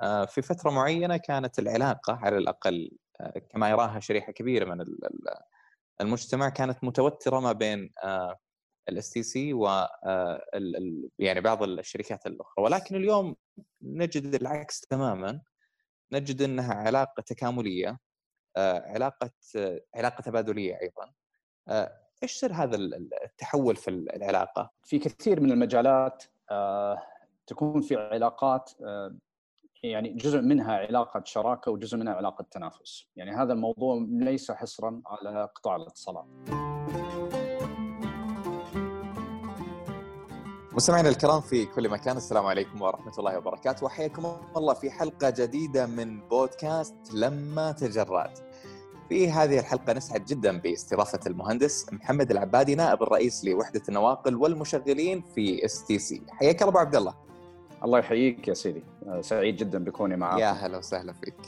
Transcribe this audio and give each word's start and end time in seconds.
آه، 0.00 0.24
في 0.24 0.42
فترة 0.42 0.70
معينة 0.70 1.16
كانت 1.16 1.58
العلاقة 1.58 2.12
على 2.12 2.36
الأقل 2.38 2.90
آه، 3.20 3.38
كما 3.38 3.70
يراها 3.70 4.00
شريحة 4.00 4.32
كبيرة 4.32 4.74
من 4.74 4.84
المجتمع 6.00 6.48
كانت 6.48 6.84
متوترة 6.84 7.40
ما 7.40 7.52
بين 7.52 7.92
ال 8.88 9.10
STC 9.10 9.52
و 9.52 9.86
يعني 11.18 11.40
بعض 11.40 11.62
الشركات 11.62 12.26
الأخرى. 12.26 12.64
ولكن 12.64 12.96
اليوم 12.96 13.36
نجد 13.82 14.34
العكس 14.34 14.80
تماما. 14.80 15.40
نجد 16.12 16.42
إنها 16.42 16.74
علاقة 16.74 17.20
تكاملية 17.20 17.98
علاقة 18.56 19.30
علاقة 19.94 20.22
تبادلية 20.22 20.78
أيضا. 20.82 21.12
إيش 22.22 22.32
سر 22.32 22.52
هذا 22.52 22.76
التحول 23.24 23.76
في 23.76 23.90
العلاقة؟ 23.90 24.70
في 24.82 24.98
كثير 24.98 25.40
من 25.40 25.52
المجالات 25.52 26.24
تكون 27.46 27.80
في 27.80 27.96
علاقات 27.96 28.70
يعني 29.82 30.08
جزء 30.08 30.40
منها 30.40 30.72
علاقة 30.72 31.22
شراكة 31.24 31.70
وجزء 31.70 31.96
منها 31.96 32.14
علاقة 32.14 32.44
تنافس، 32.50 33.06
يعني 33.16 33.30
هذا 33.30 33.52
الموضوع 33.52 34.06
ليس 34.08 34.50
حصرا 34.50 35.02
على 35.06 35.48
قطاع 35.54 35.76
الاتصالات. 35.76 36.26
مستمعينا 40.72 41.08
الكرام 41.08 41.40
في 41.40 41.66
كل 41.66 41.88
مكان 41.88 42.16
السلام 42.16 42.46
عليكم 42.46 42.82
ورحمة 42.82 43.12
الله 43.18 43.38
وبركاته 43.38 43.86
وحياكم 43.86 44.36
الله 44.56 44.74
في 44.74 44.90
حلقة 44.90 45.30
جديدة 45.30 45.86
من 45.86 46.20
بودكاست 46.28 46.96
لما 47.14 47.72
تجرأت. 47.72 48.38
في 49.08 49.30
هذه 49.30 49.58
الحلقة 49.58 49.92
نسعد 49.92 50.24
جدا 50.24 50.58
باستضافة 50.58 51.20
المهندس 51.26 51.92
محمد 51.92 52.30
العبادي 52.30 52.74
نائب 52.74 53.02
الرئيس 53.02 53.44
لوحدة 53.44 53.82
النواقل 53.88 54.36
والمشغلين 54.36 55.22
في 55.34 55.64
STC 55.64 56.22
حياك 56.30 56.62
الله 56.62 56.70
أبو 56.70 56.78
عبد 56.78 56.96
الله 56.96 57.29
الله 57.84 57.98
يحييك 57.98 58.48
يا 58.48 58.54
سيدي. 58.54 58.84
سعيد 59.20 59.56
جدا 59.56 59.84
بكوني 59.84 60.16
معك 60.16 60.40
يا 60.40 60.50
هلا 60.50 60.78
وسهلا 60.78 61.12
فيك. 61.12 61.40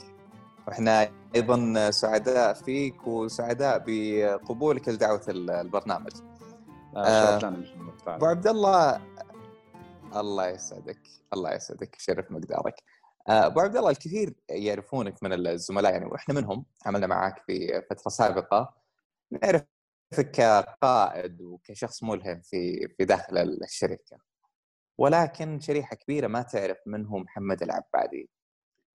وإحنا 0.69 1.11
أيضا 1.35 1.91
سعداء 1.91 2.55
فيك 2.55 3.07
وسعداء 3.07 3.83
بقبولك 3.87 4.89
لدعوة 4.89 5.23
البرنامج. 5.29 6.13
آه 6.97 7.39
أبو 8.07 8.27
عبد 8.27 8.47
الله 8.47 9.01
الله 10.17 10.49
يسعدك 10.49 11.01
الله 11.33 11.55
يسعدك 11.55 11.97
شرف 11.99 12.31
مقدارك. 12.31 12.83
آه، 13.29 13.47
أبو 13.47 13.61
عبد 13.61 13.77
الله 13.77 13.91
الكثير 13.91 14.35
يعرفونك 14.49 15.23
من 15.23 15.33
الزملاء 15.33 15.93
يعني 15.93 16.07
وإحنا 16.07 16.35
منهم 16.35 16.65
عملنا 16.87 17.07
معك 17.07 17.43
في 17.47 17.83
فترة 17.91 18.11
سابقة. 18.11 18.75
نعرفك 19.31 20.31
كقائد 20.33 21.41
وكشخص 21.41 22.03
ملهم 22.03 22.41
في 22.41 22.89
في 22.89 23.05
داخل 23.05 23.39
الشركة. 23.39 24.32
ولكن 24.99 25.61
شريحة 25.61 25.97
كبيرة 25.97 26.27
ما 26.27 26.43
تعرف 26.43 26.79
من 26.87 27.07
هو 27.07 27.19
محمد 27.19 27.63
العبادي. 27.63 28.31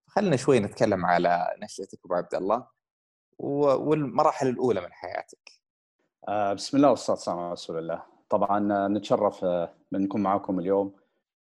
خلينا 0.07 0.35
شوي 0.35 0.59
نتكلم 0.59 1.05
على 1.05 1.55
نشأتك 1.63 1.99
أبو 2.05 2.15
عبد 2.15 2.35
الله 2.35 2.67
والمراحل 3.39 4.47
الأولى 4.47 4.81
من 4.81 4.93
حياتك. 4.93 5.51
آه، 6.27 6.53
بسم 6.53 6.77
الله 6.77 6.89
والصلاه 6.89 7.15
والسلام 7.15 7.39
على 7.39 7.51
رسول 7.51 7.77
الله. 7.79 8.03
طبعا 8.29 8.87
نتشرف 8.87 9.43
آه، 9.43 9.73
من 9.91 10.01
نكون 10.01 10.23
معكم 10.23 10.59
اليوم 10.59 10.95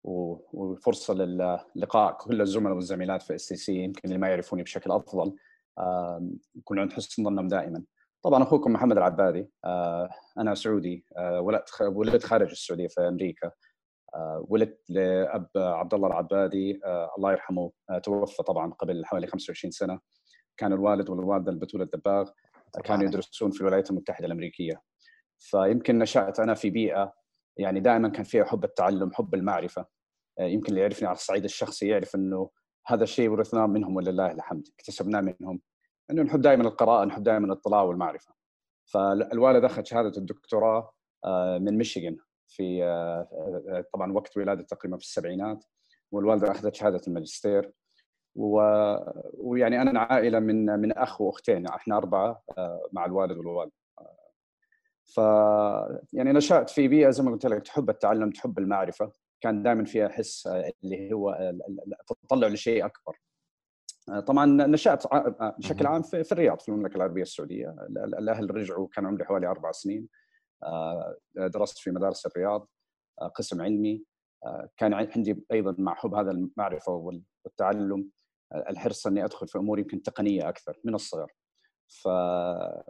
وفرصة 0.05 1.15
للقاء 1.15 2.13
كل 2.13 2.41
الزملاء 2.41 2.75
والزميلات 2.75 3.23
في 3.23 3.35
STC 3.35 3.75
يمكن 3.75 4.01
اللي 4.05 4.19
ما 4.19 4.29
يعرفوني 4.29 4.63
بشكل 4.63 4.93
أفضل. 4.93 5.37
يكون 6.55 6.79
عند 6.79 6.93
حسن 6.93 7.25
ظنهم 7.25 7.49
دائما. 7.49 7.85
طبعا 8.23 8.43
أخوكم 8.43 8.73
محمد 8.73 8.97
العبادي 8.97 9.51
آه، 9.65 10.11
أنا 10.39 10.55
سعودي 10.55 11.05
آه، 11.17 11.41
ولدت 11.81 12.25
خارج 12.25 12.51
السعودية 12.51 12.89
في 12.89 13.01
أمريكا. 13.01 13.47
آه، 13.47 13.53
ولدت 14.49 14.91
لأب 14.91 15.49
عبد 15.57 15.95
الله 15.95 16.09
العبادي 16.09 16.81
الله 17.19 17.33
يرحمه 17.33 17.73
توفى 18.03 18.43
طبعا 18.43 18.73
قبل 18.73 19.05
حوالي 19.07 19.27
25 19.27 19.71
سنة. 19.71 20.01
كان 20.57 20.73
الوالد 20.73 21.11
والوالدة 21.11 21.53
البتول 21.53 21.83
الدباغ 21.83 22.31
كانوا 22.85 23.05
يدرسون 23.05 23.51
في 23.51 23.61
الولايات 23.61 23.91
المتحدة 23.91 24.27
الأمريكية. 24.27 24.83
فيمكن 25.39 25.99
نشأت 25.99 26.41
أنا 26.41 26.55
في 26.55 26.71
بيئة 26.71 27.13
يعني 27.57 27.81
دائما 27.81 28.09
كان 28.09 28.25
فيها 28.25 28.45
حب 28.45 28.65
التعلم 28.65 29.13
حب 29.13 29.35
المعرفة. 29.35 29.87
آه، 30.39 30.43
يمكن 30.43 30.69
اللي 30.69 30.81
يعرفني 30.81 31.09
على 31.09 31.17
الصعيد 31.17 31.45
الشخصي 31.45 31.89
يعرف 31.89 32.15
إنه 32.15 32.51
هذا 32.87 33.03
الشيء 33.03 33.29
ورثناه 33.29 33.67
منهم 33.67 33.97
ولله 33.97 34.33
الحمد 34.33 34.69
اكتسبناه 34.79 35.21
منهم. 35.21 35.61
إنه 36.11 36.23
نحب 36.23 36.41
دائما 36.41 36.63
القراءة 36.63 37.05
نحب 37.05 37.23
دائما 37.23 37.47
الاطلاع 37.47 37.83
والمعرفة. 37.83 38.35
فالوالد 38.93 39.65
أخذ 39.65 39.85
شهادة 39.85 40.13
الدكتوراه 40.17 40.93
آه، 41.25 41.59
من 41.59 41.79
ميشيغان. 41.79 42.17
في 42.49 42.85
آه، 42.85 43.85
طبعا 43.95 44.13
وقت 44.13 44.37
ولاده 44.37 44.63
تقريبا 44.63 44.97
في 44.97 45.05
السبعينات 45.05 45.65
والوالدة 46.13 46.51
أخذت 46.51 46.75
شهادة 46.75 47.01
الماجستير 47.09 47.73
و... 48.35 48.61
ويعني 49.35 49.83
أنا 49.83 50.01
عائلة 50.01 50.39
من 50.39 50.67
من 50.67 50.93
أخ 50.93 51.21
وأختين 51.21 51.67
إحنا 51.67 51.97
أربعة 51.97 52.43
مع 52.93 53.05
الوالد 53.05 53.39
والوالدة. 53.39 53.73
ف 55.05 55.17
يعني 56.13 56.33
نشأت 56.33 56.71
في 56.71 56.89
بيئة 56.89 57.11
زي 57.11 57.23
ما 57.23 57.31
قلت 57.31 57.47
لك 57.47 57.63
تحب 57.63 57.91
التعلم 57.91 58.31
تحب 58.31 58.59
المعرفة. 58.59 59.13
كان 59.41 59.63
دائما 59.63 59.85
فيها 59.85 60.09
حس 60.09 60.47
اللي 60.85 61.13
هو 61.13 61.55
التطلع 62.11 62.49
لشيء 62.49 62.87
أكبر. 62.87 63.21
طبعا 64.27 64.47
نشأت 64.67 65.05
بشكل 65.59 65.87
عام 65.87 66.03
في 66.03 66.33
الرياض 66.33 66.61
في 66.61 66.69
المملكة 66.69 66.97
العربية 66.97 67.23
السعودية. 67.23 67.77
الأهل 67.97 68.55
رجعوا 68.57 68.89
كان 68.93 69.07
عمري 69.07 69.25
حوالي 69.25 69.47
أربع 69.47 69.73
سنين. 69.73 70.09
درست 71.37 71.79
في 71.79 71.91
مدارس 71.91 72.27
الرياض 72.27 72.69
قسم 73.35 73.63
علمي 73.63 74.05
كان 74.77 74.95
عندي 74.95 75.45
أيضا 75.53 75.75
مع 75.79 75.95
حب 75.95 76.15
هذا 76.15 76.31
المعرفة 76.31 76.93
والتعلم 77.45 78.11
الحرص 78.53 79.07
إني 79.07 79.25
أدخل 79.25 79.49
في 79.49 79.59
أمور 79.59 79.79
يمكن 79.79 80.03
تقنية 80.03 80.49
أكثر 80.49 80.81
من 80.85 80.95
الصغر 80.95 81.33
ف 81.89 82.09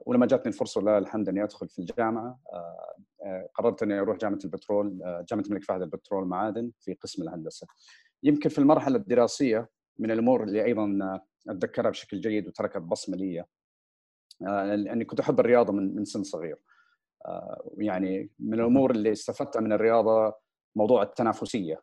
ولما 0.06 0.26
جاتني 0.26 0.52
الفرصة 0.52 0.78
ولله 0.78 0.98
الحمد 0.98 1.28
إني 1.28 1.44
أدخل 1.44 1.68
في 1.68 1.78
الجامعة 1.78 2.40
آه، 2.52 2.96
آه، 3.24 3.48
قررت 3.54 3.82
إني 3.82 4.00
أروح 4.00 4.16
جامعة 4.16 4.38
البترول 4.44 5.02
آه، 5.02 5.24
جامعة 5.28 5.44
الملك 5.44 5.64
فهد 5.64 5.82
البترول 5.82 6.28
معادن 6.28 6.72
في 6.80 6.94
قسم 6.94 7.22
الهندسة. 7.22 7.66
يمكن 8.22 8.48
في 8.48 8.58
المرحلة 8.58 8.96
الدراسية 8.96 9.68
من 9.98 10.10
الأمور 10.10 10.42
اللي 10.42 10.64
أيضا 10.64 10.98
أتذكرها 11.48 11.90
بشكل 11.90 12.20
جيد 12.20 12.48
وتركت 12.48 12.78
بصمة 12.78 13.16
لي 13.16 13.44
اني 14.92 15.04
كنت 15.04 15.20
أحب 15.20 15.40
الرياضة 15.40 15.72
من 15.72 16.04
سن 16.04 16.22
صغير. 16.22 16.56
يعني 17.78 18.30
من 18.38 18.60
الأمور 18.60 18.90
اللي 18.90 19.12
استفدتها 19.12 19.60
من 19.60 19.72
الرياضة 19.72 20.34
موضوع 20.76 21.02
التنافسية. 21.02 21.82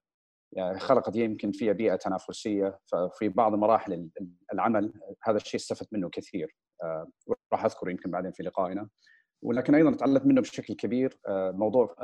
يعني 0.52 0.80
خلقت 0.80 1.16
يمكن 1.16 1.52
فيها 1.52 1.74
بيئة 1.74 1.96
تنافسية 1.96 2.80
ففي 2.92 3.30
بعض 3.30 3.56
مراحل 3.56 4.10
العمل 4.54 4.94
هذا 5.24 5.38
الشيء 5.38 5.60
استفدت 5.60 5.94
منه 5.94 6.10
كثير. 6.10 6.56
آه، 6.84 7.08
راح 7.54 7.66
اذكره 7.66 7.92
يمكن 7.92 8.12
بعدين 8.12 8.32
في 8.32 8.44
لقائنا. 8.44 8.90
ولكن 9.42 9.76
أيضا 9.76 9.96
تعلمت 9.96 10.26
منه 10.26 10.42
بشكل 10.42 10.74
كبير 10.74 11.20
آه، 11.28 11.52
موضوع 11.52 11.96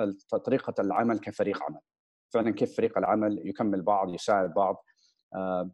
طريقة 0.45 0.73
العمل 0.79 1.19
كفريق 1.19 1.63
عمل. 1.63 1.79
فعلا 2.33 2.51
كيف 2.51 2.77
فريق 2.77 2.97
العمل 2.97 3.47
يكمل 3.47 3.81
بعض 3.81 4.13
يساعد 4.13 4.53
بعض. 4.53 4.85
آه، 5.35 5.71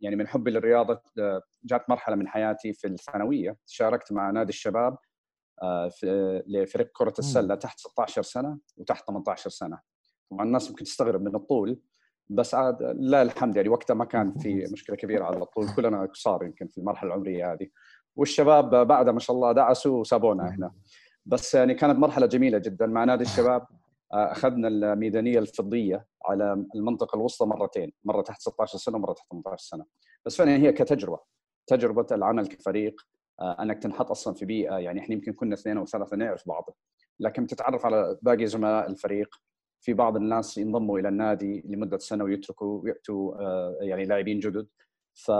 يعني 0.00 0.16
من 0.16 0.28
حبي 0.28 0.50
للرياضة 0.50 1.02
جات 1.64 1.90
مرحلة 1.90 2.16
من 2.16 2.28
حياتي 2.28 2.72
في 2.72 2.86
الثانوية 2.86 3.56
شاركت 3.66 4.12
مع 4.12 4.30
نادي 4.30 4.48
الشباب 4.48 4.98
لفريق 6.46 6.90
كرة 6.92 7.14
السلة 7.18 7.54
تحت 7.54 7.78
16 7.78 8.22
سنة 8.22 8.58
وتحت 8.76 9.06
18 9.06 9.50
سنة. 9.50 9.80
طبعا 10.30 10.44
الناس 10.46 10.70
ممكن 10.70 10.84
تستغرب 10.84 11.22
من 11.22 11.34
الطول 11.34 11.80
بس 12.30 12.54
عاد 12.54 12.82
لا 12.82 13.22
الحمد 13.22 13.56
يعني 13.56 13.68
وقتها 13.68 13.94
ما 13.94 14.04
كان 14.04 14.38
في 14.38 14.54
مشكلة 14.72 14.96
كبيرة 14.96 15.24
على 15.24 15.42
الطول 15.42 15.74
كلنا 15.76 16.06
قصار 16.06 16.44
يمكن 16.44 16.66
في 16.66 16.78
المرحلة 16.78 17.08
العمرية 17.08 17.52
هذه. 17.52 17.68
والشباب 18.16 18.86
بعدها 18.86 19.12
ما 19.12 19.20
شاء 19.20 19.36
الله 19.36 19.52
دعسوا 19.52 20.00
وسابونا 20.00 20.54
هنا 20.54 20.72
بس 21.26 21.54
يعني 21.54 21.74
كانت 21.74 21.98
مرحلة 21.98 22.26
جميلة 22.26 22.58
جدا 22.58 22.86
مع 22.86 23.04
نادي 23.04 23.24
الشباب. 23.28 23.66
آه، 24.12 24.32
أخذنا 24.32 24.68
الميدانية 24.68 25.38
الفضية 25.38 26.06
على 26.24 26.64
المنطقة 26.74 27.16
الوسطى 27.16 27.46
مرتين 27.46 27.92
مرة 28.04 28.22
تحت 28.22 28.40
16 28.40 28.78
سنة 28.78 28.96
ومرة 28.96 29.12
تحت 29.12 29.26
18 29.30 29.64
سنة. 29.66 29.84
بس 30.26 30.36
فعلا 30.36 30.56
هي 30.56 30.72
كتجربة 30.72 31.18
تجربة 31.66 32.06
العمل 32.12 32.46
كفريق. 32.46 33.00
آه، 33.00 33.17
أنك 33.40 33.82
تنحط 33.82 34.10
أصلا 34.10 34.34
في 34.34 34.44
بيئة 34.44 34.74
يعني 34.78 35.00
إحنا 35.00 35.14
يمكن 35.14 35.32
كنا 35.32 35.54
اثنين 35.54 35.78
أو 35.78 35.86
ثلاثة 35.86 36.16
نعرف 36.16 36.48
بعض 36.48 36.76
لكن 37.20 37.46
تتعرف 37.46 37.86
على 37.86 38.18
باقي 38.22 38.46
زملاء 38.46 38.90
الفريق 38.90 39.34
في 39.80 39.94
بعض 39.94 40.16
الناس 40.16 40.58
ينضموا 40.58 40.98
إلى 40.98 41.08
النادي 41.08 41.62
لمدة 41.66 41.98
سنة 41.98 42.24
ويتركوا 42.24 42.82
ويأتوا 42.82 43.34
آه، 43.40 43.78
يعني 43.80 44.04
لاعبين 44.04 44.40
جدد 44.40 44.68
ف 45.14 45.32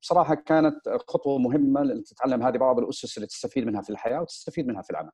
بصراحه 0.00 0.34
كانت 0.34 0.88
خطوة 1.08 1.38
مهمة 1.38 1.82
لتتعلم 1.82 2.42
هذه 2.42 2.56
بعض 2.56 2.78
الأسس 2.78 3.16
اللي 3.16 3.26
تستفيد 3.26 3.66
منها 3.66 3.82
في 3.82 3.90
الحياة 3.90 4.20
وتستفيد 4.20 4.66
منها 4.66 4.82
في 4.82 4.90
العمل. 4.90 5.10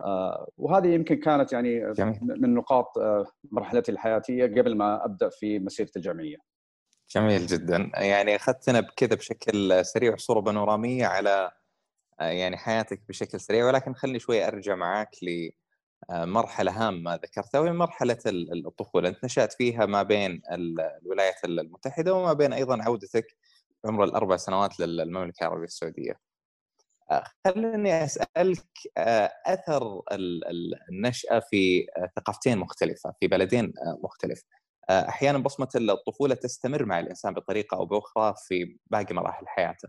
آه، 0.00 0.48
وهذه 0.56 0.86
يمكن 0.86 1.16
كانت 1.16 1.52
يعني 1.52 1.92
جميل. 1.92 2.18
من 2.22 2.54
نقاط 2.54 2.98
آه، 2.98 3.26
مرحلتي 3.52 3.92
الحياتية 3.92 4.46
قبل 4.46 4.76
ما 4.76 5.04
أبدأ 5.04 5.28
في 5.28 5.58
مسيرتي 5.58 5.98
الجامعية. 5.98 6.36
جميل 7.14 7.46
جدا 7.46 7.90
يعني 7.94 8.36
أخذتنا 8.36 8.80
بكذا 8.80 9.14
بشكل 9.14 9.84
سريع 9.86 10.16
صوره 10.16 10.40
بانورامية 10.40 11.06
على 11.06 11.50
يعني 12.20 12.56
حياتك 12.56 13.02
بشكل 13.08 13.40
سريع 13.40 13.66
ولكن 13.66 13.94
خلني 13.94 14.18
شوي 14.20 14.48
أرجع 14.48 14.74
معاك 14.74 15.10
ل 15.24 15.50
مرحلة 16.10 16.72
هامة 16.88 17.14
ذكرتها 17.14 17.60
وهي 17.60 17.72
مرحلة 17.72 18.18
الطفولة 18.26 19.08
أنت 19.08 19.24
نشأت 19.24 19.52
فيها 19.52 19.86
ما 19.86 20.02
بين 20.02 20.42
الولايات 20.52 21.44
المتحدة 21.44 22.14
وما 22.14 22.32
بين 22.32 22.52
أيضا 22.52 22.82
عودتك 22.84 23.26
عمر 23.86 24.04
الأربع 24.04 24.36
سنوات 24.36 24.80
للمملكة 24.80 25.44
العربية 25.46 25.64
السعودية. 25.66 26.20
خليني 27.46 28.04
أسألك 28.04 28.66
أثر 29.46 30.02
النشأة 30.90 31.38
في 31.50 31.86
ثقافتين 32.16 32.58
مختلفة 32.58 33.14
في 33.20 33.28
بلدين 33.28 33.72
مختلف. 34.04 34.42
أحيانا 34.90 35.38
بصمة 35.38 35.68
الطفولة 35.76 36.34
تستمر 36.34 36.84
مع 36.84 37.00
الإنسان 37.00 37.34
بطريقة 37.34 37.76
أو 37.76 37.86
بأخرى 37.86 38.34
في 38.36 38.78
باقي 38.86 39.14
مراحل 39.14 39.48
حياته. 39.48 39.88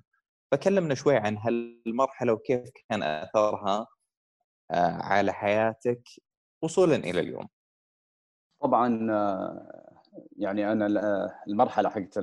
فكلمنا 0.52 0.96
شوي 0.96 1.18
عن 1.18 1.38
هالمرحلة 1.38 2.34
وكيف 2.34 2.70
كان 2.90 3.04
اثرها 3.04 3.88
على 5.02 5.34
حياتك 5.34 6.02
وصولا 6.64 6.96
إلى 6.96 7.20
اليوم. 7.20 7.48
طبعا 8.62 8.88
يعني 10.38 10.72
أنا 10.72 10.86
المرحلة 11.48 11.90
حقت 11.90 12.18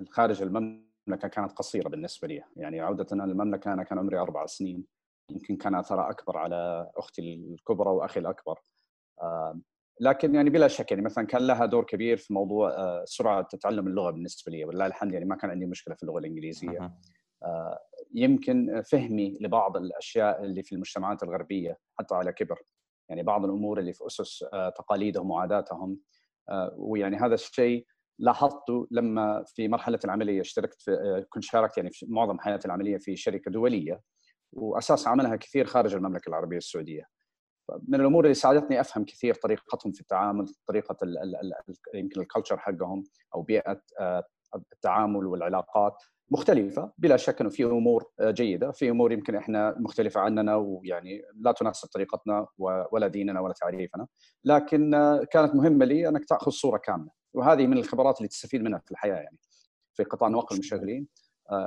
الخارج 0.00 0.42
المملكة 0.42 1.28
كانت 1.32 1.52
قصيرة 1.52 1.88
بالنسبة 1.88 2.28
لي، 2.28 2.44
يعني 2.56 2.80
عودة 2.80 3.06
المملكه 3.12 3.72
أنا 3.72 3.82
كان 3.82 3.98
عمري 3.98 4.18
أربع 4.18 4.46
سنين 4.46 4.84
يمكن 5.30 5.56
كان 5.56 5.74
آثرها 5.74 6.10
أكبر 6.10 6.38
على 6.38 6.90
أختي 6.96 7.34
الكبرى 7.34 7.90
وأخي 7.90 8.20
الأكبر. 8.20 8.60
لكن 10.00 10.34
يعني 10.34 10.50
بلا 10.50 10.68
شك 10.68 10.90
يعني 10.90 11.02
مثلا 11.02 11.26
كان 11.26 11.46
لها 11.46 11.66
دور 11.66 11.84
كبير 11.84 12.16
في 12.16 12.34
موضوع 12.34 12.70
آه، 12.70 13.04
سرعة 13.04 13.42
تعلم 13.60 13.86
اللغة 13.86 14.10
بالنسبة 14.10 14.52
لي. 14.52 14.64
ولله 14.64 14.86
الحمد 14.86 15.12
يعني 15.12 15.24
ما 15.24 15.36
كان 15.36 15.50
عندي 15.50 15.66
مشكلة 15.66 15.94
في 15.94 16.02
اللغة 16.02 16.18
الإنجليزية. 16.18 16.78
آه، 17.42 17.78
يمكن 18.14 18.82
فهمي 18.82 19.38
لبعض 19.40 19.76
الأشياء 19.76 20.44
اللي 20.44 20.62
في 20.62 20.74
المجتمعات 20.74 21.22
الغربية 21.22 21.78
حتى 21.98 22.14
على 22.14 22.32
كبر. 22.32 22.62
يعني 23.08 23.22
بعض 23.22 23.44
الأمور 23.44 23.78
اللي 23.78 23.92
في 23.92 24.06
أسس 24.06 24.44
آه، 24.52 24.68
تقاليدهم 24.68 25.30
وعاداتهم. 25.30 25.98
ويعني 26.76 27.16
هذا 27.16 27.34
الشيء 27.34 27.86
لاحظته 28.18 28.86
لما 28.90 29.44
في 29.46 29.68
مرحلة 29.68 29.98
العملية 30.04 30.40
اشتركت 30.40 30.82
في 30.82 31.24
كنت 31.28 31.44
شاركت 31.44 31.76
يعني 31.76 31.90
في 31.90 32.06
معظم 32.08 32.38
حياتي 32.38 32.66
العملية 32.66 32.98
في 32.98 33.16
شركة 33.16 33.50
دولية. 33.50 34.00
وأساس 34.52 35.06
عملها 35.06 35.36
كثير 35.36 35.66
خارج 35.66 35.94
المملكة 35.94 36.28
العربية 36.28 36.56
السعودية. 36.56 37.04
من 37.88 38.00
الأمور 38.00 38.24
اللي 38.24 38.34
ساعدتني 38.34 38.80
أفهم 38.80 39.04
كثير 39.04 39.34
طريقتهم 39.34 39.92
في 39.92 40.00
التعامل 40.00 40.46
طريقة 40.66 40.96
يمكن 41.94 42.20
الكالتشر 42.20 42.58
حقهم 42.58 43.04
أو 43.34 43.42
بيئة 43.42 43.82
آه، 44.00 44.24
التعامل 44.72 45.26
والعلاقات 45.26 45.96
مختلفة 46.30 46.92
بلا 46.98 47.16
شك 47.16 47.40
إنه 47.40 47.50
في 47.50 47.64
أمور 47.64 48.04
آه، 48.20 48.30
جيدة 48.30 48.70
في 48.70 48.90
أمور 48.90 49.12
يمكن 49.12 49.34
إحنا 49.34 49.74
مختلفة 49.78 50.20
عننا 50.20 50.56
ويعني 50.56 51.22
لا 51.34 51.52
تناسب 51.52 51.88
طريقتنا 51.88 52.46
ولا 52.92 53.06
ديننا 53.06 53.40
ولا 53.40 53.54
تعريفنا 53.60 54.06
لكن 54.44 54.94
آه، 54.94 55.24
كانت 55.30 55.54
مهمة 55.54 55.84
لي 55.84 56.08
أنك 56.08 56.24
تأخذ 56.24 56.50
صورة 56.50 56.78
كاملة 56.78 57.10
وهذه 57.34 57.66
من 57.66 57.78
الخبرات 57.78 58.18
اللي 58.18 58.28
تستفيد 58.28 58.62
منها 58.62 58.78
في 58.78 58.90
الحياة 58.90 59.16
يعني 59.16 59.38
في 59.94 60.04
قطاع 60.04 60.28
نواقل 60.28 60.56
المشغلين 60.56 61.08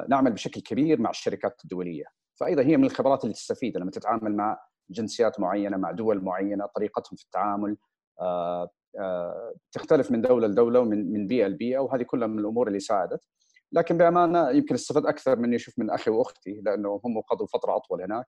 نعمل 0.10 0.32
بشكل 0.32 0.62
كبير 0.62 1.02
مع 1.02 1.10
الشركات 1.10 1.62
الدولية 1.64 2.06
فايضا 2.40 2.64
هي 2.64 2.78
من 2.78 2.84
الخبرات 2.84 3.24
اللي 3.24 3.34
تستفيد 3.34 3.78
لما 3.78 3.92
تتعامل 3.92 4.36
مع 4.36 4.60
جنسيات 4.90 5.40
معينة 5.40 5.78
مع 5.78 5.92
دول 5.92 6.24
معينة 6.24 6.66
طريقتهم 6.66 7.16
في 7.16 7.24
التعامل 7.24 7.78
آه، 8.20 8.70
آه، 9.00 9.54
تختلف 9.72 10.12
من 10.12 10.22
دولة 10.22 10.48
لدولة 10.48 10.80
ومن 10.80 11.14
من 11.14 11.28
بيئة 11.28 11.48
لبيئة 11.48 11.80
وهذه 11.80 12.04
كلها 12.04 12.28
من 12.28 12.40
الأمور 12.40 12.68
اللي 12.68 12.80
ساعدت 12.80 13.26
لكن 13.72 13.98
بأمانة 13.98 14.50
يمكن 14.50 14.76
استفدت 14.76 15.06
أكثر 15.06 15.40
من 15.40 15.54
أشوف 15.54 15.80
من 15.80 15.90
أخي 15.90 16.12
وأختي 16.12 16.62
لأنه 16.62 17.02
هم 17.06 17.22
قضوا 17.22 17.48
فترة 17.48 17.76
أطول 17.76 18.02
هناك 18.02 18.26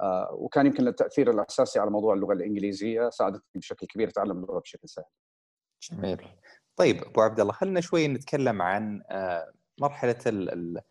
آه، 0.00 0.28
وكان 0.32 0.66
يمكن 0.66 0.88
التأثير 0.88 1.30
الأساسي 1.30 1.78
على 1.78 1.90
موضوع 1.90 2.14
اللغة 2.14 2.32
الإنجليزية 2.32 3.10
ساعدتني 3.10 3.42
بشكل 3.54 3.86
كبير 3.86 4.08
اتعلم 4.08 4.44
اللغة 4.44 4.58
بشكل 4.60 4.88
سهل. 4.88 5.04
جميل. 5.82 6.28
طيب 6.76 7.04
أبو 7.04 7.20
عبد 7.20 7.40
الله 7.40 7.52
خلينا 7.52 7.80
شوي 7.80 8.08
نتكلم 8.08 8.62
عن 8.62 9.02
مرحلة 9.80 10.16
آه، 10.26 10.82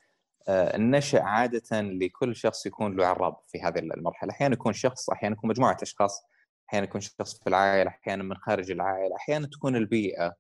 النشأ 0.50 1.22
عادة 1.22 1.82
لكل 1.82 2.36
شخص 2.36 2.66
يكون 2.66 2.96
له 2.96 3.06
عراب 3.06 3.38
في 3.48 3.62
هذه 3.62 3.80
المرحلة 3.80 4.32
أحيانا 4.32 4.54
يكون 4.54 4.74
شخص 4.74 5.10
أحيانا 5.10 5.36
يكون 5.36 5.50
مجموعة 5.50 5.78
أشخاص 5.82 6.22
أحيانا 6.70 6.86
يكون 6.86 7.02
شخص 7.02 7.40
في 7.44 7.48
العائلة 7.48 7.90
أحيانا 7.90 8.24
من 8.24 8.36
خارج 8.38 8.72
العائلة 8.72 9.16
أحيانا 9.16 9.48
تكون 9.48 9.76
البيئة 9.76 10.36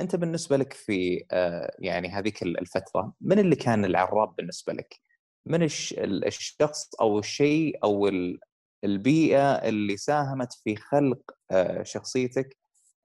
أنت 0.00 0.16
بالنسبة 0.16 0.56
لك 0.56 0.72
في 0.72 1.24
آه، 1.30 1.76
يعني 1.78 2.08
هذيك 2.08 2.42
الفترة 2.42 3.12
من 3.20 3.38
اللي 3.38 3.56
كان 3.56 3.84
العراب 3.84 4.36
بالنسبة 4.36 4.72
لك؟ 4.72 5.00
من 5.46 5.62
الشخص 6.26 6.94
أو 7.00 7.18
الشيء 7.18 7.78
أو 7.84 8.10
البيئة 8.84 9.52
اللي 9.52 9.96
ساهمت 9.96 10.52
في 10.52 10.76
خلق 10.76 11.20
آه، 11.50 11.82
شخصيتك 11.82 12.56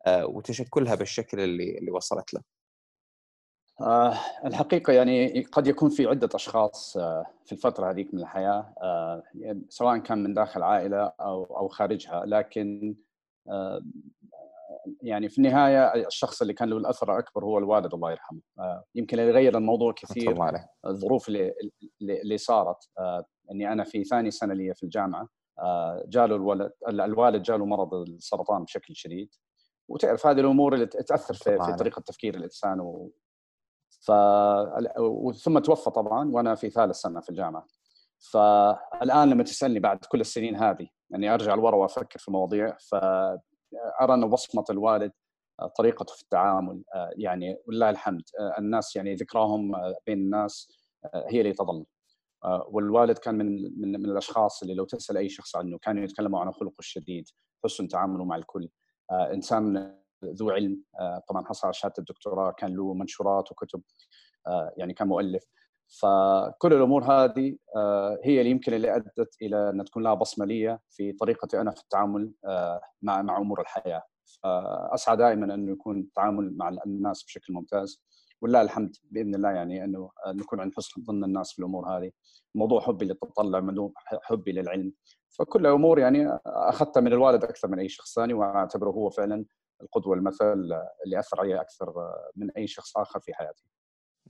وتشكلها 0.08 0.96
بالشكل 0.96 1.40
اللي 1.40 1.78
اللي 1.78 1.92
وصلت 1.92 2.34
له؟ 2.34 2.42
آه 3.82 4.14
الحقيقة 4.46 4.94
يعني 4.94 5.42
قد 5.42 5.68
يكون 5.68 5.90
في 5.90 6.06
عدة 6.06 6.30
أشخاص 6.36 6.98
آه 6.98 7.26
في 7.46 7.52
الفترة 7.52 7.92
هذيك 7.92 8.14
من 8.14 8.20
الحياة 8.20 8.74
آه 8.82 9.24
سواء 9.70 9.98
كان 9.98 10.24
من 10.24 10.34
داخل 10.34 10.64
عائلة 10.64 11.12
أو 11.22 11.44
أو 11.44 11.68
خارجها 11.68 12.26
لكن 12.26 12.96
يعني 15.02 15.30
في 15.30 15.38
النهاية 15.38 16.08
الشخص 16.08 16.42
اللي 16.42 16.54
كان 16.54 16.70
له 16.70 16.78
الأثر 16.78 17.14
الأكبر 17.14 17.46
هو 17.46 17.58
الوالد 17.58 17.94
الله 17.94 18.12
يرحمه. 18.12 18.40
يمكن 18.96 19.20
اللي 19.20 19.32
غير 19.32 19.58
الموضوع 19.58 19.92
كثير 19.92 20.38
الظروف 20.86 21.30
اللي 21.30 21.54
اللي 22.02 22.38
صارت. 22.38 22.90
إني 23.52 23.72
أنا 23.72 23.84
في 23.84 24.04
ثاني 24.04 24.32
سنة 24.32 24.54
لي 24.54 24.74
في 24.76 24.84
الجامعة 24.84 25.28
آه 25.60 26.04
جاله 26.08 26.36
الولد 26.36 26.72
الوالد 26.90 27.42
جاله 27.42 27.66
مرض 27.66 27.94
السرطان 27.94 28.64
بشكل 28.64 28.96
شديد. 28.96 29.30
وتعرف 29.88 30.28
هذه 30.28 30.40
الأمور 30.40 30.74
اللي 30.74 30.86
تأثر 30.86 31.34
في, 31.34 31.58
في 31.66 31.74
طريقة 31.80 32.02
تفكير 32.02 32.36
الإنسان 32.36 32.80
ف 34.00 34.12
ثم 35.36 35.60
توفى 35.60 35.90
طبعا 35.90 36.32
وأنا 36.32 36.56
في 36.56 36.70
ثالث 36.70 36.96
سنة 36.96 37.20
في 37.20 37.30
الجامعة. 37.30 37.66
فالآن 38.32 39.30
لما 39.30 39.44
تسألني 39.44 39.80
بعد 39.80 40.06
كل 40.06 40.22
السنين 40.22 40.56
هذه 40.56 40.88
اني 41.16 41.34
أرجع 41.34 41.56
لورا 41.56 41.76
وأفكر 41.76 42.20
في 42.20 42.32
مواضيع 42.32 42.78
فأرى 42.92 44.14
أن 44.14 44.30
بصمة 44.30 44.64
الوالد 44.70 45.12
طريقته 45.78 46.14
في 46.14 46.22
التعامل 46.22 46.84
يعني 47.18 47.58
ولله 47.68 47.90
الحمد 47.90 48.24
الناس 48.58 48.96
يعني 48.96 49.16
ذكراهم 49.16 49.72
بين 50.06 50.18
الناس 50.18 50.68
هي 51.16 51.42
اللي 51.42 51.54
تظل. 51.54 51.86
والوالد 52.68 53.18
كان 53.18 53.36
من 53.36 53.62
من, 53.82 53.92
من 53.92 54.06
الأشخاص 54.06 54.62
اللي 54.62 54.74
لو 54.74 54.86
تسأل 54.86 55.18
أي 55.18 55.30
شخص 55.30 55.56
عنه 55.56 55.78
كانوا 55.78 56.04
يتكلموا 56.04 56.40
عن 56.40 56.52
خلقه 56.52 56.80
الشديد 56.80 57.26
حسن 57.64 57.88
تعامله 57.88 58.26
مع 58.26 58.36
الكل. 58.36 58.70
إنسان 59.12 59.96
ذو 60.26 60.50
علم. 60.50 60.84
آه، 61.00 61.24
طبعا 61.30 61.46
حصل 61.46 61.68
على 61.68 61.74
شهادة 61.74 61.96
الدكتوراه 62.00 62.52
كان 62.52 62.76
له 62.76 62.94
منشورات 62.94 63.52
وكتب 63.52 63.82
آه، 64.48 64.74
يعني 64.78 64.94
كان 64.94 65.08
مؤلف. 65.08 65.44
فكل 66.02 66.74
الأمور 66.74 67.04
هذه 67.04 67.58
آه، 67.76 68.20
هي 68.24 68.40
اللي 68.40 68.52
يمكن 68.52 68.74
اللي 68.74 68.96
أدت 68.96 69.36
إلى 69.42 69.70
أن 69.70 69.86
تكون 69.86 70.04
لها 70.04 70.14
بصمة 70.14 70.46
لي 70.46 70.80
في 70.90 71.14
طريقتي 71.14 71.62
أنا 71.62 71.72
في 71.72 71.82
التعامل 71.82 72.34
مع 73.02 73.22
مع 73.22 73.38
أمور 73.38 73.62
الحياة. 73.62 74.04
فأسعى 74.44 75.18
دائما 75.18 75.54
انه 75.54 75.72
يكون 75.72 76.00
التعامل 76.00 76.58
مع 76.58 76.70
الناس 76.86 77.24
بشكل 77.24 77.54
ممتاز. 77.54 78.04
ولله 78.42 78.62
الحمد 78.62 78.96
بإذن 79.12 79.36
الله 79.36 79.50
يعني 79.50 79.84
أنه 79.84 80.12
نكون 80.28 80.60
عند 80.60 80.74
حسن 80.78 81.04
ظن 81.04 81.24
الناس 81.24 81.54
في 81.54 81.60
الأمور 81.60 81.98
هذه. 81.98 82.12
موضوع 82.56 82.82
حبي 82.82 83.06
للتطلع 83.06 83.60
موضوع 83.60 83.94
حبي 83.98 84.52
للعلم. 84.52 84.94
فكل 85.30 85.68
امور 85.68 86.00
يعني 86.00 86.40
أخذتها 86.46 87.02
من 87.02 87.14
الوالد 87.14 87.44
أكثر 87.44 87.68
من 87.68 87.80
أي 87.80 87.90
شخص 87.90 88.16
ثاني 88.16 88.34
وأعتبره 88.34 88.90
هو 88.90 89.10
فعلا 89.10 89.46
القدوة 89.82 90.16
المثل 90.16 90.54
اللي 91.06 91.20
اثر 91.20 91.40
علي 91.40 91.62
أكثر 91.62 91.94
من 92.36 92.52
أي 92.52 92.68
شخص 92.68 92.98
آخر 92.98 93.20
في 93.20 93.34
حياتي. 93.34 93.64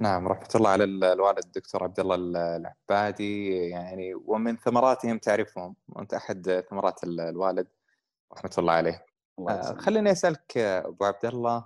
نعم 0.01 0.27
رحمة 0.27 0.48
الله 0.56 0.70
على 0.70 0.84
الوالد 0.84 1.46
الدكتور 1.46 1.84
عبد 1.84 2.00
الله 2.00 2.15
العبادي 2.56 3.58
يعني 3.70 4.15
ومن 4.15 4.58
ثمراتهم 4.58 5.18
تعرفهم 5.18 5.75
وانت 5.89 6.13
أحد 6.13 6.65
ثمرات 6.70 7.03
الوالد 7.03 7.68
رحمة 8.34 8.51
الله 8.58 8.74
عليه. 8.74 9.06
الله 9.39 9.53
آه 9.53 9.74
خليني 9.74 10.12
أسألك 10.12 10.58
أبو 10.58 11.06
عبد 11.06 11.25
الله 11.25 11.65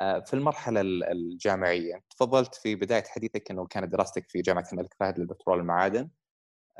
آه 0.00 0.20
في 0.20 0.34
المرحلة 0.34 0.80
الجامعية 1.12 2.04
تفضلت 2.10 2.54
في 2.54 2.74
بداية 2.74 3.04
حديثك 3.04 3.50
إنه 3.50 3.66
كانت 3.66 3.92
دراستك 3.92 4.28
في 4.28 4.42
جامعة 4.42 4.66
الملك 4.72 4.94
فهد 5.00 5.18
للبترول 5.18 5.58
والمعادن 5.58 6.10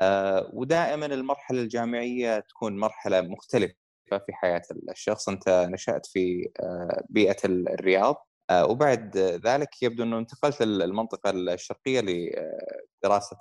آه 0.01 0.49
ودائما 0.53 1.05
المرحلة 1.05 1.61
الجامعية 1.61 2.39
تكون 2.39 2.77
مرحلة 2.77 3.21
مختلفة 3.21 3.84
في 4.09 4.33
حياة 4.33 4.61
الشخص؟ 4.91 5.29
أنت 5.29 5.49
نشأت 5.49 6.05
في 6.05 6.49
آه، 6.59 7.03
بيئة 7.09 7.37
الرياض 7.45 8.27
آه، 8.49 8.65
وبعد 8.65 9.17
ذلك 9.17 9.83
يبدو 9.83 10.03
أنه 10.03 10.17
انتقلت 10.17 10.61
للمنطقه 10.61 11.29
الشرقية 11.29 12.01
لدراسه 12.01 13.37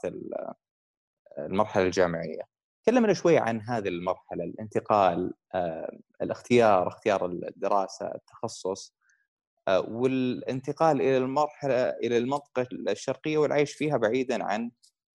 المرحلة 1.39 1.85
الجامعية. 1.85 2.43
كلمنا 2.87 3.13
شوي 3.13 3.39
عن 3.39 3.61
هذه 3.61 3.89
المرحلة 3.89 4.45
الانتقال 4.45 5.35
آه، 5.55 5.99
الاختيار 6.23 6.89
اختيار 6.89 7.27
الدراسة 7.27 8.15
التخصص 8.15 8.95
والانتقال 9.69 11.01
إلى 11.01 11.17
المرحلة 11.17 11.91
إلى 11.91 12.19
المنطقة 12.19 12.67
الشرقية 12.73 13.39
والعيش 13.39 13.73
فيها 13.73 13.97
بعيدا 13.97 14.45
عن 14.45 14.71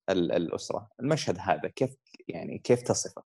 الأسرة. 0.10 0.90
المشهد 1.00 1.38
هذا 1.40 1.70
كيف 1.70 1.96
يعني 2.28 2.58
كيف 2.58 2.82
تصفه؟ 2.82 3.24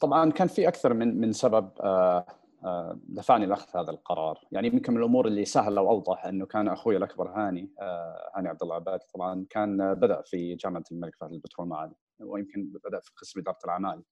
طبعا 0.00 0.30
كان 0.30 0.48
في 0.48 0.68
أكثر 0.68 0.94
من 0.94 1.20
من 1.20 1.32
سبب 1.32 1.70
آه، 1.80 2.26
آه، 2.64 2.98
دفعني 3.08 3.46
لأخذ 3.46 3.78
هذا 3.78 3.90
القرار. 3.90 4.38
يعني 4.52 4.68
يمكن 4.68 4.92
من 4.92 4.98
الأمور 4.98 5.26
اللي 5.26 5.44
سهلة 5.44 5.82
وأوضح 5.82 6.26
إنه 6.26 6.46
كان 6.46 6.68
أخوي 6.68 6.96
الأكبر 6.96 7.28
هاني 7.28 7.72
آه، 7.80 8.30
هاني 8.36 8.48
عبد 8.48 8.62
الله 8.62 8.74
عبادي 8.74 9.04
طبعا 9.14 9.46
كان 9.50 9.94
بدأ 9.94 10.22
في 10.22 10.54
جامعة 10.54 10.84
الملك 10.92 11.16
فهد 11.20 11.32
للبترول 11.32 11.66
المعادن 11.66 11.94
ويمكن 12.20 12.72
بدأ 12.84 13.00
في 13.00 13.10
قسم 13.16 13.40
إدارة 13.40 13.58
الأعمال. 13.64 14.02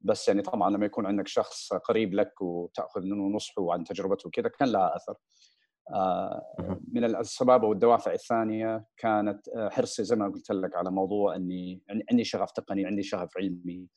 بس 0.00 0.28
يعني 0.28 0.42
طبعا 0.42 0.70
لما 0.70 0.86
يكون 0.86 1.06
عندك 1.06 1.28
شخص 1.28 1.72
قريب 1.72 2.14
لك 2.14 2.42
وتأخذ 2.42 3.00
منه 3.02 3.36
نصحه 3.36 3.72
عن 3.72 3.84
تجربته 3.84 4.26
وكذا 4.26 4.48
كان 4.48 4.68
لها 4.68 4.96
أثر. 4.96 5.14
من 6.92 7.04
الاسباب 7.04 7.62
والدوافع 7.62 8.12
الثانية 8.12 8.84
كانت 8.96 9.40
حرصي 9.70 10.04
زي 10.04 10.16
ما 10.16 10.28
قلت 10.28 10.50
لك 10.50 10.76
على 10.76 10.90
موضوع 10.90 11.36
إني 11.36 11.82
عندي 12.10 12.24
شغف 12.24 12.50
تقني 12.50 12.86
عندي 12.86 13.02
شغف 13.02 13.36
علمي. 13.38 13.88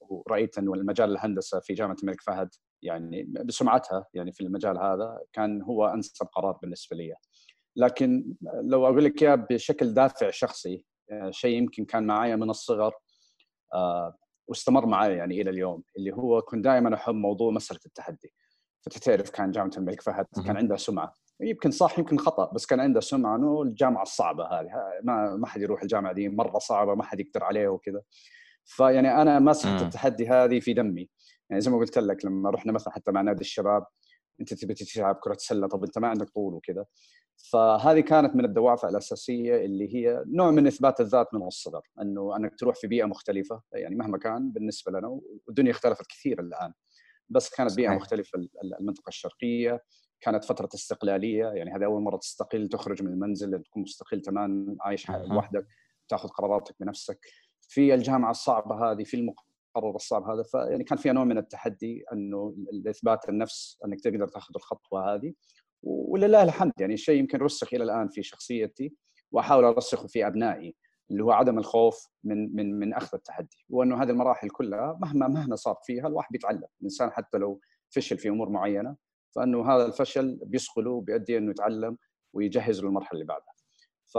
ورأيت 0.00 0.58
أنه 0.58 0.74
المجال 0.74 1.10
الهندسة 1.10 1.60
في 1.60 1.74
جامعة 1.74 1.96
الملك 2.02 2.20
فهد 2.20 2.48
يعني 2.82 3.22
بسمعتها 3.44 4.06
يعني 4.14 4.32
في 4.32 4.40
المجال 4.40 4.78
هذا 4.78 5.18
كان 5.32 5.62
هو 5.62 5.86
أنسب 5.86 6.26
قرار 6.26 6.58
بالنسبة 6.62 6.96
لي. 6.96 7.14
لكن 7.76 8.34
لو 8.62 8.86
أقول 8.86 9.04
لك 9.04 9.22
إياه 9.22 9.34
بشكل 9.34 9.94
دافع 9.94 10.30
شخصي 10.30 10.84
آه، 11.10 11.30
شيء 11.30 11.56
يمكن 11.56 11.84
كان 11.84 12.06
معايا 12.06 12.36
من 12.36 12.50
الصغر 12.50 12.94
آه، 13.74 14.16
واستمر 14.48 14.86
معي 14.86 15.16
يعني 15.16 15.40
إلى 15.40 15.50
اليوم 15.50 15.82
اللي 15.98 16.12
هو 16.12 16.42
كنت 16.42 16.64
دائما 16.64 16.94
أحب 16.94 17.14
موضوع 17.14 17.50
مسألة 17.50 17.80
التحدي. 17.86 18.32
فتعرف 18.80 19.04
تعرف 19.04 19.30
كان 19.30 19.50
جامعة 19.50 19.70
الملك 19.76 20.00
فهد 20.00 20.26
كان 20.46 20.56
عندها 20.56 20.76
سمعة. 20.76 21.14
يمكن 21.40 21.70
صح 21.70 21.98
يمكن 21.98 22.18
خطأ 22.18 22.52
بس 22.52 22.66
كان 22.66 22.80
عنده 22.80 23.00
سمعة 23.00 23.36
إنه 23.36 23.62
الجامعة 23.62 24.02
الصعبة 24.02 24.44
هذه 24.44 24.68
ما 25.02 25.36
ما 25.36 25.46
حد 25.46 25.60
يروح 25.60 25.82
الجامعة 25.82 26.12
دي 26.12 26.28
مرة 26.28 26.58
صعبة 26.58 26.94
ما 26.94 27.02
حد 27.04 27.20
يقدر 27.20 27.44
عليها 27.44 27.68
وكذا. 27.68 28.02
فيعني 28.68 29.22
أنا 29.22 29.38
مسحت 29.38 29.82
التحدي 29.82 30.28
هذه 30.28 30.60
في 30.60 30.74
دمي. 30.74 31.08
يعني 31.50 31.60
زي 31.60 31.70
ما 31.70 31.78
قلت 31.78 31.98
لك 31.98 32.24
لما 32.24 32.50
رحنا 32.50 32.72
مثلا 32.72 32.92
حتى 32.92 33.12
مع 33.12 33.20
نادي 33.20 33.40
الشباب 33.40 33.86
أنت 34.40 34.54
تبي 34.54 34.74
تلعب 34.74 35.14
كرة 35.14 35.36
سله 35.38 35.68
طب 35.68 35.84
أنت 35.84 35.98
ما 35.98 36.08
عندك 36.08 36.30
طول 36.30 36.54
وكذا. 36.54 36.84
فهذه 37.52 38.00
كانت 38.00 38.36
من 38.36 38.44
الدوافع 38.44 38.88
الأساسية 38.88 39.64
اللي 39.64 39.94
هي 39.94 40.24
نوع 40.26 40.50
من 40.50 40.66
إثبات 40.66 41.00
الذات 41.00 41.34
من 41.34 41.46
الصغر 41.46 41.82
إنه 42.02 42.36
أنك 42.36 42.54
تروح 42.58 42.76
في 42.76 42.86
بيئة 42.86 43.04
مختلفة. 43.04 43.62
يعني 43.72 43.96
مهما 43.96 44.18
كان 44.18 44.52
بالنسبة 44.52 44.92
لنا 44.92 45.20
والدنيا 45.46 45.70
اختلفت 45.70 46.06
كثير 46.06 46.40
الآن. 46.40 46.72
بس 47.28 47.50
كانت 47.50 47.76
بيئة 47.76 47.90
مختلفة 47.90 48.48
المنطقة 48.80 49.08
الشرقية. 49.08 49.82
كانت 50.20 50.44
فترة 50.44 50.68
استقلالية. 50.74 51.46
يعني 51.46 51.70
هذه 51.70 51.84
أول 51.84 52.02
مرة 52.02 52.16
تستقل 52.16 52.68
تخرج 52.68 53.02
من 53.02 53.12
المنزل 53.12 53.62
تكون 53.62 53.82
مستقل 53.82 54.20
تماما 54.20 54.76
عايش 54.80 55.10
لوحدك 55.10 55.66
تأخذ 56.08 56.28
قراراتك 56.28 56.74
بنفسك. 56.80 57.26
في 57.68 57.94
الجامعة 57.94 58.30
الصعبة 58.30 58.90
هذه 58.90 59.04
في 59.04 59.16
المقرر 59.16 59.96
الصعب 59.96 60.30
هذا 60.30 60.42
فيعني 60.42 60.84
كان 60.84 60.98
فيها 60.98 61.12
نوع 61.12 61.24
من 61.24 61.38
التحدي 61.38 62.04
أنه 62.12 62.56
إثبات 62.88 63.28
النفس 63.28 63.78
أنك 63.84 64.00
تقدر 64.00 64.28
تاخذ 64.28 64.54
الخطوة 64.56 65.14
هذه. 65.14 65.34
ولله 65.82 66.42
الحمد 66.42 66.72
يعني 66.80 66.96
شيء 66.96 67.18
يمكن 67.18 67.38
رسخ 67.38 67.74
إلى 67.74 67.84
الآن 67.84 68.08
في 68.08 68.22
شخصيتي 68.22 68.94
وأحاول 69.32 69.64
أرسخه 69.64 70.06
في 70.06 70.26
أبنائي 70.26 70.74
اللي 71.10 71.24
هو 71.24 71.30
عدم 71.30 71.58
الخوف 71.58 72.08
من 72.24 72.56
من 72.56 72.78
من 72.78 72.94
أخذ 72.94 73.16
التحدي. 73.16 73.64
وأنه 73.68 74.02
هذه 74.02 74.10
المراحل 74.10 74.50
كلها 74.50 74.98
مهما 75.00 75.28
مهما 75.28 75.56
صار 75.56 75.76
فيها 75.84 76.06
الواحد 76.06 76.28
بيتعلم 76.32 76.66
الإنسان 76.80 77.10
حتى 77.10 77.38
لو 77.38 77.60
فشل 77.90 78.18
في 78.18 78.28
أمور 78.28 78.48
معينة 78.48 78.96
فأنه 79.36 79.70
هذا 79.70 79.86
الفشل 79.86 80.40
بيصقله 80.42 80.90
وبيؤدي 80.90 81.38
أنه 81.38 81.50
يتعلم 81.50 81.98
ويجهز 82.32 82.84
للمرحله 82.84 83.12
اللي 83.12 83.24
بعدها 83.24 83.47
ف 84.08 84.18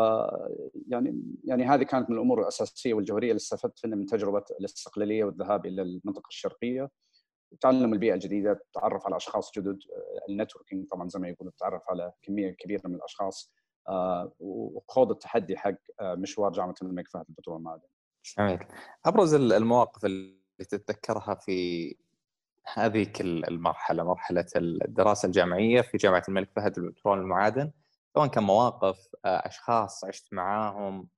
يعني 0.87 1.23
يعني 1.43 1.65
هذه 1.65 1.83
كانت 1.83 2.09
من 2.09 2.15
الأمور 2.15 2.41
الأساسية 2.41 2.93
والجوهرية 2.93 3.27
اللي 3.27 3.37
استفدت 3.37 3.85
منها 3.85 3.97
من 3.97 4.05
تجربة 4.05 4.43
الاستقلالية 4.59 5.23
والذهاب 5.23 5.65
إلى 5.65 5.81
المنطقة 5.81 6.27
الشرقية 6.27 6.89
تعلم 7.61 7.93
البيئة 7.93 8.13
الجديدة 8.13 8.63
تعرف 8.73 9.05
على 9.05 9.15
أشخاص 9.15 9.51
جدد 9.57 9.79
النتوركينج 10.29 10.87
طبعا 10.87 11.09
زي 11.09 11.19
ما 11.19 11.29
يقولوا 11.29 11.53
تعرف 11.57 11.81
على 11.89 12.11
كمية 12.21 12.51
كبيرة 12.51 12.87
من 12.87 12.95
الأشخاص 12.95 13.53
آه، 13.87 14.33
وخوض 14.39 15.11
التحدي 15.11 15.57
حق 15.57 15.75
آه، 16.01 16.15
مشوار 16.15 16.51
جامعة 16.51 16.75
الملك 16.81 17.07
فهد 17.07 17.25
البترول 17.29 17.55
والمعادن. 17.55 17.87
جميل. 18.37 18.59
أبرز 19.05 19.33
المواقف 19.33 20.05
اللي 20.05 20.39
تتذكرها 20.59 21.35
في 21.35 21.95
هذه 22.73 23.11
المرحلة 23.21 24.03
مرحلة 24.03 24.45
الدراسة 24.55 25.25
الجامعية 25.25 25.81
في 25.81 25.97
جامعة 25.97 26.23
الملك 26.29 26.49
فهد 26.55 26.79
للبترول 26.79 27.19
والمعادن 27.19 27.71
سواء 28.19 28.29
كان 28.29 28.43
مواقف 28.43 29.07
آه، 29.25 29.47
أشخاص 29.47 30.05
عشت 30.05 30.33
معاهم 30.33 31.09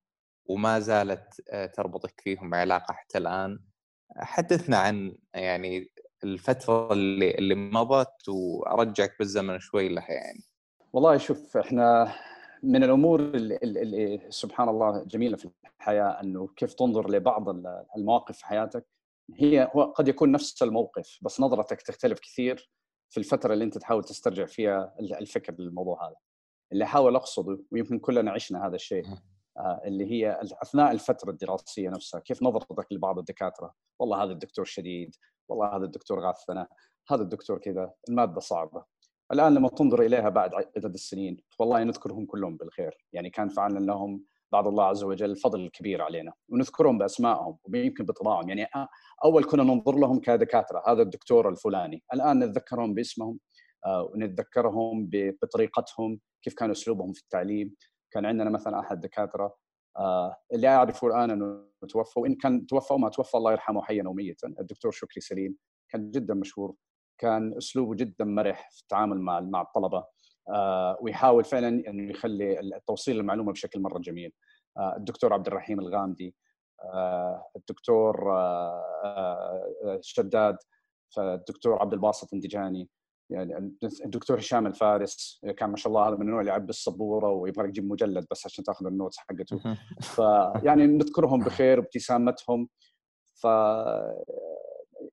وما 0.45 0.79
زالت 0.79 1.41
تربطك 1.75 2.21
فيهم 2.21 2.53
علاقه 2.53 2.93
حتى 2.93 3.17
الآن 3.17 3.59
حدثنا 4.17 4.77
عن 4.77 5.17
يعني 5.33 5.87
الفترة 6.23 6.93
اللي 6.93 7.31
اللي 7.31 7.55
مضت 7.55 8.29
وأرجعك 8.29 9.15
بالزمن 9.19 9.59
شوي 9.59 9.89
لها 9.89 10.11
يعني. 10.11 10.43
والله 10.93 11.17
شوف 11.17 11.57
إحنا 11.57 12.15
من 12.63 12.83
الأمور 12.83 13.19
اللي, 13.19 13.59
اللي 13.63 14.27
سبحان 14.29 14.69
الله 14.69 15.03
جميلة 15.03 15.37
في 15.37 15.49
الحياة 15.79 16.21
إنه 16.23 16.47
كيف 16.55 16.73
تنظر 16.73 17.11
لبعض 17.11 17.49
المواقف 17.97 18.37
في 18.37 18.45
حياتك. 18.45 18.85
هي 19.35 19.71
هو 19.75 19.83
قد 19.83 20.07
يكون 20.07 20.31
نفس 20.31 20.63
الموقف 20.63 21.19
بس 21.21 21.39
نظرتك 21.39 21.81
تختلف 21.81 22.19
كثير 22.19 22.69
في 23.09 23.17
الفترة 23.17 23.53
اللي 23.53 23.63
أنت 23.63 23.77
تحاول 23.77 24.03
تسترجع 24.03 24.45
فيها 24.45 24.95
الفكر 24.99 25.55
للموضوع 25.59 26.07
هذا. 26.07 26.30
اللي 26.71 26.83
أحاول 26.83 27.15
أقصده 27.15 27.59
ويمكن 27.71 27.99
كلنا 27.99 28.31
عشنا 28.31 28.67
هذا 28.67 28.75
الشيء 28.75 29.05
آه، 29.57 29.81
اللي 29.85 30.11
هي 30.11 30.39
أثناء 30.63 30.91
الفترة 30.91 31.29
الدراسية 31.31 31.89
نفسها 31.89 32.19
كيف 32.19 32.43
نظرتك 32.43 32.91
لبعض 32.91 33.19
الدكاترة؟ 33.19 33.73
والله 33.99 34.23
هذا 34.23 34.31
الدكتور 34.31 34.65
شديد 34.65 35.15
والله 35.49 35.75
هذا 35.75 35.85
الدكتور 35.85 36.19
غاثنا 36.19 36.67
هذا 37.09 37.21
الدكتور 37.21 37.57
كذا 37.57 37.93
المادة 38.09 38.39
صعبة. 38.39 38.85
الآن 39.33 39.53
لما 39.53 39.69
تنظر 39.69 40.01
إليها 40.01 40.29
بعد 40.29 40.53
عدد 40.53 40.93
السنين 40.93 41.37
والله 41.59 41.83
نذكرهم 41.83 42.25
كلهم 42.25 42.57
بالخير 42.57 43.05
يعني 43.13 43.29
كان 43.29 43.49
فعلا 43.49 43.79
لهم 43.79 44.23
بعد 44.51 44.67
الله 44.67 44.83
عز 44.83 45.03
وجل 45.03 45.35
فضل 45.35 45.69
كبير 45.69 46.01
علينا 46.01 46.33
ونذكرهم 46.49 46.97
بأسمائهم 46.97 47.57
ويمكن 47.63 48.05
بطباعهم 48.05 48.49
يعني 48.49 48.67
أول 49.25 49.43
كنا 49.43 49.63
ننظر 49.63 49.95
لهم 49.95 50.19
كدكاترة 50.19 50.83
هذا 50.87 51.01
الدكتور 51.01 51.49
الفلاني 51.49 52.03
الآن 52.13 52.39
نتذكرهم 52.39 52.93
باسمهم 52.93 53.39
آه، 53.85 54.03
ونتذكرهم 54.03 55.09
بطريقتهم 55.11 56.19
كيف 56.43 56.53
كان 56.53 56.71
أسلوبهم 56.71 57.13
في 57.13 57.21
التعليم. 57.21 57.75
كان 58.11 58.25
عندنا 58.25 58.49
مثلا 58.49 58.79
أحد 58.79 58.95
الدكاتره 58.95 59.55
آه، 59.97 60.35
اللي 60.53 60.67
اعرفه 60.67 61.07
الآن 61.07 61.31
إنه 61.31 61.65
توفى 61.89 62.19
وان 62.19 62.35
كان 62.35 62.65
توفى 62.65 62.93
وما 62.93 63.09
توفى 63.09 63.37
الله 63.37 63.51
يرحمه 63.51 63.81
حيا 63.81 64.03
وميتا. 64.07 64.47
الدكتور 64.59 64.91
شكري 64.91 65.21
سليم 65.21 65.57
كان 65.89 66.11
جدا 66.11 66.33
مشهور 66.33 66.75
كان 67.17 67.57
أسلوبه 67.57 67.95
جدا 67.95 68.25
مرح 68.25 68.69
في 68.71 68.81
التعامل 68.81 69.21
مع 69.21 69.39
مع 69.39 69.61
الطلبة 69.61 70.05
آه، 70.49 70.97
ويحاول 71.01 71.43
فعلا 71.43 71.67
إنه 71.67 72.11
يخلي 72.11 72.59
التوصيل 72.59 73.19
المعلومة 73.19 73.51
بشكل 73.51 73.81
مرة 73.81 73.99
جميل. 73.99 74.33
آه، 74.77 74.95
الدكتور 74.97 75.33
عبد 75.33 75.47
الرحيم 75.47 75.79
الغامدي 75.79 76.35
الدكتور 77.55 78.15
شداد 80.01 80.57
الدكتور 81.19 81.81
عبد 81.81 81.93
الباسط 81.93 82.33
اندجاني 82.33 82.89
يعني 83.31 83.77
الدكتور 84.05 84.39
هشام 84.39 84.67
الفارس 84.67 85.41
كان 85.57 85.69
ما 85.69 85.77
شاء 85.77 85.87
الله 85.87 86.07
هذا 86.07 86.15
من 86.15 86.21
النوع 86.21 86.39
اللي 86.39 86.51
يعبي 86.51 86.69
السبوره 86.69 87.29
ويبغى 87.29 87.67
يجيب 87.67 87.91
مجلد 87.91 88.27
بس 88.31 88.45
عشان 88.45 88.63
تاخذ 88.63 88.85
النوتس 88.85 89.17
حقته. 89.17 89.59
فيعني 90.01 90.87
نذكرهم 90.87 91.39
بخير 91.39 91.79
وابتسامتهم. 91.79 92.69
ف 93.33 93.47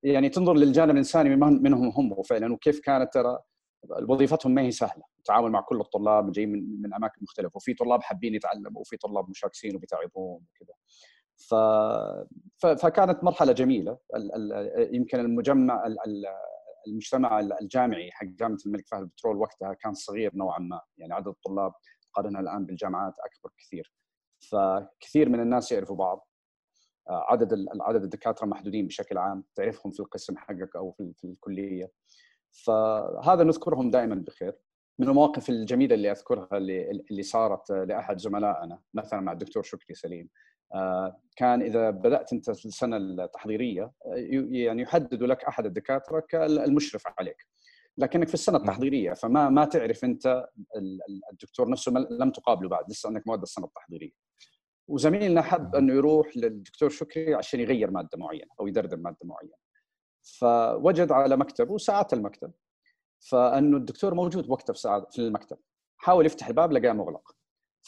يعني 0.03 0.29
تنظر 0.29 0.55
للجانب 0.55 0.91
الإنساني 0.91 1.37
منهم 1.37 1.89
هم 1.89 2.23
فعلا 2.23 2.53
وكيف 2.53 2.81
كانت 2.81 3.15
ترى 3.15 3.39
وظيفتهم 4.09 4.55
ما 4.55 4.63
هي 4.63 4.71
سهلة. 4.71 5.03
التعامل 5.19 5.51
مع 5.51 5.61
كل 5.61 5.81
الطلاب 5.81 6.33
جايين 6.33 6.53
من, 6.53 6.83
من 6.83 6.95
أماكن 6.95 7.21
مختلفة 7.23 7.57
وفي 7.57 7.75
طلاب 7.75 8.03
حابين 8.03 8.35
يتعلموا 8.35 8.81
وفي 8.81 8.97
طلاب 8.97 9.31
مشاكسين 9.31 9.77
وبيتعبون 9.77 10.41
وكذا. 10.51 10.75
ف... 11.37 11.55
فكانت 12.83 13.25
مرحلة 13.25 13.53
جميلة. 13.53 13.99
ال... 14.17 14.53
ال... 14.53 14.95
يمكن 14.95 15.21
المجمع 15.21 15.87
ال... 15.87 15.97
المجتمع 16.88 17.40
الجامعي 17.40 18.11
حق 18.12 18.26
جامعة 18.26 18.59
الملك 18.66 18.87
فهد 18.87 19.00
البترول 19.00 19.37
وقتها 19.37 19.75
كان 19.75 19.95
صغير 19.95 20.35
نوعا 20.35 20.59
ما. 20.59 20.80
يعني 20.99 21.14
عدد 21.14 21.28
الطلاب 21.28 21.73
قارنها 22.12 22.40
الآن 22.40 22.66
بالجامعات 22.66 23.14
أكبر 23.18 23.50
كثير. 23.59 23.92
فكثير 24.50 25.28
من 25.28 25.40
الناس 25.40 25.73
يعرفوا 25.73 25.97
بعض. 25.97 26.28
آه، 27.09 27.26
عدد 27.28 27.66
عدد 27.80 28.02
الدكاترة 28.02 28.47
محدودين 28.47 28.87
بشكل 28.87 29.18
عام. 29.18 29.45
تعرفهم 29.54 29.92
في 29.92 30.00
القسم 30.00 30.37
حقك 30.37 30.76
أو 30.76 30.92
في, 30.92 31.12
في 31.16 31.25
الكلية. 31.25 31.92
فهذا 32.50 33.45
نذكرهم 33.45 33.90
دائما 33.90 34.14
بخير. 34.14 34.59
من 34.99 35.09
المواقف 35.09 35.50
الجميلة 35.50 35.95
اللي 35.95 36.11
أذكرها 36.11 36.49
اللي, 36.52 36.90
اللي 36.90 37.23
صارت 37.23 37.71
لأحد 37.71 38.18
زملائنا 38.18 38.83
مثلا 38.95 39.21
مع 39.21 39.33
الدكتور 39.33 39.62
شكري 39.62 39.95
سليم. 39.95 40.28
كان 41.37 41.63
إذا 41.63 41.91
بدأت 41.91 42.33
أنت 42.33 42.49
السنة 42.49 42.97
التحضيرية 42.97 43.93
يعني 44.51 44.83
يحدد 44.83 45.23
لك 45.23 45.45
أحد 45.45 45.67
الدكاترة 45.67 46.21
كالمشرف 46.21 47.03
عليك. 47.19 47.47
لكنك 47.99 48.29
في 48.29 48.35
السنة 48.35 48.59
نعم. 48.59 48.69
التحضيرية 48.69 49.13
فما 49.13 49.49
ما 49.49 49.65
تعرف 49.65 50.05
أنت 50.05 50.47
الدكتور 51.33 51.71
نفسه 51.71 51.93
لم 51.93 52.31
تقابله 52.31 52.69
بعد 52.69 52.91
لسه 52.91 53.07
عندك 53.07 53.27
مواد 53.27 53.43
السنة 53.43 53.67
التحضيرية. 53.67 54.13
وزميلنا 54.89 55.43
حب 55.43 55.75
انه 55.75 55.95
يروح 55.95 56.37
للدكتور 56.37 56.89
شكري 56.89 57.35
عشان 57.35 57.61
يغير 57.61 57.91
مادة 57.91 58.19
معينة 58.19 58.51
أو 58.61 58.67
يدردر 58.67 58.97
مادة 58.97 59.19
معينة. 59.25 59.55
فوجد 60.23 61.13
على 61.13 61.37
مكتبه 61.37 61.79
ساعات 61.79 62.13
المكتب. 62.13 62.53
فأنه 63.31 63.77
الدكتور 63.77 64.15
موجود 64.15 64.51
وقتها 64.51 64.73
في 64.73 64.81
ساعات 64.81 65.13
في 65.13 65.19
المكتب. 65.19 65.59
حاول 65.97 66.27
يفتح 66.27 66.49
الباب 66.49 66.73
لقاه 66.73 66.93
مغلق. 66.93 67.37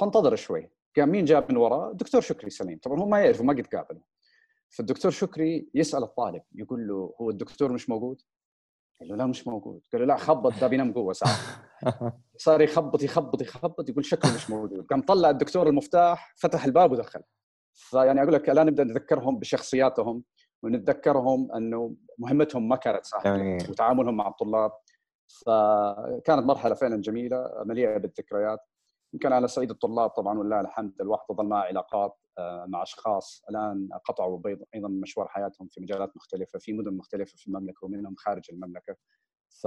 فانتظر 0.00 0.36
شوي. 0.36 0.70
قام 0.96 1.08
مين 1.08 1.24
جاب 1.24 1.52
من 1.52 1.56
وراه؟ 1.56 1.90
الدكتور 1.90 2.20
شكري 2.20 2.50
سليم. 2.50 2.78
طبعا 2.82 3.00
هم 3.00 3.10
ما 3.10 3.20
يعرفوا 3.20 3.44
ما 3.44 3.52
قد 3.52 3.66
قابلوا 3.66 4.02
فالدكتور 4.70 5.10
شكري 5.10 5.68
يسأل 5.74 6.02
الطالب 6.02 6.42
يقول 6.54 6.88
له 6.88 7.14
هو 7.20 7.30
الدكتور 7.30 7.72
مش 7.72 7.88
موجود؟ 7.88 8.22
قال 9.00 9.08
له 9.08 9.16
لا 9.16 9.26
مش 9.26 9.46
موجود. 9.46 9.82
قال 9.92 10.00
له 10.00 10.06
لا 10.06 10.16
خبط 10.16 10.60
ده 10.60 10.66
بينام 10.66 10.92
جوا 10.92 11.12
ساعة. 11.12 11.36
صار 12.36 12.60
يخبط 12.60 13.02
يخبط 13.02 13.42
يخبط 13.42 13.88
يقول 13.88 14.04
شكله 14.04 14.34
مش 14.34 14.50
موجود. 14.50 14.86
قام 14.86 15.02
طلع 15.02 15.30
الدكتور 15.30 15.68
المفتاح 15.68 16.34
فتح 16.36 16.64
الباب 16.64 16.92
ودخل. 16.92 17.20
فيعني 17.72 18.22
أقول 18.22 18.32
لك 18.32 18.50
الآن 18.50 18.66
نبدأ 18.66 18.84
نذكرهم 18.84 19.38
بشخصياتهم 19.38 20.24
ونتذكرهم 20.62 21.52
أنه 21.52 21.94
مهمتهم 22.18 22.68
ما 22.68 22.76
كانت 22.76 23.04
سهلة. 23.04 23.58
وتعاملهم 23.70 24.16
مع 24.16 24.28
الطلاب. 24.28 24.72
فكانت 25.46 26.46
مرحلة 26.46 26.74
فعلا 26.74 27.00
جميلة 27.00 27.50
مليئة 27.64 27.96
بالذكريات. 27.96 28.60
يمكن 29.14 29.32
على 29.32 29.48
صعيد 29.48 29.70
الطلاب 29.70 30.10
طبعا 30.10 30.38
ولله 30.38 30.60
الحمد 30.60 31.00
الواحد 31.00 31.24
ظل 31.32 31.46
معه 31.46 31.62
علاقات 31.62 32.16
آه، 32.38 32.66
مع 32.68 32.82
أشخاص 32.82 33.44
الآن 33.50 33.88
قطعوا 34.04 34.42
أيضا 34.74 34.88
مشوار 34.88 35.28
حياتهم 35.28 35.68
في 35.68 35.80
مجالات 35.80 36.16
مختلفة 36.16 36.58
في 36.58 36.72
مدن 36.72 36.94
مختلفة 36.94 37.36
في 37.36 37.46
المملكة 37.46 37.84
ومنهم 37.84 38.14
خارج 38.14 38.44
المملكة. 38.52 38.96
ف 39.62 39.66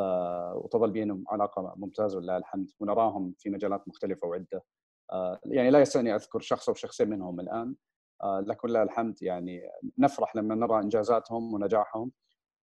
وتظل 0.55 0.91
بينهم 0.91 1.23
علاقة 1.29 1.73
ممتازة 1.77 2.17
ولله 2.17 2.37
الحمد. 2.37 2.71
ونراهم 2.79 3.35
في 3.39 3.49
مجالات 3.49 3.87
مختلفة 3.87 4.27
وعدة. 4.27 4.63
آه، 5.11 5.39
يعني 5.45 5.69
لا 5.69 5.81
يسعني 5.81 6.15
أذكر 6.15 6.39
شخص 6.39 6.69
أو 6.69 6.75
شخصين 6.75 7.09
منهم 7.09 7.39
الآن. 7.39 7.75
آه، 8.23 8.39
لكن 8.39 8.67
لله 8.69 8.83
الحمد 8.83 9.23
يعني 9.23 9.61
نفرح 9.97 10.35
لما 10.35 10.55
نرى 10.55 10.79
إنجازاتهم 10.79 11.53
ونجاحهم. 11.53 12.11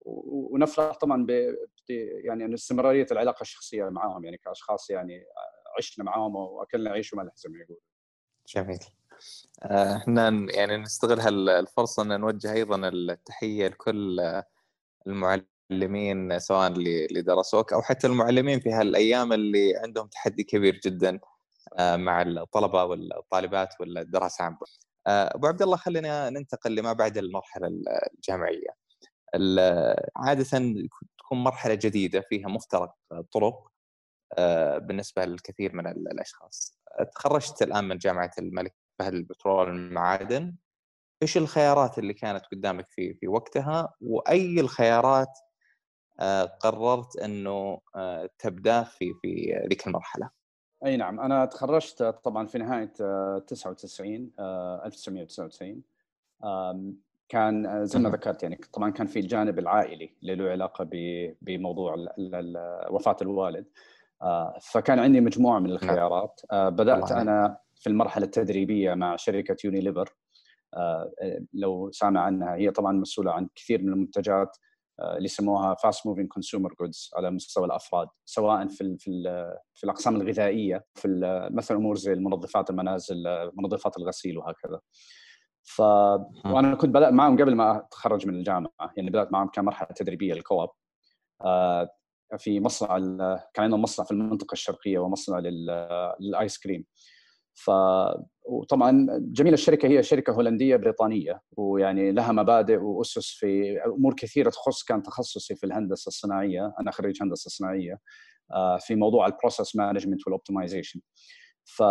ونفرح 0.07 0.97
طبعا 0.99 1.27
ب 1.27 1.57
يعني 2.25 2.55
استمرارية 2.55 3.07
العلاقة 3.13 3.41
الشخصية 3.41 3.89
معهم 3.89 4.25
يعني 4.25 4.37
كأشخاص 4.37 4.91
يعني 4.91 5.25
عشنا 5.79 6.05
معاهم 6.05 6.37
وأكلنا 6.37 6.91
عيش 6.91 7.13
وملح 7.13 7.33
زي 7.37 7.51
ما 7.51 7.59
يقول 7.59 7.79
جميل 8.49 8.79
آه، 9.63 9.97
إحنا 9.97 10.47
يعني 10.51 10.77
نستغل 10.77 11.21
هالفرصة 11.21 12.03
إن 12.03 12.21
نوجه 12.21 12.53
أيضا 12.53 12.89
التحية 12.89 13.69
لكل 13.69 14.21
المعلمين 15.07 16.39
سواء 16.39 16.67
اللي 16.67 17.23
درسوك 17.23 17.73
أو 17.73 17.83
حتى 17.83 18.07
المعلمين 18.07 18.61
في 18.61 18.73
هالأيام 18.73 19.33
اللي 19.33 19.77
عندهم 19.77 20.07
تحدي 20.07 20.43
كبير 20.45 20.81
جدا 20.85 21.21
آه، 21.79 21.97
مع 21.97 22.23
الطلبة 22.23 22.85
والطالبات 22.85 23.69
والدراسة 23.81 24.45
عامة. 24.45 24.59
آه، 25.07 25.35
أبو 25.35 25.47
عبد 25.47 25.63
الله 25.63 25.77
خلينا 25.77 26.31
ننتقل 26.31 26.75
لما 26.75 26.93
بعد 26.93 27.19
المرحلة 27.19 27.69
الجامعية. 28.15 28.81
عادة 30.17 30.45
تكون 31.19 31.39
مرحلة 31.45 31.75
جديدة 31.75 32.21
فيها 32.21 32.49
مفترق 32.49 32.95
طرق 33.33 33.71
بالنسبة 34.79 35.25
للكثير 35.25 35.75
من 35.75 35.87
الأشخاص. 35.87 36.79
تخرجت 37.15 37.63
الآن 37.63 37.85
من 37.85 37.99
جامعة 37.99 38.31
الملك 38.39 38.75
فهد 38.99 39.15
البترول 39.15 39.69
والمعادن. 39.69 40.57
إيش 41.23 41.37
الخيارات 41.37 41.99
اللي 41.99 42.15
كانت 42.15 42.47
قدامك 42.53 42.87
في 42.89 43.15
في 43.15 43.29
وقتها 43.29 43.95
وأي 44.01 44.61
الخيارات 44.61 45.39
آه، 46.21 46.45
قررت 46.45 47.17
إنه 47.17 47.81
آه، 47.97 48.31
تبدأ 48.39 48.83
في 48.83 49.15
في 49.23 49.63
ذيك 49.69 49.87
المرحلة؟ 49.87 50.31
أي 50.85 50.97
نعم 50.97 51.21
أنا 51.21 51.45
تخرجت 51.45 52.03
طبعا 52.03 52.47
في 52.47 52.59
نهاية 52.59 52.93
99 53.47 54.33
1999 54.39 55.83
كان 57.29 57.87
زي 57.87 57.99
ما 57.99 58.11
ذكرت 58.11 58.43
يعني 58.43 58.57
طبعا 58.73 58.91
كان 58.91 59.07
في 59.07 59.19
الجانب 59.19 59.59
العائلي 59.59 60.11
اللي 60.23 60.35
له 60.35 60.51
علاقه 60.51 60.89
بموضوع 61.43 61.95
وفاة 62.91 63.17
الوالد 63.23 63.67
آه، 63.67 63.71
فكان 64.73 64.99
عندي 64.99 65.21
مجموعة 65.21 65.59
من 65.59 65.67
نعم. 65.67 65.75
الخيارات. 65.75 66.41
آه، 66.53 66.69
بدأت 66.69 67.13
أنا 67.13 67.59
في 67.75 67.89
المرحلة 67.89 68.25
التدريبية 68.25 68.95
مع 68.95 69.17
شركة 69.17 69.57
يونيليفر. 69.65 70.15
آه، 70.75 71.13
لو 71.53 71.91
سامع 71.91 72.21
عنها 72.21 72.55
هي 72.55 72.71
طبعا 72.71 72.93
مسؤولة 72.93 73.33
عن 73.33 73.49
كثير 73.55 73.83
من 73.83 73.93
المنتجات 73.93 74.57
اللي 75.01 75.25
يسموها 75.25 75.75
fast 75.75 76.07
moving 76.07 76.29
consumer 76.29 76.75
goods 76.81 77.11
على 77.17 77.31
مستوى 77.31 77.67
الأفراد 77.67 78.09
سواء 78.25 78.67
في 78.67 78.97
في 78.99 79.23
في 79.75 79.85
الأقسام 79.85 80.17
الغذائية 80.17 80.85
في 80.95 81.09
مثلا 81.53 81.77
امور 81.77 81.97
زي 81.97 82.13
المنظفات 82.13 82.71
المنازل 82.71 83.51
منظفات 83.55 83.99
الغسيل 83.99 84.39
وهكذا. 84.39 84.81
ف 85.63 85.81
وأنا 86.45 86.75
كنت 86.75 86.91
بدأت 86.91 87.13
معهم 87.13 87.43
قبل 87.43 87.55
ما 87.55 87.77
أتخرج 87.77 88.27
من 88.27 88.35
الجامعة 88.35 88.71
يعني 88.97 89.11
بدأت 89.11 89.33
معهم 89.33 89.49
كمرحلة 89.49 89.89
تدريبية 89.97 90.33
ال 90.33 90.39
co-op 90.39 90.69
في 92.39 92.61
مصنع 92.61 92.99
كان 93.55 93.65
عندنا 93.65 93.77
مصنع 93.77 94.07
في 94.07 94.11
المنطقة 94.11 94.53
الشرقية 94.53 94.99
ومصنع 94.99 95.39
للآيس 96.21 96.59
كريم. 96.59 96.85
ف 97.55 97.71
وطبعا 98.45 99.07
جميل 99.21 99.55
الشركة 99.55 99.89
هي 99.89 100.03
شركة 100.03 100.33
هولندية 100.33 100.77
بريطانية 100.77 101.41
ويعني 101.57 102.13
لها 102.13 102.33
مبادئ 102.33 102.77
وأسس 102.77 103.31
في 103.31 103.81
أمور 103.87 104.15
كثيرة 104.15 104.51
تخص 104.51 104.83
كان 104.83 105.03
تخصصي 105.03 105.55
في 105.55 105.67
الهندسة 105.67 106.09
الصناعية 106.09 106.75
أنا 106.81 106.91
خريج 106.91 107.23
هندسة 107.23 107.51
صناعية 107.51 107.99
آه، 108.53 108.79
في 108.79 108.95
موضوع 108.95 109.27
ال 109.27 109.33
process 109.33 109.77
management 109.77 110.27
وال 110.27 110.37
optimization 110.37 111.01
ف 111.65 111.83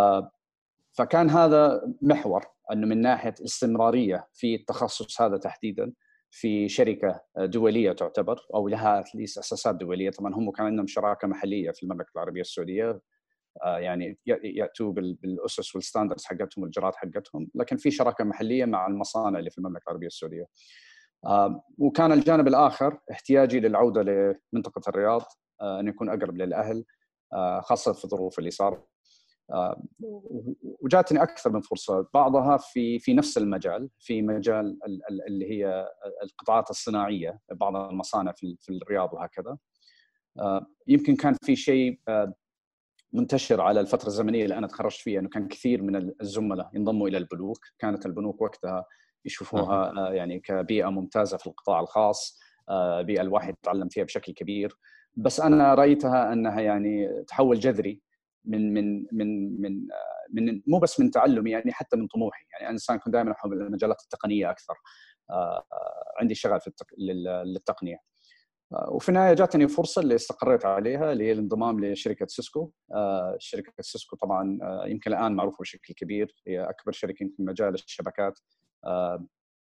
فكان 0.97 1.29
هذا 1.29 1.81
محور 2.01 2.45
إنه 2.71 2.87
من 2.87 3.01
ناحية 3.01 3.33
استمرارية 3.45 4.27
في 4.33 4.55
التخصص 4.55 5.21
هذا 5.21 5.37
تحديدا. 5.37 5.93
في 6.31 6.69
شركة 6.69 7.21
دولية 7.37 7.91
تعتبر 7.91 8.39
أو 8.55 8.67
لها 8.67 9.03
أساسات 9.23 9.75
دولية. 9.75 10.09
طبعا 10.09 10.35
هم 10.35 10.51
كان 10.51 10.65
عندهم 10.65 10.87
شراكة 10.87 11.27
محلية 11.27 11.71
في 11.71 11.83
المملكة 11.83 12.11
العربية 12.15 12.41
السعودية. 12.41 13.01
آه، 13.63 13.77
يعني 13.77 14.19
يأتوا 14.43 14.93
بالأسس 14.93 15.75
والستاندردز 15.75 16.25
حقتهم 16.25 16.63
والاجراءات 16.63 16.95
حقتهم. 16.95 17.47
لكن 17.55 17.77
في 17.77 17.91
شراكة 17.91 18.23
محلية 18.23 18.65
مع 18.65 18.87
المصانع 18.87 19.39
اللي 19.39 19.49
في 19.49 19.57
المملكة 19.57 19.83
العربية 19.83 20.07
السعودية. 20.07 20.45
آه، 21.25 21.63
وكان 21.77 22.11
الجانب 22.11 22.47
الآخر 22.47 22.99
احتياجي 23.11 23.59
للعودة 23.59 24.01
لمنطقة 24.01 24.89
الرياض 24.89 25.21
آه، 25.61 25.79
أن 25.79 25.87
يكون 25.87 26.09
أقرب 26.09 26.37
للأهل 26.37 26.85
خاصة 27.61 27.93
في 27.93 28.05
الظروف 28.05 28.39
اللي 28.39 28.51
صارت. 28.51 28.83
وجاتني 30.81 31.23
أكثر 31.23 31.51
من 31.51 31.61
فرصة. 31.61 32.07
بعضها 32.13 32.57
في 32.57 32.99
في 32.99 33.13
نفس 33.13 33.37
المجال 33.37 33.89
في 33.99 34.21
مجال 34.21 34.79
اللي 35.27 35.51
هي 35.51 35.89
القطاعات 36.23 36.69
الصناعية 36.69 37.39
بعض 37.51 37.75
المصانع 37.75 38.31
في 38.31 38.57
في 38.59 38.69
الرياض 38.73 39.13
وهكذا. 39.13 39.57
آه، 40.39 40.65
يمكن 40.87 41.15
كان 41.15 41.35
في 41.43 41.55
شيء 41.55 41.99
آه، 42.07 42.33
منتشر 43.13 43.61
على 43.61 43.79
الفترة 43.79 44.07
الزمنية 44.07 44.43
اللي 44.43 44.57
أنا 44.57 44.67
تخرجت 44.67 45.01
فيها 45.01 45.19
إنه 45.19 45.29
كان 45.29 45.47
كثير 45.47 45.81
من 45.81 46.11
الزملاء 46.21 46.69
ينضموا 46.73 47.07
إلى 47.07 47.17
البنوك. 47.17 47.59
كانت 47.79 48.05
البنوك 48.05 48.41
وقتها 48.41 48.85
يشوفوها 49.25 50.09
يعني 50.13 50.39
كبيئة 50.39 50.89
ممتازة 50.89 51.37
في 51.37 51.47
القطاع 51.47 51.79
الخاص 51.79 52.39
بيئة 52.99 53.21
الواحد 53.21 53.53
يتعلم 53.53 53.89
فيها 53.89 54.03
بشكل 54.03 54.33
كبير. 54.33 54.77
بس 55.15 55.39
أنا 55.39 55.73
رأيتها 55.73 56.33
أنها 56.33 56.61
يعني 56.61 57.23
تحول 57.23 57.59
جذري 57.59 58.01
من 58.49 58.73
من 58.73 59.05
من 59.11 59.61
من 59.61 59.87
من 60.33 60.61
مو 60.67 60.79
بس 60.79 60.99
من 60.99 61.11
تعلمي 61.11 61.51
يعني 61.51 61.71
حتى 61.71 61.97
من 61.97 62.07
طموحي. 62.07 62.45
يعني 62.51 62.63
أنا 62.65 62.71
إنسان 62.73 62.97
كنت 62.99 63.13
دائما 63.13 63.31
أحب 63.31 63.53
المجالات 63.53 64.01
التقنية 64.03 64.51
أكثر. 64.51 64.73
آه، 65.29 65.65
عندي 66.19 66.35
شغف 66.35 66.69
للتقنية. 67.45 67.97
آه، 68.73 68.89
وفي 68.91 69.09
النهاية 69.09 69.33
جاتني 69.33 69.67
فرصة 69.67 70.01
اللي 70.01 70.15
استقريت 70.15 70.65
عليها 70.65 71.11
اللي 71.11 71.23
هي 71.23 71.31
الانضمام 71.31 71.85
لشركة 71.85 72.25
سيسكو. 72.29 72.71
آه، 72.93 73.35
شركة 73.39 73.73
سيسكو 73.81 74.15
طبعا 74.15 74.59
يمكن 74.85 75.13
الآن 75.13 75.35
معروفة 75.35 75.57
بشكل 75.61 75.93
كبير. 75.93 76.35
هي 76.47 76.69
أكبر 76.69 76.91
شركة 76.91 77.25
في 77.37 77.43
مجال 77.43 77.73
الشبكات 77.73 78.39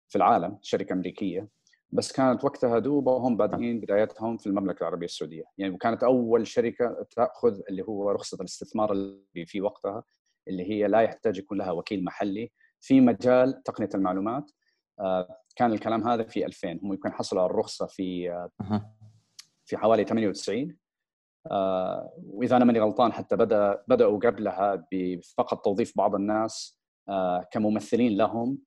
في 0.08 0.16
العالم 0.16 0.58
شركة 0.62 0.92
أمريكية. 0.92 1.48
بس 1.90 2.12
كانت 2.12 2.44
وقتها 2.44 2.78
دوبا 2.78 3.12
وهم 3.12 3.36
بادئين 3.36 3.80
بدايتهم 3.80 4.36
في 4.36 4.46
المملكة 4.46 4.80
العربية 4.80 5.06
السعودية. 5.06 5.44
يعني 5.58 5.74
وكانت 5.74 6.02
أول 6.02 6.46
شركة 6.46 7.06
تأخذ 7.10 7.60
اللي 7.70 7.82
هو 7.82 8.10
رخصة 8.10 8.36
الاستثمار 8.40 8.92
اللي 8.92 9.46
في 9.46 9.60
وقتها 9.60 10.04
اللي 10.48 10.70
هي 10.70 10.88
لا 10.88 11.00
يحتاج 11.00 11.38
يكون 11.38 11.58
لها 11.58 11.70
وكيل 11.70 12.04
محلي 12.04 12.50
في 12.80 13.00
مجال 13.00 13.62
تقنية 13.62 13.88
المعلومات. 13.94 14.50
آه، 15.00 15.38
كان 15.56 15.72
الكلام 15.72 16.08
هذا 16.08 16.22
في 16.22 16.46
2000 16.46 16.72
هم 16.82 16.92
يمكن 16.92 17.12
حصلوا 17.12 17.42
على 17.42 17.50
الرخصة 17.50 17.86
في 17.86 18.30
في 19.64 19.76
حوالي 19.76 20.04
98 20.04 20.76
آه، 21.50 22.12
وإذا 22.16 22.56
أنا 22.56 22.64
ماني 22.64 22.80
غلطان 22.80 23.12
حتى 23.12 23.36
بدأ 23.36 23.84
بدأوا 23.88 24.18
قبلها 24.18 24.86
بفقط 24.92 25.64
توظيف 25.64 25.92
بعض 25.96 26.14
الناس 26.14 26.78
آه، 27.08 27.48
كممثلين 27.52 28.16
لهم 28.16 28.58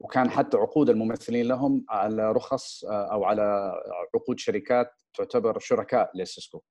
وكان 0.00 0.30
حتى 0.30 0.56
عقود 0.56 0.90
الممثلين 0.90 1.48
لهم 1.48 1.84
على 1.88 2.32
رخص 2.32 2.84
آه، 2.84 3.12
أو 3.12 3.24
على 3.24 3.72
عقود 4.14 4.38
شركات 4.38 4.92
تعتبر 5.14 5.58
شركاء 5.58 6.10
لسيسكو. 6.14 6.62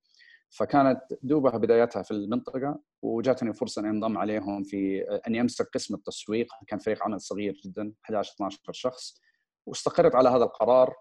فكانت 0.50 1.02
دوبها 1.22 1.58
بدايتها 1.58 2.02
في 2.02 2.12
المنطقة 2.12 2.80
وجاتني 3.02 3.54
فرصة 3.54 3.80
أن 3.80 3.86
أنضم 3.86 4.18
عليهم 4.18 4.64
في 4.64 5.02
اني 5.28 5.42
امسك 5.42 5.70
قسم 5.74 5.96
التسويق. 5.96 6.48
كان 6.68 6.80
فريق 6.80 7.04
عمل 7.04 7.22
صغير 7.22 7.62
جدا 7.66 7.94
11 8.06 8.34
12 8.34 8.60
شخص. 8.72 9.22
واستقرت 9.66 10.16
على 10.16 10.30
هذا 10.30 10.44
القرار 10.44 10.96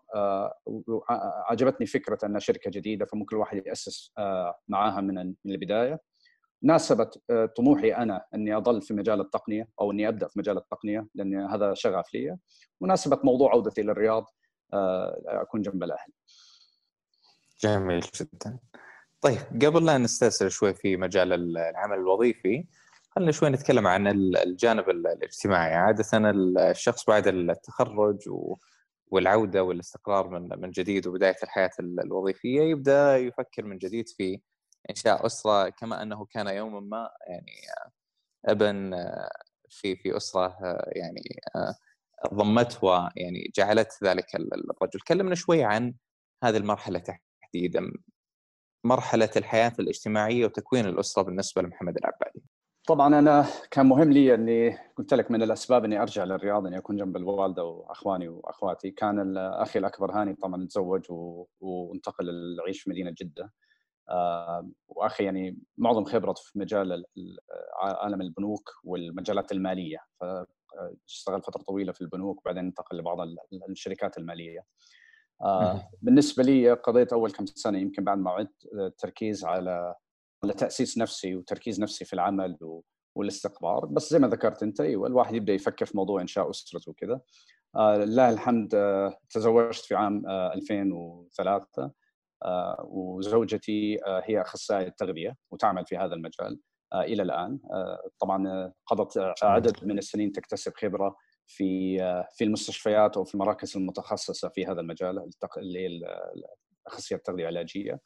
عجبتني 1.50 1.86
فكرة 1.86 2.18
انها 2.24 2.40
شركة 2.40 2.70
جديدة 2.70 3.06
فممكن 3.06 3.36
الواحد 3.36 3.66
يأسس 3.66 4.12
معاها 4.68 5.00
من 5.00 5.34
البداية. 5.46 6.00
ناسبت 6.62 7.22
طموحي 7.56 7.94
أنا 7.94 8.24
إني 8.34 8.56
اظل 8.56 8.82
في 8.82 8.94
مجال 8.94 9.20
التقنية 9.20 9.68
أو 9.80 9.90
إني 9.90 10.08
أبدأ 10.08 10.28
في 10.28 10.38
مجال 10.38 10.56
التقنية 10.56 11.06
لأن 11.14 11.40
هذا 11.40 11.74
شغف 11.74 12.14
لي 12.14 12.36
وناسبت 12.80 13.24
موضوع 13.24 13.50
عودتي 13.52 13.82
للرياض 13.82 14.24
أكون 15.26 15.62
جنب 15.62 15.82
الأهل. 15.82 16.12
جميل 17.60 18.00
جدا. 18.00 18.58
طيب 19.20 19.38
قبل 19.64 19.86
لا 19.86 19.98
نسترسل 19.98 20.50
شوي 20.50 20.74
في 20.74 20.96
مجال 20.96 21.56
العمل 21.58 21.98
الوظيفي 21.98 22.66
خلينا 23.10 23.32
شوي 23.32 23.50
نتكلم 23.50 23.86
عن 23.86 24.06
الجانب 24.36 24.90
الاجتماعي 24.90 25.74
عادة 25.74 26.30
الشخص 26.70 27.06
بعد 27.06 27.26
التخرج 27.26 28.18
والعودة 29.06 29.62
والاستقرار 29.62 30.28
من 30.28 30.60
من 30.60 30.70
جديد 30.70 31.06
وبداية 31.06 31.36
الحياة 31.42 31.70
الوظيفية 31.80 32.60
يبدأ 32.62 33.16
يفكر 33.16 33.64
من 33.64 33.78
جديد 33.78 34.08
في 34.08 34.40
إنشاء 34.90 35.26
أسرة 35.26 35.68
كما 35.68 36.02
أنه 36.02 36.24
كان 36.24 36.46
يوما 36.46 36.80
ما 36.80 37.10
يعني 37.26 37.56
ابن 38.44 38.94
في 39.68 39.96
في 39.96 40.16
أسرة 40.16 40.56
يعني 40.86 41.22
ضمته 42.34 42.84
ويعني 42.84 43.50
جعلت 43.56 44.04
ذلك 44.04 44.36
الرجل. 44.36 45.00
كلمنا 45.08 45.34
شوي 45.34 45.64
عن 45.64 45.94
هذه 46.44 46.56
المرحلة 46.56 47.02
تحديدا 47.42 47.92
مرحلة 48.84 49.30
الحياة 49.36 49.72
الاجتماعية 49.78 50.44
وتكوين 50.44 50.86
الأسرة 50.86 51.22
بالنسبة 51.22 51.62
لمحمد 51.62 51.96
العبادي؟ 51.96 52.42
طبعا 52.86 53.18
أنا 53.18 53.46
كان 53.70 53.86
مهم 53.86 54.12
لي 54.12 54.34
أني 54.34 54.78
قلت 54.98 55.14
لك 55.14 55.30
من 55.30 55.42
الأسباب 55.42 55.84
أني 55.84 56.02
أرجع 56.02 56.24
للرياض 56.24 56.66
أني 56.66 56.78
أكون 56.78 56.96
جنب 56.96 57.16
الوالدة 57.16 57.64
وأخواني 57.64 58.28
وأخواتي. 58.28 58.90
كان 58.90 59.36
أخي 59.38 59.78
الأكبر 59.78 60.12
هاني 60.12 60.34
طبعا 60.34 60.66
تزوج 60.66 61.06
وانتقل 61.60 62.24
للعيش 62.24 62.82
في 62.82 62.90
مدينة 62.90 63.14
جدة. 63.18 63.44
آه، 63.44 63.50
وأخي 64.88 65.24
يعني 65.24 65.58
معظم 65.78 66.04
خبرته 66.04 66.42
في 66.42 66.58
مجال 66.58 67.04
عالم 67.82 68.20
البنوك 68.20 68.70
والمجالات 68.84 69.52
المالية 69.52 69.98
فاشتغل 70.20 71.42
فترة 71.42 71.62
طويلة 71.62 71.92
في 71.92 72.00
البنوك 72.00 72.40
وبعدين 72.40 72.64
انتقل 72.64 72.96
لبعض 72.96 73.18
الشركات 73.68 74.18
المالية. 74.18 74.64
آه 75.42 75.88
بالنسبة 76.02 76.42
لي 76.42 76.72
قضيت 76.72 77.12
أول 77.12 77.30
كم 77.32 77.46
سنة 77.46 77.78
يمكن 77.78 78.04
بعد 78.04 78.18
ما 78.18 78.30
عدت 78.30 78.68
التركيز 78.74 79.44
على 79.44 79.94
على 80.44 80.52
تأسيس 80.52 80.98
نفسي 80.98 81.36
وتركيز 81.36 81.80
نفسي 81.80 82.04
في 82.04 82.12
العمل 82.12 82.58
والاستقرار. 83.14 83.86
بس 83.86 84.10
زي 84.10 84.18
ما 84.18 84.28
ذكرت 84.28 84.62
أنت 84.62 84.80
أيوه 84.80 85.06
الواحد 85.06 85.34
يبدأ 85.34 85.52
يفكر 85.52 85.86
في 85.86 85.96
موضوع 85.96 86.20
إنشاء 86.20 86.50
أسرته 86.50 86.90
وكذا 86.90 87.20
آه 87.76 87.96
لله 87.96 88.30
الحمد 88.30 88.74
آه 88.74 89.18
تزوجت 89.30 89.84
في 89.84 89.94
عام 89.94 90.26
آه 90.26 90.54
2003 90.54 91.82
آه 91.82 91.92
وزوجتي 92.84 93.98
آه 94.06 94.22
هي 94.24 94.40
أخصائية 94.40 94.88
تغذية 94.88 95.36
وتعمل 95.50 95.86
في 95.86 95.96
هذا 95.96 96.14
المجال 96.14 96.60
آه 96.92 97.02
إلى 97.02 97.22
الآن. 97.22 97.58
آه 97.72 98.10
طبعا 98.20 98.72
قضت 98.86 99.34
عدد 99.42 99.84
من 99.84 99.98
السنين 99.98 100.32
تكتسب 100.32 100.72
خبرة 100.76 101.16
في 101.46 101.98
في 102.36 102.44
المستشفيات 102.44 103.16
أو 103.16 103.24
في 103.24 103.34
المراكز 103.34 103.76
المتخصصة 103.76 104.48
في 104.48 104.66
هذا 104.66 104.80
المجال 104.80 105.30
اللي 105.56 105.78
هي 105.78 106.00
اخصائيه 106.86 107.18
التغذية 107.18 107.42
العلاجية. 107.48 108.00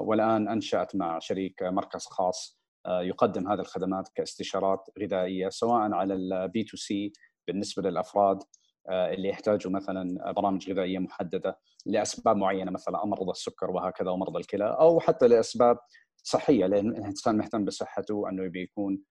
والآن 0.00 0.48
أنشأت 0.48 0.96
مع 0.96 1.18
شريك 1.18 1.62
مركز 1.62 2.04
خاص 2.04 2.60
يقدم 2.88 3.48
هذه 3.48 3.60
الخدمات 3.60 4.08
كاستشارات 4.14 4.90
غذائية 5.02 5.48
سواء 5.48 5.92
على 5.92 6.14
ال 6.14 6.64
B2C 6.64 7.12
بالنسبة 7.46 7.90
للأفراد 7.90 8.42
اللي 8.90 9.28
يحتاجوا 9.28 9.72
مثلا 9.72 10.32
برامج 10.32 10.70
غذائية 10.70 10.98
محددة 10.98 11.58
لأسباب 11.86 12.36
معينة 12.36 12.70
مثلا 12.70 13.04
أمراض 13.04 13.28
السكر 13.28 13.70
وهكذا 13.70 14.10
ومرضى 14.10 14.38
الكلى 14.38 14.76
أو 14.80 15.00
حتى 15.00 15.28
لأسباب 15.28 15.78
صحية 16.22 16.66
لأن 16.66 16.88
الإنسان 16.88 17.36
مهتم 17.36 17.64
بصحته 17.64 18.28
انه 18.28 18.48
بيكون 18.48 19.02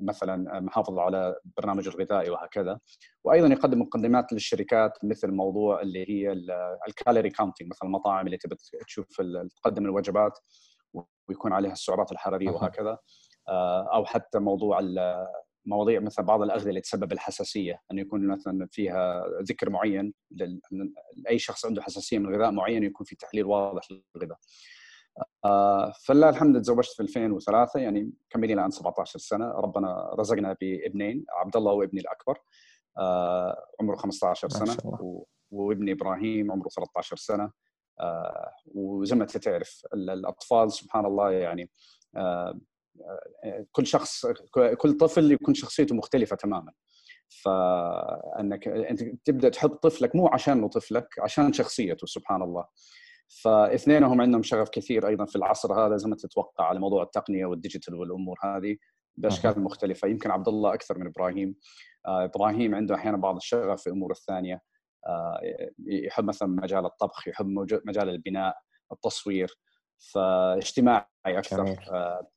مثلا 0.00 0.60
محافظ 0.60 0.98
على 0.98 1.36
برنامج 1.56 1.88
الغذائي 1.88 2.30
وهكذا. 2.30 2.80
وأيضا 3.24 3.46
يقدم 3.46 3.80
مقدمات 3.80 4.32
للشركات 4.32 4.92
مثل 5.04 5.30
موضوع 5.30 5.80
اللي 5.80 6.10
هي 6.10 6.32
الكالوري 6.88 7.30
كاونتنج 7.30 7.68
مثلا 7.68 7.86
المطاعم 7.86 8.26
اللي 8.26 8.36
تبي 8.36 8.56
تشوف 8.86 9.06
تقدم 9.56 9.84
الوجبات 9.84 10.38
ويكون 11.28 11.52
عليها 11.52 11.72
السعرات 11.72 12.12
الحرارية 12.12 12.50
وهكذا. 12.50 12.98
آه، 13.48 13.94
أو 13.94 14.04
حتى 14.04 14.38
موضوع 14.38 14.78
مواضيع 15.66 16.00
مثل 16.00 16.22
بعض 16.22 16.42
الأغذية 16.42 16.68
اللي 16.68 16.80
تسبب 16.80 17.12
الحساسية 17.12 17.80
انه 17.90 18.00
يكون 18.00 18.26
مثلا 18.26 18.68
فيها 18.70 19.24
ذكر 19.42 19.70
معين 19.70 20.14
لاي 21.16 21.38
شخص 21.38 21.66
عنده 21.66 21.82
حساسية 21.82 22.18
من 22.18 22.34
غذاء 22.34 22.50
معين 22.50 22.84
يكون 22.84 23.06
في 23.06 23.16
تحليل 23.16 23.44
واضح 23.44 23.88
للغذاء. 23.90 24.38
آه، 25.44 25.92
فلله 26.04 26.28
الحمد 26.28 26.62
تزوجت 26.62 26.90
في 26.90 27.02
2003 27.02 27.80
يعني 27.80 28.12
كملي 28.30 28.52
الآن 28.52 28.70
17 28.70 29.18
سنة 29.18 29.50
ربنا 29.50 30.14
رزقنا 30.14 30.56
بابنين 30.60 31.24
عبد 31.30 31.56
الله 31.56 31.72
وابني 31.72 32.00
الأكبر. 32.00 32.38
آه، 32.98 33.66
عمره 33.80 33.96
15 33.96 34.48
سنة 34.48 34.76
وابني 35.50 35.92
إبراهيم 35.92 36.52
عمره 36.52 36.68
13 36.68 37.16
سنة. 37.16 37.50
آه، 38.00 38.52
وزي 38.66 39.16
ما 39.16 39.22
انت 39.22 39.36
تعرف 39.36 39.86
الأطفال 39.94 40.72
سبحان 40.72 41.06
الله 41.06 41.32
يعني 41.32 41.70
كل 43.72 43.86
شخص 43.86 44.26
كل 44.78 44.96
طفل 44.96 45.32
يكون 45.32 45.54
شخصيته 45.54 45.94
مختلفة 45.94 46.36
تماما. 46.36 46.72
فأنك 47.28 48.68
أنت 48.68 49.02
تبدأ 49.24 49.48
تحب 49.48 49.70
طفلك 49.70 50.16
مو 50.16 50.28
عشان 50.28 50.68
طفلك 50.68 51.08
عشان 51.18 51.52
شخصيته 51.52 52.06
سبحان 52.06 52.42
الله. 52.42 52.64
فاثنينهم 53.42 54.20
عندهم 54.20 54.42
شغف 54.42 54.68
كثير 54.68 55.08
أيضا 55.08 55.24
في 55.24 55.36
العصر 55.36 55.86
هذا 55.86 55.96
زي 55.96 56.08
ما 56.08 56.16
تتوقع 56.16 56.64
على 56.64 56.80
موضوع 56.80 57.02
التقنية 57.02 57.46
والديجيتال 57.46 57.94
والأمور 57.94 58.38
هذه. 58.42 58.76
باشكال 59.16 59.60
مختلفة. 59.60 60.08
يمكن 60.08 60.30
عبد 60.30 60.48
الله 60.48 60.74
أكثر 60.74 60.98
من 60.98 61.06
إبراهيم. 61.06 61.56
آه 62.06 62.24
إبراهيم 62.24 62.74
عنده 62.74 62.94
أحيانا 62.94 63.16
بعض 63.16 63.36
الشغف 63.36 63.80
في 63.82 63.86
الأمور 63.86 64.10
الثانية. 64.10 64.60
آه 65.06 65.40
يحب 65.86 66.24
مثلا 66.24 66.48
مجال 66.48 66.86
الطبخ 66.86 67.28
يحب 67.28 67.46
مجال 67.84 68.08
البناء 68.08 68.56
التصوير. 68.92 69.58
فاجتماعي 70.12 71.06
أكثر. 71.26 71.76
آه 71.92 72.28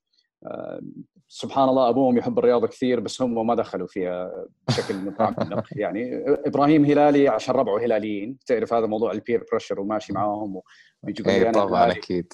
سبحان 1.27 1.69
الله 1.69 1.89
أبوهم 1.89 2.17
يحب 2.17 2.39
الرياضة 2.39 2.67
كثير 2.67 2.99
بس 2.99 3.21
هم 3.21 3.47
ما 3.47 3.55
دخلوا 3.55 3.87
فيها 3.87 4.45
بشكل 4.67 4.95
متعمق 4.95 5.65
يعني 5.75 6.23
إبراهيم 6.27 6.85
هلالي 6.85 7.27
عشان 7.27 7.55
ربعه 7.55 7.79
هلاليين. 7.79 8.37
تعرف 8.45 8.73
هذا 8.73 8.85
موضوع 8.85 9.11
البير 9.11 9.45
بريشر 9.51 9.79
وماشي 9.79 10.13
معاهم 10.13 10.61
ويجي 11.03 11.23
يقول 11.23 11.43
لي 11.43 11.51
طبعا 11.51 11.91
أكيد. 11.91 12.33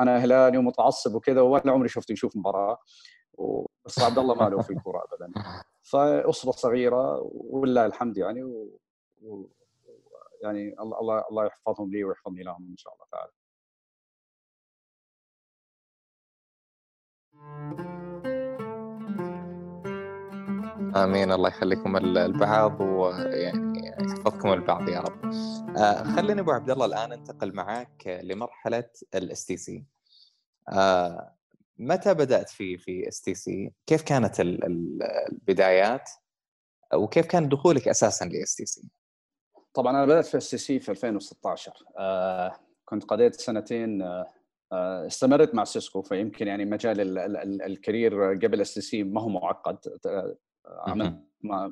أنا 0.00 0.16
هلالي 0.16 0.58
ومتعصب 0.58 1.14
وكذا 1.14 1.40
ولا 1.40 1.72
عمري 1.72 1.88
شفته 1.88 2.12
يشوف 2.12 2.36
مباراة. 2.36 2.78
بس 3.84 3.98
عبد 3.98 4.18
الله 4.18 4.34
ما 4.34 4.48
له 4.48 4.62
في 4.62 4.70
الكورة 4.70 5.02
ابدا. 5.12 5.32
فأسرة 5.90 6.50
صغيرة 6.50 7.30
ولله 7.32 7.86
الحمد 7.86 8.18
يعني 8.18 8.42
و... 8.42 8.78
و... 9.22 9.46
يعني 10.42 10.74
الله 10.80 11.24
الله 11.30 11.46
يحفظهم 11.46 11.90
لي 11.90 12.04
ويحفظني 12.04 12.42
لهم 12.42 12.68
إن 12.70 12.76
شاء 12.76 12.94
الله 12.94 13.04
تعالى. 13.12 13.30
آمين 20.96 21.32
الله 21.32 21.48
يخليكم 21.48 21.96
لبعض 21.96 22.80
ويعني 22.80 23.88
يحفظكم 23.88 24.52
لبعض 24.52 24.88
يا 24.88 25.00
رب. 25.00 25.32
آه 25.76 26.02
خليني 26.02 26.40
أبو 26.40 26.50
عبد 26.50 26.70
الله 26.70 26.86
الآن 26.86 27.12
أنتقل 27.12 27.54
معك 27.54 28.20
لمرحلة 28.22 28.90
ال 29.14 29.46
STC. 29.46 29.84
آه 30.68 31.34
متى 31.78 32.14
بدأت 32.14 32.50
في 32.50 32.78
في 32.78 33.08
STC؟ 33.08 33.72
كيف 33.86 34.02
كانت 34.02 34.40
البدايات؟ 34.40 36.10
وكيف 36.94 37.26
كان 37.26 37.48
دخولك 37.48 37.88
أساسا 37.88 38.24
ل 38.24 38.54
STC؟ 38.54 38.88
طبعا 39.74 39.90
أنا 39.92 40.06
بدأت 40.06 40.26
في 40.26 40.36
STC 40.36 40.80
في 40.80 40.88
2016 40.90 41.72
آه 41.98 42.52
كنت 42.84 43.04
قضيت 43.04 43.34
سنتين 43.34 44.02
آه 44.02 44.06
آه، 44.06 44.26
استمرت 44.72 45.54
مع 45.54 45.64
سيسكو 45.64 46.02
فيمكن 46.02 46.46
يعني 46.46 46.64
مجال 46.64 47.18
ال 47.62 47.72
career 47.72 48.34
قبل 48.34 48.60
STC 48.60 49.02
ما 49.02 49.20
هو 49.20 49.28
معقد. 49.28 49.78
عملت 50.86 51.20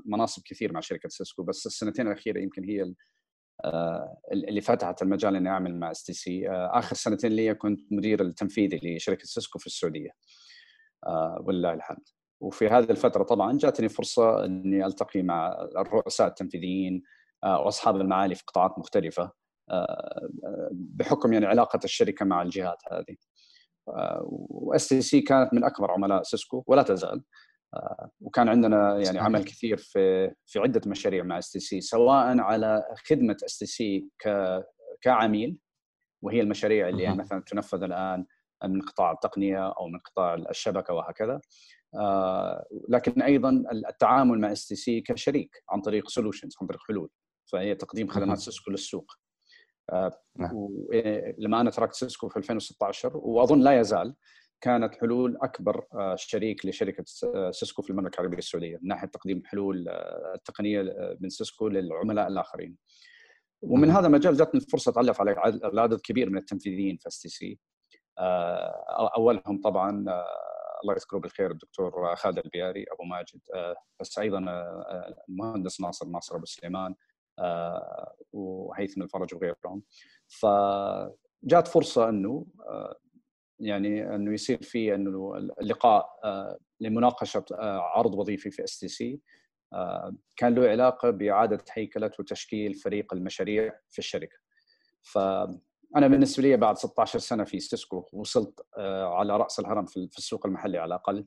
مناصب 0.07 0.43
كثير 0.45 0.73
مع 0.73 0.81
شركة 0.81 1.09
سيسكو 1.09 1.43
بس 1.43 1.67
السنتين 1.67 2.07
الأخيرة 2.07 2.41
يمكن 2.41 2.65
هي 2.65 2.95
آه، 3.65 4.19
اللي 4.33 4.61
فتحت 4.61 5.03
المجال 5.03 5.37
إني 5.37 5.49
أعمل 5.49 5.79
مع 5.79 5.91
STC 5.91 6.49
آخر 6.51 6.97
سنتين 6.97 7.33
لي 7.33 7.55
كنت 7.55 7.93
مدير 7.93 8.23
التنفيذي 8.23 8.97
لشركة 8.97 9.25
سيسكو 9.25 9.59
في 9.59 9.67
السعودية. 9.67 10.11
آه، 11.07 11.45
ولله 11.47 11.73
الحمد. 11.73 12.09
وفي 12.41 12.69
هذه 12.69 12.91
الفترة 12.91 13.23
طبعا 13.23 13.59
جاتني 13.59 13.89
فرصة 13.89 14.45
إني 14.45 14.87
ألتقي 14.87 15.23
مع 15.23 15.53
الرؤساء 15.79 16.29
التنفيذيين 16.29 17.03
وأصحاب 17.45 17.97
المعالي 17.97 18.35
في 18.35 18.43
قطاعات 18.47 18.79
مختلفة. 18.79 19.33
بحكم 20.73 21.33
يعني 21.33 21.47
علاقة 21.47 21.81
الشركة 21.85 22.25
مع 22.25 22.43
الجهات 22.43 22.83
هذه. 22.93 23.17
و 24.51 24.89
STC 24.89 25.21
كانت 25.21 25.55
من 25.55 25.65
أكبر 25.65 25.91
عملاء 25.91 26.23
سيسكو 26.23 26.65
ولا 26.67 26.83
تزال. 26.83 27.23
وكان 28.21 28.49
عندنا 28.49 28.99
يعني 28.99 29.19
عمل 29.19 29.45
كثير 29.45 29.77
في 29.77 30.33
في 30.47 30.59
عدة 30.59 30.81
مشاريع 30.87 31.25
مع 31.25 31.39
STC 31.39 31.81
سواء 31.81 32.39
على 32.39 32.83
خدمة 33.09 33.37
STC 33.45 34.09
كعميل 35.03 35.59
وهي 36.23 36.41
المشاريع 36.41 36.89
اللي 36.89 37.03
يعني 37.03 37.17
مثلا 37.17 37.43
تنفذ 37.47 37.83
الآن 37.83 38.27
من 38.65 38.83
قطاع 38.83 39.13
التقنية 39.13 39.69
أو 39.69 39.89
من 39.89 39.99
قطاع 39.99 40.35
الشبكة 40.35 40.95
وهكذا. 40.95 41.41
آه، 41.95 42.67
لكن 42.89 43.23
أيضا 43.23 43.65
التعامل 43.89 44.41
مع 44.41 44.53
STC 44.53 45.01
كشريك 45.01 45.63
عن 45.71 45.81
طريق 45.81 46.09
solutions 46.09 46.57
عن 46.61 46.67
طريق 46.67 46.81
حلول. 46.89 47.11
فهي 47.53 47.75
تقديم 47.75 48.09
خدمات 48.09 48.39
Cisco 48.39 48.71
للسوق. 48.71 49.13
آه،. 49.13 49.24
لما 51.39 51.61
أنا 51.61 51.71
تركت 51.71 51.95
Cisco 51.95 52.29
في 52.29 52.37
2016 52.37 53.17
وأظن 53.17 53.61
لا 53.61 53.81
يزال 53.81 54.15
كانت 54.61 54.95
حلول 54.95 55.39
أكبر 55.43 55.87
آه، 55.95 56.15
شريك 56.17 56.67
لشركة 56.67 57.05
Cisco 57.51 57.83
في 57.83 57.91
المملكة 57.91 58.17
العربية 58.21 58.39
السعودية 58.39 58.79
من 58.83 58.89
ناحية 58.89 59.09
تقديم 59.09 59.43
حلول 59.45 59.89
التقنية 60.35 60.83
من 61.21 61.29
Cisco 61.29 61.69
للعملاء 61.69 62.29
الآخرين. 62.29 62.77
ومن 63.63 63.91
هذا 63.91 64.07
المجال 64.07 64.37
جاتني 64.37 64.61
الفرصة 64.61 64.91
أتعرف 64.91 65.21
على 65.21 65.35
عدد 65.81 66.01
كبير 66.01 66.31
من 66.31 66.39
التنفيذيين 66.39 66.97
في 66.97 67.09
STC 67.09 67.59
أولهم 69.17 69.61
طبعا 69.65 70.05
الله 70.85 70.95
يذكره 70.95 71.19
بالخير 71.19 71.51
الدكتور 71.51 72.17
خالد 72.17 72.39
البياري 72.39 72.85
أبو 72.93 73.05
ماجد 73.05 73.41
آه، 73.55 73.75
بس 74.01 74.19
أيضا 74.19 74.45
آه، 74.49 75.15
المهندس 75.29 75.81
ناصر 75.81 76.07
ناصر 76.07 76.37
أبو 76.37 76.45
سليمان 76.45 76.91
آه، 76.91 76.97
وهيثم 78.33 79.03
الفرج 79.03 79.35
وغيرهم 79.35 79.83
فجات 80.27 81.69
فرصة 81.69 82.09
إنه 82.09 82.47
يعني 83.61 84.15
إنه 84.15 84.33
يصير 84.33 84.63
في 84.63 84.95
إنه 84.95 85.37
اللقاء 85.61 86.09
لمناقشة 86.81 87.45
عرض 87.61 88.15
وظيفي 88.15 88.51
في 88.51 88.65
STC 88.65 89.21
كان 90.37 90.55
له 90.55 90.69
علاقة 90.69 91.11
بإعادة 91.11 91.65
هيكلة 91.73 92.11
وتشكيل 92.19 92.75
فريق 92.75 93.15
المشاريع 93.15 93.79
في 93.91 93.99
الشركة. 93.99 94.37
ف 95.03 95.19
أنا 95.97 96.09
بالنسبة 96.09 96.43
لي 96.43 96.57
بعد 96.57 96.79
16 96.79 97.19
سنة 97.19 97.45
في 97.45 97.61
Cisco 97.61 98.09
وصلت 98.13 98.67
آه، 98.77 99.15
على 99.15 99.37
رأس 99.37 99.61
الهرم 99.61 99.87
في 99.87 100.19
السوق 100.19 100.47
المحلي 100.47 100.79
على 100.79 100.89
الأقل. 100.89 101.27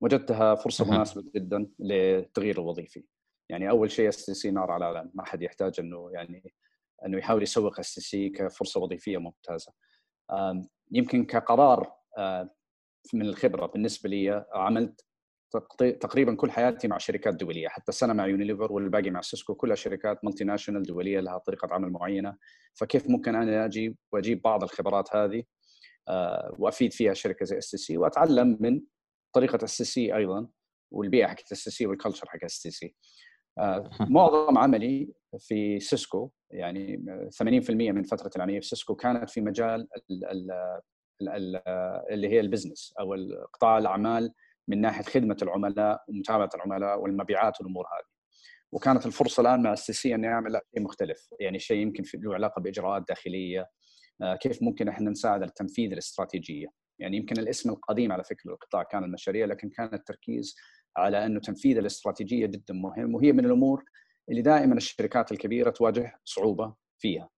وجدتها 0.00 0.54
فرصة 0.54 0.84
مناسبة 0.90 1.24
جدا 1.34 1.70
للتغيير 1.78 2.60
الوظيفي. 2.60 3.04
يعني 3.52 3.70
أول 3.70 3.90
شيء 3.90 4.08
STC 4.08 4.50
نار 4.50 4.70
على 4.70 4.84
علم 4.84 5.10
ما 5.14 5.24
حد 5.24 5.42
يحتاج 5.42 5.80
إنه 5.80 6.10
يعني 6.12 6.54
إنه 7.06 7.18
يحاول 7.18 7.42
يسوق 7.42 7.78
STC 7.78 8.28
كفرصة 8.28 8.80
وظيفية 8.80 9.18
ممتازة. 9.18 9.72
يمكن 10.90 11.24
كقرار 11.24 11.92
من 13.14 13.22
الخبرة 13.22 13.66
بالنسبة 13.66 14.08
لي 14.08 14.46
عملت 14.52 15.04
تقريبا 15.78 16.34
كل 16.34 16.50
حياتي 16.50 16.88
مع 16.88 16.98
شركات 16.98 17.34
دولية 17.34 17.68
حتى 17.68 17.88
السنة 17.88 18.12
مع 18.12 18.26
يونيليفر 18.26 18.72
والباقي 18.72 19.10
مع 19.10 19.20
Cisco 19.20 19.54
كلها 19.54 19.74
شركات 19.76 20.24
multinational 20.24 20.82
دولية 20.82 21.20
لها 21.20 21.38
طريقة 21.38 21.68
عمل 21.74 21.90
معينة. 21.90 22.36
فكيف 22.74 23.10
ممكن 23.10 23.34
أنا 23.34 23.64
أجي 23.64 23.96
وأجيب 24.12 24.42
بعض 24.42 24.62
الخبرات 24.62 25.16
هذه 25.16 25.42
آه، 26.08 26.56
وأفيد 26.58 26.92
فيها 26.92 27.14
شركة 27.14 27.44
زي 27.44 27.58
STC 27.58 27.98
وأتعلم 27.98 28.58
من 28.60 28.80
طريقة 29.32 29.64
STC 29.64 30.16
أيضا 30.16 30.48
والبيئة 30.90 31.26
حقت 31.26 31.52
STC 31.52 31.86
وال 31.86 31.95
culture 31.95 32.28
حق 32.28 32.44
STC 32.44 32.96
معظم 34.00 34.58
عملي 34.58 35.12
في 35.38 35.80
Cisco 35.80 36.30
يعني 36.50 37.04
80% 37.42 37.70
من 37.70 38.02
فترة 38.02 38.30
العملية 38.36 38.60
في 38.60 38.66
Cisco 38.66 38.94
كانت 38.94 39.30
في 39.30 39.40
مجال 39.40 39.88
اللي 42.10 42.28
هي 42.28 42.40
ال 42.40 42.46
business 42.46 42.94
أو 43.00 43.16
قطاع 43.52 43.78
الأعمال 43.78 44.32
من 44.68 44.80
ناحية 44.80 45.02
خدمة 45.02 45.36
العملاء 45.42 46.04
ومتابعة 46.08 46.50
العملاء 46.54 47.00
والمبيعات 47.00 47.60
والأمور 47.60 47.84
هذه. 47.84 48.12
وكانت 48.72 49.06
الفرصة 49.06 49.40
الآن 49.40 49.62
مع 49.62 49.72
STC 49.72 50.14
اني 50.14 50.28
اعمل 50.28 50.60
شيء 50.74 50.82
مختلف، 50.82 51.28
يعني 51.40 51.58
شيء 51.58 51.76
يمكن 51.76 52.04
له 52.22 52.34
علاقة 52.34 52.60
بإجراءات 52.60 53.04
داخلية 53.08 53.66
آه، 54.22 54.36
كيف 54.36 54.62
ممكن 54.62 54.88
إحنا 54.88 55.10
نساعد 55.10 55.42
على 55.42 55.52
تنفيذ 55.56 55.92
الاستراتيجية، 55.92 56.66
يعني 56.98 57.16
يمكن 57.16 57.38
الاسم 57.38 57.70
القديم 57.70 58.12
على 58.12 58.24
فكرة 58.24 58.50
القطاع 58.50 58.82
كان 58.82 59.04
المشاريع 59.04 59.46
لكن 59.46 59.70
كان 59.70 59.94
التركيز 59.94 60.56
على 60.96 61.26
أنه 61.26 61.40
تنفيذ 61.40 61.78
الاستراتيجية 61.78 62.46
جدا 62.46 62.74
مهم 62.74 63.14
وهي 63.14 63.32
من 63.32 63.44
الأمور 63.44 63.84
اللي 64.30 64.42
دائما 64.42 64.74
الشركات 64.74 65.32
الكبيرة 65.32 65.70
تواجه 65.70 66.20
صعوبة 66.24 66.74
فيها. 66.98 67.28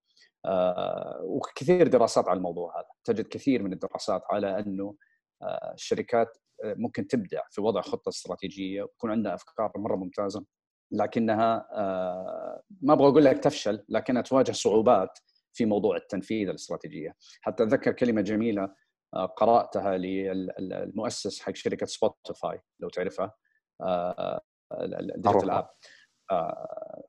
آه، 0.46 1.20
وكثير 1.22 1.88
دراسات 1.88 2.28
على 2.28 2.36
الموضوع 2.36 2.78
هذا، 2.78 2.88
تجد 3.04 3.26
كثير 3.26 3.62
من 3.62 3.72
الدراسات 3.72 4.22
على 4.30 4.58
أنه 4.58 4.96
آه، 5.42 5.72
الشركات 5.74 6.38
ممكن 6.64 7.06
تبدع 7.06 7.42
في 7.50 7.60
وضع 7.60 7.80
خطة 7.80 8.08
استراتيجية 8.08 8.82
ويكون 8.82 9.10
عندها 9.10 9.34
أفكار 9.34 9.72
مرة 9.76 9.96
ممتازة 9.96 10.44
لكنها 10.90 11.68
آه، 11.72 12.62
ما 12.80 12.92
أبغى 12.92 13.08
أقول 13.08 13.24
لك 13.24 13.38
تفشل 13.38 13.84
لكنها 13.88 14.22
تواجه 14.22 14.52
صعوبات 14.52 15.18
في 15.52 15.64
موضوع 15.64 15.96
التنفيذ 15.96 16.48
الاستراتيجية. 16.48 17.14
حتى 17.40 17.62
أتذكر 17.62 17.92
كلمة 17.92 18.20
جميلة 18.20 18.74
آه، 19.14 19.26
قرأتها 19.26 19.96
للمؤسس 19.96 21.40
حق 21.40 21.54
شركة 21.54 21.86
Spotify 21.87 22.61
لو 22.80 22.88
تعرفها. 22.88 23.34
آه، 23.80 24.40
ال 24.72 24.82
digital 24.82 25.50
app 25.50 25.68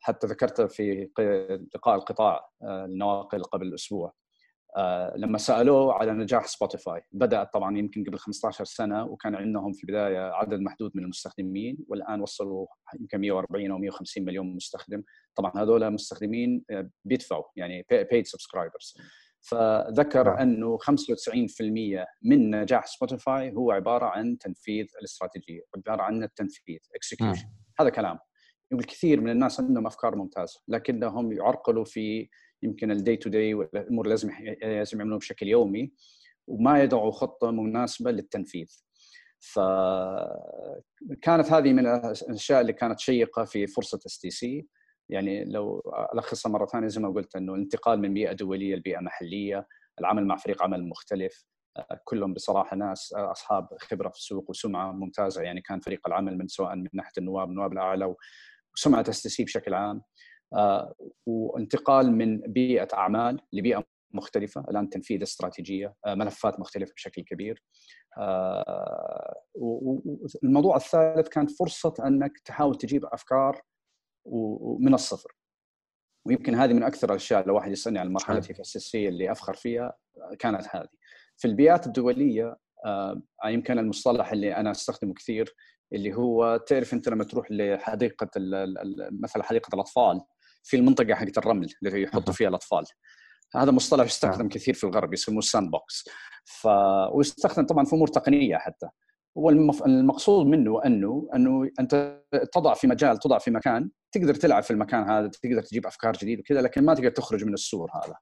حتى 0.02 0.28
ذكرتها 0.28 0.68
في 0.68 1.10
لقاء 1.76 1.96
القطاع 1.96 2.50
النواقل 2.64 3.44
قبل 3.44 3.74
أسبوع. 3.74 4.14
آه، 4.78 5.14
لما 5.18 5.38
سألوه 5.38 5.94
على 5.94 6.12
نجاح 6.12 6.48
Spotify 6.48 7.02
بدات 7.12 7.54
طبعا 7.54 7.78
يمكن 7.78 8.04
قبل 8.04 8.18
15 8.18 8.66
سنة 8.66 9.06
وكان 9.06 9.36
عندهم 9.36 9.74
في 9.74 9.84
البداية 9.84 10.20
عدد 10.20 10.60
محدود 10.60 10.92
من 10.96 11.04
المستخدمين 11.04 11.78
والآن 11.88 12.22
وصلوا 12.22 12.68
يمكن 13.00 13.22
140 13.22 13.72
أو 13.72 13.78
150 13.78 14.26
مليون 14.26 14.56
مستخدم. 14.56 15.04
طبعا 15.36 15.52
هذول 15.56 15.92
مستخدمين 15.92 16.64
آه، 16.70 16.90
بيدفعوا 17.06 17.44
يعني 17.56 17.86
paid 17.90 18.26
subscribers 18.26 18.98
فذكر 19.50 20.24
نعم. 20.24 20.38
أنه 20.38 20.78
95% 20.78 20.82
من 22.24 22.62
نجاح 22.62 22.86
Spotify 22.86 23.54
هو 23.54 23.72
عبارة 23.72 24.06
عن 24.06 24.38
تنفيذ 24.38 24.86
الاستراتيجية 25.00 25.62
عبارة 25.76 26.02
عن 26.02 26.24
التنفيذ 26.24 26.80
execution 26.96 27.48
هذا 27.80 27.90
كلام 27.90 28.20
يقول 28.72 28.84
كثير 28.84 29.22
من 29.22 29.32
الناس 29.32 29.60
عندهم 29.60 29.88
أفكار 29.88 30.16
ممتازة 30.16 30.62
لكنهم 30.68 31.32
يعرقلوا 31.32 31.86
في 31.86 32.30
يمكن 32.64 32.92
ال 32.92 32.98
day 32.98 33.16
to 33.16 33.30
day 33.30 33.54
والامور 33.54 34.08
لازم 34.08 34.32
لازم 34.62 35.00
يعملوها 35.00 35.20
بشكل 35.20 35.48
يومي 35.48 35.94
وما 36.48 36.84
يضعوا 36.84 37.12
خطة 37.12 37.52
مناسبة 37.52 38.12
للتنفيذ. 38.12 38.68
فكانت 39.40 41.52
هذه 41.52 41.74
من 41.74 41.88
الأشياء 41.88 42.62
اللي 42.62 42.74
كانت 42.74 43.00
شيقة 43.00 43.44
في 43.44 43.68
فرصة 43.68 44.00
STC 44.06 44.68
يعني 45.10 45.46
لو 45.46 45.94
الخصها 46.14 46.50
مرة 46.50 46.66
ثانية 46.66 46.88
زي 46.88 47.02
ما 47.02 47.10
قلت 47.10 47.36
إنه 47.36 47.56
الانتقال 47.56 48.02
من 48.02 48.14
بيئة 48.14 48.34
دولية 48.34 48.76
لبيئة 48.76 49.00
محلية، 49.00 49.68
العمل 50.00 50.26
مع 50.26 50.36
فريق 50.36 50.64
عمل 50.64 50.90
مختلف، 50.90 51.46
كلهم 52.04 52.34
بصراحة 52.34 52.76
ناس 52.76 53.14
أصحاب 53.14 53.68
خبرة 53.80 54.10
في 54.10 54.18
السوق 54.18 54.50
وسمعة 54.50 54.92
ممتازة. 54.92 55.42
يعني 55.42 55.62
كان 55.62 55.80
فريق 55.80 56.08
العمل 56.08 56.38
من 56.38 56.48
سواء 56.48 56.76
من 56.76 56.88
ناحية 56.94 57.12
النواب 57.18 57.50
النواب 57.50 57.74
الأعلى 57.74 58.16
وسمعة 58.76 59.06
STC 59.10 59.44
بشكل 59.44 59.74
عام. 59.74 60.02
آه، 60.54 60.94
وانتقال 61.26 62.12
من 62.12 62.42
بيئة 62.42 62.88
أعمال 62.94 63.40
لبيئة 63.54 63.84
مختلفة 64.14 64.62
الآن 64.62 64.90
تنفيذ 64.90 65.24
استراتيجية 65.24 65.94
آه، 66.06 66.16
ملفات 66.16 66.60
مختلفة 66.60 66.94
بشكل 66.94 67.22
كبير. 67.22 67.64
آه، 68.18 69.36
والموضوع 69.56 70.76
الثالث 70.76 71.28
كانت 71.28 71.52
فرصة 71.52 71.94
إنك 72.08 72.40
تحاول 72.46 72.76
تجيب 72.76 73.06
أفكار 73.06 73.62
من 74.80 74.94
الصفر. 74.94 75.36
ويمكن 76.26 76.56
هذه 76.56 76.74
من 76.74 76.84
أكثر 76.84 77.10
الأشياء 77.10 77.48
لو 77.48 77.56
واحد 77.56 77.72
يسألني 77.72 78.00
عن 78.00 78.14
مرحلتي 78.14 78.54
في 78.54 78.60
ال 78.60 78.72
STC 78.72 79.10
اللي 79.10 79.32
أفخر 79.32 79.54
فيها 79.54 79.94
كانت 80.40 80.68
هذه. 80.70 80.88
في 81.38 81.48
البيئات 81.48 81.88
الدولية 81.88 82.58
يمكن 83.46 83.80
المصطلح 83.80 84.32
اللي 84.32 84.56
أنا 84.56 84.72
أستخدمه 84.72 85.14
كثير 85.14 85.56
اللي 85.94 86.14
هو 86.14 86.58
تعرف 86.58 86.94
أنت 86.94 87.10
لما 87.10 87.24
تروح 87.24 87.48
لحديقة 87.52 88.30
مثلا 89.24 89.44
حديقة 89.44 89.70
الأطفال 89.74 90.22
في 90.64 90.78
المنطقة 90.78 91.14
حقت 91.14 91.38
الرمل 91.38 91.74
اللي 91.84 92.02
يحطوا 92.02 92.34
فيها 92.34 92.50
الأطفال. 92.50 92.84
هذا 93.56 93.72
مصطلح 93.72 94.06
يستخدم. 94.06 94.50
كثير 94.50 94.74
في 94.74 94.84
الغرب 94.84 95.14
يسموه 95.14 95.42
sandbox 95.42 96.10
ف 96.46 96.68
ويستخدم 97.14 97.66
طبعا 97.66 97.86
في 97.86 97.96
أمور 97.96 98.08
تقنية 98.08 98.58
حتى. 98.58 98.88
هو 99.38 99.50
المقصود 99.86 100.46
منه 100.46 100.82
أنه 100.86 101.30
أنه 101.36 101.70
أنت 101.80 102.22
تضع 102.54 102.74
في 102.74 102.88
مجال 102.88 103.18
تضع 103.18 103.38
في 103.38 103.52
مكان 103.52 103.90
تقدر 104.12 104.34
تلعب 104.36 104.64
في 104.64 104.72
المكان 104.72 105.10
هذا 105.10 105.28
تقدر 105.28 105.62
تجيب 105.62 105.88
أفكار 105.88 106.14
جديدة 106.14 106.42
وكذا 106.42 106.62
لكن 106.62 106.86
ما 106.86 106.94
تقدر 106.94 107.10
تخرج 107.10 107.46
من 107.46 107.54
السور 107.54 107.90
هذا 107.96 108.16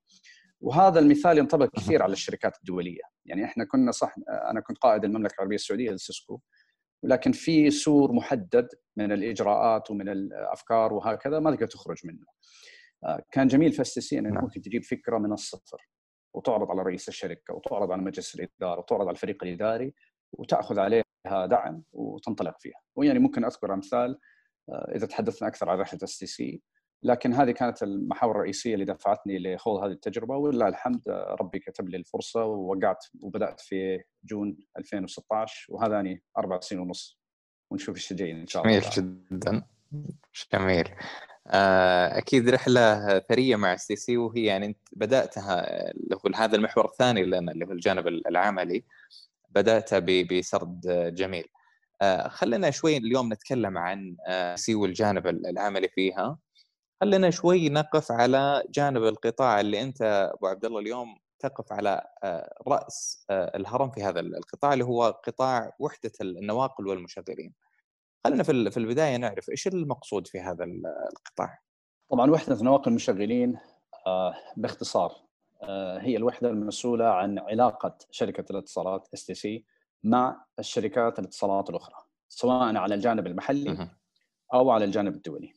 وهذا 0.62 1.00
المثال 1.00 1.38
ينطبق 1.38 1.70
كثير 1.76 2.04
على 2.04 2.14
الشركات 2.14 2.58
الدولية 2.58 3.02
يعني 3.26 3.46
إحنا 3.46 3.66
كنا 3.66 3.92
صح 3.92 4.16
أنا 4.30 4.60
كنت 4.60 4.78
قائد 4.78 5.04
المملكة 5.06 5.34
العربية 5.36 5.56
السعودية 5.56 5.92
ل 5.92 6.00
Cisco 6.00 6.40
لكن 7.04 7.32
في 7.32 7.72
سور 7.72 8.14
محدد 8.14 8.68
من 8.98 9.12
الإجراءات 9.12 9.92
ومن 9.92 10.10
الأفكار 10.10 10.94
وهكذا 10.94 11.40
ما 11.40 11.52
تقدر 11.52 11.68
تخرج 11.68 11.98
منه. 12.04 12.26
آه، 13.04 13.24
كان 13.32 13.48
جميل 13.48 13.72
في 13.72 13.82
STC 13.82 14.20
إنك 14.20 14.32
نعم. 14.32 14.44
ممكن 14.44 14.62
تجيب 14.62 14.84
فكرة 14.84 15.18
من 15.18 15.34
الصفر 15.34 15.90
وتعرض 16.34 16.72
على 16.72 16.82
رئيس 16.82 17.08
الشركة 17.08 17.54
وتعرض 17.54 17.92
على 17.92 18.02
مجلس 18.02 18.36
الإدارة 18.36 18.80
وتعرض 18.80 19.02
على 19.02 19.12
الفريق 19.12 19.44
الإداري 19.44 19.94
وتأخذ 20.34 20.80
عليها 20.80 21.04
دعم 21.46 21.84
وتنطلق 21.94 22.56
فيها. 22.60 22.82
ويعني 22.96 23.20
ممكن 23.20 23.46
أذكر 23.46 23.74
أمثال 23.74 24.20
آه، 24.70 24.92
إذا 24.96 25.08
تحدثنا 25.08 25.48
أكثر 25.48 25.70
عن 25.70 25.78
رحلة 25.78 26.00
STC 26.04 26.62
لكن 27.04 27.34
هذه 27.34 27.52
كانت 27.52 27.84
المحاور 27.84 28.36
الرئيسية 28.36 28.74
اللي 28.74 28.86
دفعتني 28.86 29.40
لخوض 29.40 29.84
هذه 29.84 29.92
التجربة 29.92 30.38
ولله 30.38 30.68
الحمد 30.68 31.08
آه، 31.10 31.36
ربي 31.42 31.60
كتب 31.60 31.90
لي 31.90 31.98
الفرصة 31.98 32.46
ووقعت 32.46 33.06
وبدأت 33.22 33.60
في 33.60 34.04
June 34.24 34.58
2016 34.78 35.66
وهذاني 35.70 36.24
أربع 36.38 36.60
سنين 36.60 36.82
ونص. 36.82 37.20
ونشوف 37.72 37.96
إيش 37.96 38.14
جاي 38.14 38.32
إن 38.32 38.48
شاء 38.48 38.64
الله. 38.68 38.80
جميل 38.80 38.92
جدا. 39.32 39.64
جميل. 40.54 40.90
آه، 41.48 42.18
أكيد 42.18 42.50
رحلة 42.50 43.20
ثرية 43.20 43.56
مع 43.56 43.74
STC 43.74 44.18
وهي 44.18 44.44
يعني 44.44 44.66
أنت 44.66 44.78
بدأتها 44.92 45.66
هذا 46.36 46.56
المحور 46.56 46.86
الثاني 46.86 47.24
لنا 47.24 47.52
اللي 47.52 47.66
هو 47.66 47.72
الجانب 47.72 48.08
العملي. 48.08 48.86
بدأت 49.56 49.94
بسرد 50.34 50.82
جميل 51.16 51.46
آه، 52.02 52.28
خلينا 52.28 52.72
شوي 52.72 52.98
اليوم 52.98 53.34
نتكلم 53.34 53.78
عن 53.78 54.18
STC 54.56 54.76
والجانب 54.76 55.28
العملي 55.28 55.90
فيها 55.90 56.38
خلينا 57.02 57.30
شوي 57.30 57.70
نقف 57.70 58.12
على 58.12 58.64
جانب 58.70 59.04
القطاع 59.04 59.60
اللي 59.60 59.82
أنت 59.82 60.02
أبو 60.36 60.48
عبد 60.48 60.66
الله 60.66 60.80
اليوم 60.80 61.16
تقف 61.44 61.74
على 61.74 62.02
آه، 62.24 62.54
رأس 62.68 63.26
الهرم 63.32 63.92
في 63.92 64.04
هذا 64.04 64.20
القطاع 64.20 64.74
اللي 64.74 64.86
هو 64.86 65.04
قطاع 65.04 65.72
وحدة 65.80 66.12
النواقل 66.22 66.88
والمشغلين. 66.88 67.54
خلينا 68.24 68.44
في 68.44 68.78
البداية 68.78 69.18
نعرف 69.18 69.50
إيش 69.50 69.68
المقصود 69.68 70.28
في 70.28 70.40
هذا 70.40 70.64
القطاع؟ 70.64 71.60
طبعا 72.12 72.32
وحدة 72.32 72.64
نواقل 72.64 72.92
المشغلين 72.92 73.58
آه، 74.08 74.36
باختصار 74.58 75.12
آه، 75.12 75.33
هي 76.00 76.18
الوحدة 76.18 76.50
المسؤولة 76.50 77.06
عن 77.06 77.40
علاقة 77.40 77.98
شركة 78.12 78.46
الاتصالات 78.52 79.08
STC 79.14 79.66
مع 80.04 80.46
الشركات 80.60 81.20
الاتصالات 81.20 81.70
الأخرى 81.70 81.96
سواء 82.30 82.76
على 82.76 82.96
الجانب 82.96 83.28
المحلي 83.28 83.72
أو 84.54 84.72
على 84.72 84.86
الجانب 84.86 85.16
الدولي. 85.16 85.54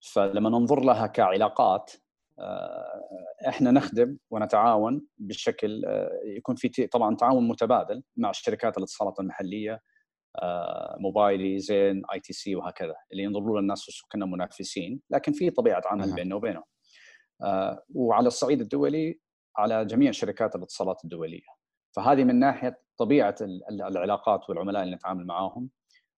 فلما 0.00 0.50
ننظر 0.50 0.80
لها 0.80 1.06
كعلاقات 1.06 1.92
آه، 2.38 3.00
إحنا 3.48 3.70
نخدم 3.70 4.18
ونتعاون 4.30 5.06
بشكل 5.18 5.82
يكون 6.24 6.54
في 6.54 6.86
طبعا 6.86 7.16
تعاون 7.16 7.48
متبادل 7.48 8.02
مع 8.16 8.30
الشركات 8.30 8.78
الاتصالات 8.78 9.20
المحلية 9.20 9.82
آه، 10.36 10.96
موبايلي 11.00 11.58
زين 11.58 12.02
ITC 12.12 12.54
وهكذا 12.56 12.94
اللي 13.12 13.22
ينظروا 13.22 13.60
الناس 13.60 14.02
لنا 14.12 14.26
كمنافسين 14.26 15.00
لكن 15.10 15.32
في 15.32 15.50
طبيعة 15.50 15.82
عمل 15.86 16.14
بيننا 16.14 16.34
وبينهم. 16.34 16.62
آه، 16.62 16.81
وعلى 17.94 18.26
الصعيد 18.26 18.60
الدولي 18.60 19.20
على 19.56 19.84
جميع 19.84 20.10
شركات 20.10 20.56
الاتصالات 20.56 21.04
الدولية. 21.04 21.40
فهذه 21.96 22.24
من 22.24 22.38
ناحية 22.38 22.80
طبيعة 22.98 23.34
العلاقات 23.70 24.50
والعملاء 24.50 24.82
اللي 24.82 24.94
نتعامل 24.94 25.26
معاهم. 25.26 25.68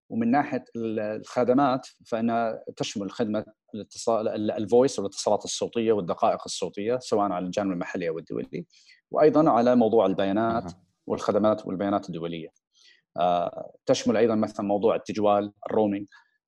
ومن 0.09 0.31
ناحية 0.31 0.65
الخدمات 0.75 1.87
فانها 2.05 2.63
تشمل 2.77 3.11
خدمة 3.11 3.45
الاتصال 3.75 4.51
ال 4.51 4.59
voice 4.59 4.99
والاتصالات 4.99 5.45
الصوتية 5.45 5.91
والدقائق 5.91 6.41
الصوتية 6.45 6.99
سواء 6.99 7.31
على 7.31 7.45
الجانب 7.45 7.71
المحلي 7.71 8.09
أو 8.09 8.19
الدولي. 8.19 8.65
وأيضا 9.11 9.49
على 9.49 9.75
موضوع 9.75 10.05
البيانات 10.05 10.71
والخدمات 11.07 11.67
والبيانات 11.67 12.09
الدولية. 12.09 12.49
آه، 13.17 13.71
تشمل 13.85 14.17
أيضا 14.17 14.35
مثلا 14.35 14.65
موضوع 14.65 14.95
التجوال 14.95 15.53
ال 15.69 15.74
roaming 15.74 16.07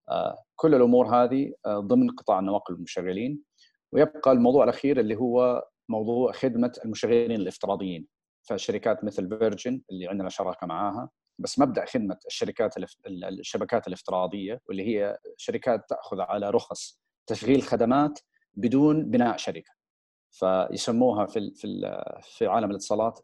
آه، 0.10 0.44
كل 0.56 0.76
الأمور 0.76 1.08
هذه 1.08 1.54
آه، 1.66 1.80
ضمن 1.80 2.10
قطاع 2.10 2.40
النواقل 2.40 2.74
المشغلين. 2.74 3.44
ويبقى 3.92 4.32
الموضوع 4.32 4.64
الأخير 4.64 5.00
اللي 5.00 5.16
هو 5.16 5.66
موضوع 5.90 6.32
خدمة 6.32 6.72
المشغلين 6.86 7.32
الافتراضيين. 7.32 8.08
فشركات 8.44 9.04
مثل 9.04 9.30
فيرجن 9.30 9.82
اللي 9.92 10.08
عندنا 10.08 10.30
شراكة 10.30 10.68
معاها 10.68 11.10
بس 11.40 11.60
مبدأ 11.60 11.86
خدمة 11.86 12.18
الشركات 12.28 12.74
الشبكات 13.08 13.88
الافتراضية 13.88 14.62
واللي 14.68 14.84
هي 14.88 15.18
شركات 15.38 15.90
تأخذ 15.90 16.20
على 16.20 16.50
رخص 16.50 17.00
تشغيل 17.28 17.62
خدمات 17.64 18.20
بدون 18.54 19.06
بناء 19.12 19.38
شركة. 19.38 19.72
فيسموها 20.32 21.26
في 21.26 21.52
في 21.56 21.68
في 22.24 22.48
عالم 22.48 22.72
الاتصالات 22.72 23.20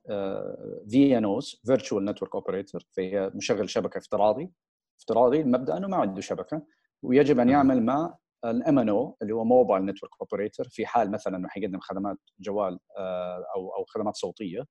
في 0.89 1.17
MVNOs 1.17 1.61
virtual 1.65 2.05
network 2.05 2.35
operator 2.35 2.83
فهي 2.91 3.31
مشغل 3.35 3.69
شبكة 3.69 3.97
افتراضي. 3.97 4.51
افتراضي 4.99 5.41
المبدأ 5.41 5.77
إنه 5.77 5.87
ما 5.87 5.97
عنده 5.97 6.21
شبكة 6.21 6.61
ويجب 7.03 7.39
أن 7.39 7.49
يعمل 7.49 7.83
مع 7.83 8.17
ال 8.45 8.79
MNO 8.79 9.17
اللي 9.21 9.33
هو 9.33 9.43
mobile 9.43 9.85
network 9.85 10.11
operator 10.21 10.67
في 10.69 10.85
حال 10.85 11.11
مثلا 11.11 11.37
إنه 11.37 11.47
حيقدم 11.47 11.79
خدمات 11.79 12.17
جوال 12.39 12.79
آه، 12.97 13.45
أو 13.55 13.69
أو 13.69 13.85
خدمات 13.85 14.15
صوتية. 14.15 14.65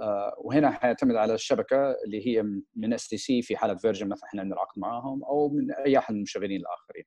آه، 0.00 0.34
وهنا 0.38 0.70
حيعتمد 0.70 1.16
على 1.16 1.34
الشبكة 1.34 1.92
اللي 2.06 2.26
هي 2.26 2.42
من 2.76 2.92
STC 2.94 3.42
في 3.42 3.56
حالة 3.56 3.74
فيرجن 3.74 4.08
مثلا 4.08 4.28
إحنا 4.28 4.40
عندنا 4.42 4.60
عقد 4.60 4.78
معاهم 4.78 5.24
أو 5.24 5.48
من 5.48 5.72
أي 5.72 5.98
أحد 5.98 6.12
من 6.12 6.18
المشغلين 6.18 6.60
الآخرين. 6.60 7.04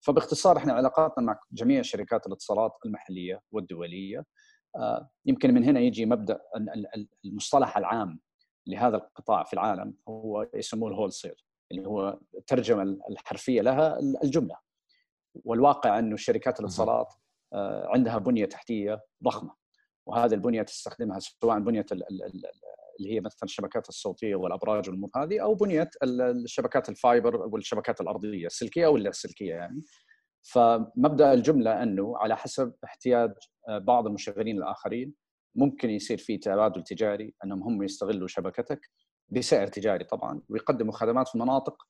فباختصار 0.00 0.56
إحنا 0.56 0.72
علاقاتنا 0.72 1.24
مع 1.24 1.40
جميع 1.52 1.82
شركات 1.82 2.26
الاتصالات 2.26 2.72
المحلية 2.86 3.40
والدولية. 3.52 4.24
آه، 4.76 5.10
يمكن 5.26 5.54
من 5.54 5.64
هنا 5.64 5.80
يجي 5.80 6.06
مبدأ 6.06 6.40
المصطلح 7.24 7.78
العام 7.78 8.20
لهذا 8.66 8.96
القطاع 8.96 9.44
في 9.44 9.52
العالم 9.52 9.94
هو 10.08 10.48
يسموه 10.54 10.90
ال 10.90 11.12
wholesale 11.12 11.34
اللي 11.72 11.86
هو 11.86 12.18
الترجمه 12.38 12.82
الحرفية 13.10 13.62
لها 13.62 13.98
الجملة. 14.24 14.65
والواقع 15.44 15.98
انه 15.98 16.16
شركات 16.16 16.60
الاتصالات 16.60 17.14
آه، 17.52 17.88
عندها 17.94 18.18
بنية 18.18 18.44
تحتية 18.44 19.04
ضخمة. 19.24 19.54
وهذه 20.06 20.34
البنية 20.34 20.62
تستخدمها 20.62 21.18
سواء 21.18 21.58
بنية 21.58 21.86
اللي 23.00 23.14
هي 23.14 23.20
مثلا 23.20 23.42
الشبكات 23.42 23.88
الصوتية 23.88 24.34
والأبراج 24.34 24.88
والامور 24.88 25.10
هذه 25.16 25.42
أو 25.42 25.54
بنية 25.54 25.90
الشبكات 26.02 26.88
ال 26.88 26.96
fiber 26.96 27.36
والشبكات 27.36 28.00
الأرضية 28.00 28.46
السلكيه 28.46 28.86
أو 28.86 28.96
السلكيه 28.96 29.54
يعني. 29.54 29.82
فمبدأ 30.42 31.32
الجملة 31.32 31.82
أنه 31.82 32.18
على 32.18 32.36
حسب 32.36 32.74
احتياج 32.84 33.34
آه، 33.68 33.78
بعض 33.78 34.06
المشغلين 34.06 34.58
الآخرين 34.58 35.14
ممكن 35.54 35.90
يصير 35.90 36.18
في 36.18 36.38
تبادل 36.38 36.82
تجاري 36.82 37.34
أنهم 37.44 37.62
هم 37.62 37.82
يستغلوا 37.82 38.28
شبكتك 38.28 38.90
بسعر 39.28 39.66
تجاري 39.66 40.04
طبعا. 40.04 40.42
ويقدموا 40.48 40.92
خدمات 40.92 41.28
في 41.28 41.38
مناطق 41.38 41.82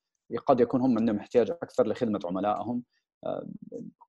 قد 0.46 0.60
يكون 0.60 0.80
هم 0.80 0.98
عندهم 0.98 1.16
احتياج 1.16 1.50
أكثر 1.50 1.86
لخدمة 1.86 2.20
عملائهم. 2.24 2.82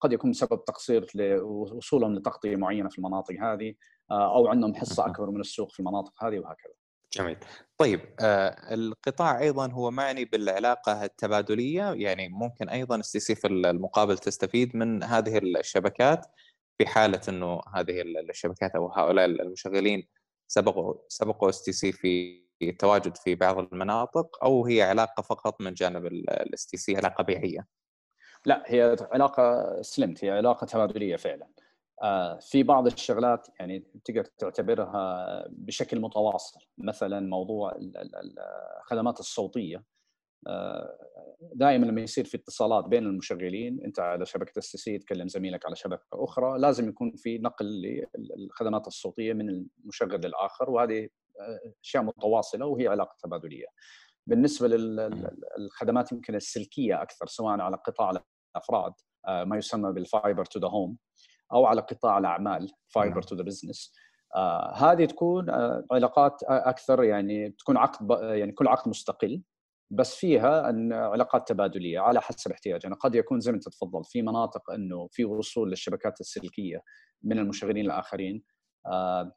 قد 0.01 0.13
يكون 0.13 0.31
بسبب 0.31 0.65
تقصير 0.65 1.05
لوصولهم 1.15 2.15
لتغطية 2.15 2.55
معينة 2.55 2.89
في 2.89 2.97
المناطق 2.97 3.35
هذه 3.41 3.73
آه، 4.11 4.35
أو 4.35 4.47
عندهم 4.47 4.75
حصة 4.75 5.05
أكبر 5.05 5.29
من 5.31 5.39
السوق 5.39 5.71
في 5.71 5.79
المناطق 5.79 6.23
هذه 6.23 6.39
وهكذا. 6.39 6.73
جميل 7.13 7.37
طيب 7.77 8.01
آه 8.19 8.73
القطاع 8.73 9.39
أيضا 9.39 9.71
هو 9.71 9.91
معني 9.91 10.25
بالعلاقة 10.25 11.05
التبادلية 11.05 11.93
يعني 11.93 12.29
ممكن 12.29 12.69
أيضا 12.69 12.99
STC 12.99 13.35
في 13.35 13.47
المقابل 13.47 14.17
تستفيد 14.17 14.75
من 14.75 15.03
هذه 15.03 15.37
الشبكات 15.37 16.25
في 16.77 16.85
حالة 16.85 17.21
إنه 17.29 17.61
هذه 17.73 18.01
الشبكات 18.01 18.75
أو 18.75 18.91
هؤلاء 18.91 19.25
المشغلين 19.25 20.07
سبقوا 20.47 20.95
سبقوا 21.07 21.49
STC 21.49 21.91
في 21.91 22.43
التواجد 22.61 23.17
في 23.17 23.35
بعض 23.35 23.57
المناطق 23.57 24.43
أو 24.43 24.65
هي 24.65 24.81
علاقة 24.81 25.21
فقط 25.21 25.61
من 25.61 25.73
جانب 25.73 26.05
ال 26.05 26.65
STC 26.65 26.97
علاقة 26.97 27.23
بيعية؟ 27.23 27.67
لا 28.47 28.63
هي 28.65 28.95
علاقة 29.11 29.77
سلمت 29.81 30.25
هي 30.25 30.29
علاقة 30.31 30.65
تبادليه 30.65 31.15
فعلا. 31.15 31.47
آه، 32.03 32.39
في 32.39 32.63
بعض 32.63 32.85
الشغلات 32.85 33.47
يعني 33.59 33.83
تقدر 34.05 34.23
تعتبرها 34.23 35.45
بشكل 35.49 35.99
متواصل. 35.99 36.59
مثلا 36.77 37.19
موضوع 37.19 37.77
الخدمات 38.81 39.19
الصوتية. 39.19 39.83
آه، 40.47 40.97
دائما 41.41 41.85
لما 41.85 42.01
يصير 42.01 42.25
في 42.25 42.37
اتصالات 42.37 42.85
بين 42.85 43.03
المشغلين 43.03 43.83
أنت 43.85 43.99
على 43.99 44.25
شبكة 44.25 44.59
STC 44.59 44.97
تكلم 44.97 45.27
زميلك 45.27 45.65
على 45.65 45.75
شبكة 45.75 46.05
أخرى 46.13 46.59
لازم 46.59 46.89
يكون 46.89 47.15
في 47.15 47.37
نقل 47.37 48.05
للخدمات 48.37 48.87
الصوتية 48.87 49.33
من 49.33 49.49
المشغل 49.49 50.21
للآخر 50.25 50.69
وهذه 50.69 51.09
آه، 51.39 51.73
أشياء 51.83 52.03
متواصلة 52.03 52.65
وهي 52.65 52.87
علاقة 52.87 53.15
تبادلية. 53.23 53.65
بالنسبة 54.27 54.67
للخدمات 54.67 56.11
يمكن 56.11 56.35
السلكية 56.35 57.01
أكثر 57.01 57.27
سواء 57.27 57.59
على 57.59 57.77
قطاع 57.77 58.11
الافراد 58.57 58.93
ما 59.27 59.57
يسمى 59.57 59.93
بال 59.93 60.08
fiber 60.08 60.45
to 60.45 60.59
the 60.59 60.67
home 60.67 60.97
أو 61.53 61.65
على 61.65 61.81
قطاع 61.81 62.17
الأعمال 62.17 62.71
fiber 62.87 63.21
to 63.21 63.35
the 63.35 63.43
business 63.43 63.93
هذه 64.73 65.05
تكون 65.05 65.49
آه 65.49 65.83
علاقات 65.91 66.39
أكثر 66.43 67.03
يعني 67.03 67.49
تكون 67.49 67.77
عقد 67.77 68.07
يعني 68.21 68.51
كل 68.51 68.67
عقد 68.67 68.89
مستقل 68.89 69.41
بس 69.91 70.15
فيها 70.15 70.69
أن 70.69 70.93
علاقات 70.93 71.47
تبادلية 71.47 71.99
على 71.99 72.21
حسب 72.21 72.51
احتياجنا 72.51 72.95
قد 72.95 73.15
يكون 73.15 73.39
زي 73.39 73.51
ما 73.51 73.55
أنت 73.55 73.69
تفضل 73.69 74.03
في 74.03 74.21
مناطق 74.21 74.71
إنه 74.71 75.07
في 75.11 75.25
وصول 75.25 75.69
للشبكات 75.69 76.21
السلكية 76.21 76.81
من 77.23 77.39
المشغلين 77.39 77.85
الآخرين. 77.85 78.43
آه 78.85 79.31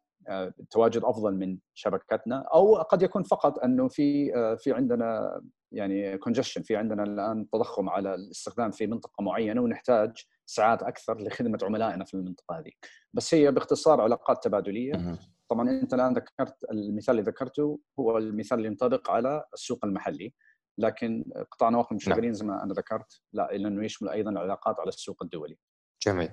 تواجد 0.71 1.05
أفضل 1.05 1.35
من 1.35 1.59
شبكتنا 1.75 2.45
أو 2.55 2.77
قد 2.77 3.03
يكون 3.03 3.23
فقط 3.23 3.59
أنه 3.59 3.89
في 3.89 4.37
آه، 4.37 4.55
في 4.55 4.73
عندنا 4.73 5.41
يعني 5.73 6.19
كونجشن 6.19 6.63
في 6.63 6.77
عندنا 6.77 7.03
الآن 7.03 7.49
تضخم 7.51 7.89
على 7.89 8.15
الاستخدام 8.15 8.71
في 8.71 8.87
منطقة 8.87 9.23
معينة 9.23 9.61
ونحتاج 9.61 10.13
ساعات 10.47 10.83
أكثر 10.83 11.19
لخدمة 11.23 11.59
عملائنا 11.63 12.05
في 12.05 12.15
المنطقة 12.15 12.59
هذه. 12.59 12.71
بس 13.13 13.35
هي 13.35 13.53
باختصار 13.53 14.01
علاقات 14.01 14.45
تبادلية. 14.45 15.19
طبعا 15.49 15.71
أنت 15.71 15.95
الآن 15.95 16.15
ذكرت 16.15 16.57
المثال 16.73 17.19
اللي 17.19 17.31
ذكرته 17.31 17.81
هو 18.01 18.19
المثال 18.19 18.59
اللي 18.59 18.69
ينطبق 18.69 19.11
على 19.11 19.45
السوق 19.55 19.85
المحلي. 19.85 20.35
لكن 20.79 21.25
قطاع 21.51 21.69
نواقل 21.69 21.89
المشغلين 21.91 22.25
نعم. 22.25 22.33
زي 22.33 22.47
ما 22.47 22.63
أنا 22.63 22.75
ذكرت. 22.75 23.21
لا 23.33 23.49
لأنه 23.53 23.85
يشمل 23.85 24.09
أيضا 24.09 24.31
العلاقات 24.31 24.81
على 24.81 24.89
السوق 24.89 25.23
الدولي. 25.23 25.57
جميل. 26.07 26.31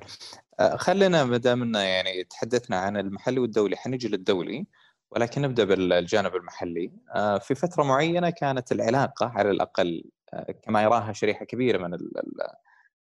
آه، 0.60 0.76
خلينا 0.76 1.24
ما 1.24 1.38
دام 1.38 1.76
يعني 1.76 2.24
تحدثنا 2.24 2.78
عن 2.80 2.98
المحلي 2.98 3.40
والدولي 3.40 3.76
حنجي 3.78 4.08
للدولي 4.08 4.66
ولكن 5.12 5.42
نبدأ 5.42 5.64
بالجانب 5.64 6.36
المحلي. 6.36 6.92
آه، 7.16 7.38
في 7.38 7.56
فترة 7.56 7.84
معينة 7.84 8.30
كانت 8.30 8.72
العلاقة 8.72 9.26
على 9.36 9.52
الأقل 9.52 10.04
آه، 10.34 10.52
كما 10.64 10.84
يراها 10.84 11.14
شريحة 11.14 11.46
كبيرة 11.46 11.88
من 11.88 11.98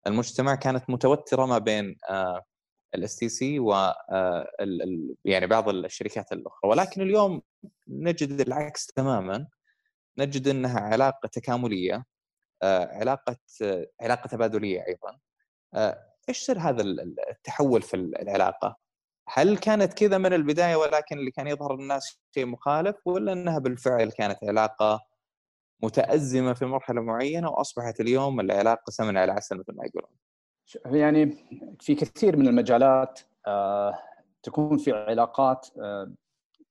المجتمع 0.07 0.55
كانت 0.55 0.91
متوترة 0.91 1.47
ما 1.47 1.59
بين 1.59 1.97
ال 2.95 3.17
STC 3.17 3.59
و 3.59 3.93
يعني 5.25 5.47
بعض 5.47 5.69
الشركات 5.69 6.33
الأخرى 6.33 6.71
ولكن 6.71 7.03
اليوم 7.03 7.43
نجد 7.89 8.41
العكس 8.41 8.87
تماما 8.87 9.47
نجد 10.19 10.49
إنها 10.49 10.81
علاقة 10.81 11.29
تكاملية 11.29 12.05
علاقة 12.63 13.37
علاقة 14.03 14.29
تبادلية 14.29 14.85
أيضا 14.89 15.19
إيش 16.29 16.39
سر 16.39 16.59
هذا 16.59 16.83
التحول 17.31 17.83
في 17.83 17.95
العلاقة؟ 17.97 18.77
هل 19.29 19.59
كانت 19.59 19.93
كذا 19.95 20.19
من 20.19 20.33
البداية 20.33 20.77
ولكن 20.77 21.19
اللي 21.19 21.31
كان 21.31 21.47
يظهر 21.47 21.77
للناس 21.77 22.21
شيء 22.35 22.47
مخالف 22.47 22.97
ولا 23.05 23.33
إنها 23.33 23.59
بالفعل 23.59 24.11
كانت 24.11 24.39
علاقة 24.45 25.01
متأزمة 25.83 26.53
في 26.53 26.65
مرحلة 26.65 27.01
معينة 27.01 27.51
وأصبحت 27.51 28.01
اليوم 28.01 28.41
العلاقة 28.41 28.91
سمن 28.91 29.17
على 29.17 29.33
عسل 29.33 29.59
مثل 29.59 29.73
ما 29.73 29.85
يقولون؟ 29.85 30.11
يعني 30.85 31.47
في 31.81 31.95
كثير 31.95 32.37
من 32.37 32.49
المجالات 32.49 33.21
آه، 33.47 33.99
تكون 34.43 34.79
في 34.79 34.93
علاقات 34.93 35.67
آه، 35.83 36.13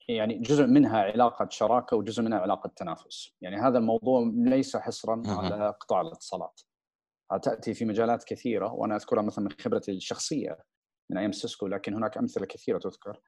يعني 0.07 0.39
جزء 0.39 0.65
منها 0.65 1.01
علاقة 1.01 1.47
شراكة 1.49 1.97
وجزء 1.97 2.23
منها 2.23 2.39
علاقة 2.39 2.71
تنافس، 2.75 3.35
يعني 3.41 3.57
هذا 3.57 3.77
الموضوع 3.77 4.31
ليس 4.35 4.77
حصرا 4.77 5.23
على 5.27 5.75
قطاع 5.79 6.01
الاتصالات. 6.01 6.61
تأتي 7.37 7.73
في 7.73 7.85
مجالات 7.85 8.23
كثيرة 8.23 8.73
وأنا 8.73 8.95
أذكرها 8.95 9.21
مثلا 9.21 9.43
من 9.45 9.51
خبرتي 9.51 9.91
الشخصية 9.91 10.57
من 11.09 11.17
أيام 11.17 11.31
سيسكو 11.31 11.67
لكن 11.67 11.93
هناك 11.93 12.17
أمثلة 12.17 12.45
كثيرة 12.45 12.79
تذكر. 12.79 13.21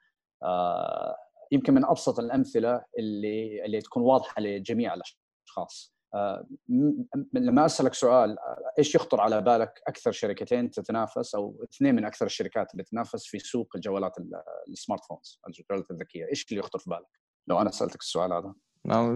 آه، 0.43 1.17
يمكن 1.51 1.73
من 1.73 1.85
أبسط 1.85 2.19
الأمثلة 2.19 2.85
اللي 2.99 3.65
اللي 3.65 3.81
تكون 3.81 4.03
واضحة 4.03 4.41
لجميع 4.41 4.93
الأشخاص. 4.93 5.95
آه، 6.13 6.47
لما 7.33 7.65
أسألك 7.65 7.93
سؤال 7.93 8.39
آه، 8.39 8.73
إيش 8.79 8.95
يخطر 8.95 9.21
على 9.21 9.41
بالك 9.41 9.81
أكثر 9.87 10.11
شركتين 10.11 10.71
تتنافس 10.71 11.35
أو 11.35 11.63
اثنين 11.63 11.95
من 11.95 12.05
أكثر 12.05 12.25
الشركات 12.25 12.71
اللي 12.71 12.83
تتنافس 12.83 13.25
في 13.25 13.39
سوق 13.39 13.75
الجوالات 13.75 14.13
ال 14.69 15.05
smartphones 15.05 15.39
الجوالات 15.47 15.91
الذكية 15.91 16.27
إيش 16.29 16.45
اللي 16.49 16.59
يخطر 16.59 16.79
في 16.79 16.89
بالك 16.89 17.19
لو 17.47 17.61
أنا 17.61 17.71
سألتك 17.71 17.99
السؤال 17.99 18.33
هذا 18.33 18.53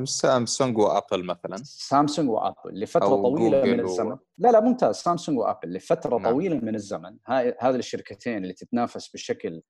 سامسونج 0.05 0.77
وأبل 0.77 1.25
مثلا. 1.25 1.57
سامسونج 1.63 2.29
وأبل 2.29 2.79
لفترة 2.79 3.07
طويلة 3.07 3.63
من 3.63 3.79
الزمن 3.79 4.11
و... 4.11 4.19
لا 4.37 4.51
لا 4.51 4.59
ممتاز. 4.59 4.95
سامسونج 4.95 5.37
وأبل 5.39 5.73
لفترة 5.73 6.17
نعم. 6.17 6.31
طويلة 6.31 6.55
من 6.55 6.75
الزمن. 6.75 7.17
هذه 7.27 7.75
الشركتين 7.75 8.37
اللي 8.37 8.53
تتنافس 8.53 9.07
بشكل 9.07 9.61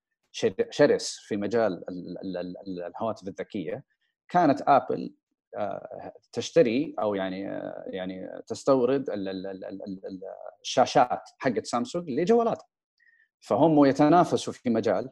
شرس 0.70 1.18
في 1.28 1.38
مجال 1.38 1.84
الهواتف 2.68 3.28
الذكية 3.28 3.84
كانت 4.30 4.62
أبل 4.68 5.14
تشتري 6.32 6.96
أو 7.00 7.16
يعني 7.16 7.42
يعني 7.88 8.44
تستورد 8.48 9.06
الشاشات 10.62 11.30
حقت 11.38 11.66
سامسونج 11.66 12.10
لجوالاتها. 12.10 12.68
فهم 13.40 13.86
يتنافسوا 13.86 14.54
في 14.54 14.70
مجال 14.70 15.10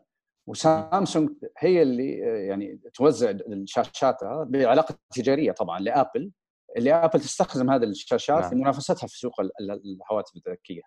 وسامسونج 0.47 1.29
هي 1.57 1.81
اللي 1.81 2.17
يعني 2.47 2.81
توزع 2.93 3.33
شاشاتها 3.65 4.43
بعلاقة 4.43 4.95
تجارية 5.13 5.51
طبعا 5.51 5.79
لآبل 5.79 6.31
اللي 6.77 6.93
آبل 6.93 7.19
تستخدم 7.19 7.69
هذه 7.69 7.83
الشاشات 7.83 8.39
نعم. 8.39 8.49
في 8.49 8.55
منافستها 8.55 9.07
في 9.07 9.19
سوق 9.19 9.41
الهواتف 9.61 10.31
الذكية. 10.35 10.81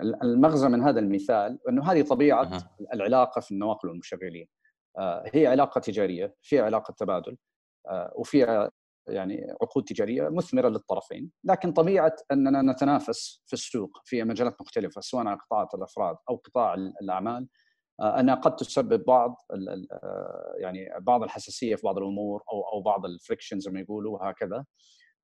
المغزى 0.00 0.68
من 0.68 0.82
هذا 0.82 1.00
المثال 1.00 1.58
إنه 1.68 1.92
هذه 1.92 2.02
طبيعة 2.02 2.42
أه. 2.42 2.76
العلاقة 2.94 3.40
في 3.40 3.52
النواقل 3.52 3.88
والمشغلين. 3.88 4.48
آه، 4.98 5.24
هي 5.34 5.46
علاقة 5.46 5.78
تجارية، 5.78 6.34
في 6.42 6.60
علاقة 6.60 6.94
تبادل، 6.98 7.36
آه، 7.88 8.12
وفي 8.16 8.70
يعني 9.08 9.46
عقود 9.62 9.84
تجارية 9.84 10.28
مثمرة 10.28 10.68
للطرفين، 10.68 11.30
لكن 11.44 11.72
طبيعة 11.72 12.16
أننا 12.32 12.72
نتنافس 12.72 13.42
في 13.46 13.52
السوق 13.52 13.90
في 14.04 14.24
مجالات 14.24 14.60
مختلفة 14.60 15.00
سواء 15.00 15.26
على 15.26 15.38
قطاعات 15.38 15.74
الأفراد 15.74 16.16
أو 16.30 16.36
قطاع 16.36 16.74
الأعمال 16.74 17.42
آه، 17.42 17.63
أنها 18.00 18.34
قد 18.34 18.56
تسبب 18.56 19.04
بعض 19.04 19.46
آه، 19.92 20.54
يعني 20.58 20.88
بعض 21.00 21.22
الحساسية 21.22 21.76
في 21.76 21.82
بعض 21.82 21.98
الأمور 21.98 22.42
أو 22.52 22.62
أو 22.62 22.80
بعض 22.80 23.06
الفريكشن 23.06 23.60
زي 23.60 23.70
ما 23.70 23.80
يقولوا 23.80 24.14
وهكذا. 24.14 24.64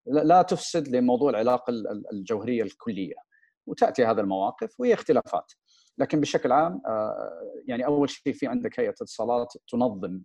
لا 0.07 0.43
تفسد 0.43 0.89
لموضوع 0.89 1.31
العلاقة 1.31 1.73
الجوهرية 2.13 2.63
الكلية 2.63 3.15
وتأتي 3.67 4.05
هذه 4.05 4.21
المواقف 4.21 4.81
وهي 4.81 4.95
اختلافات. 4.95 5.53
لكن 5.99 6.21
بشكل 6.21 6.53
عام 6.53 6.83
يعني 7.69 7.87
أول 7.87 8.11
شيء 8.11 8.33
في 8.33 8.47
عندك 8.47 8.81
هيئة 8.81 8.91
اتصالات 8.91 9.53
تنظم 9.69 10.23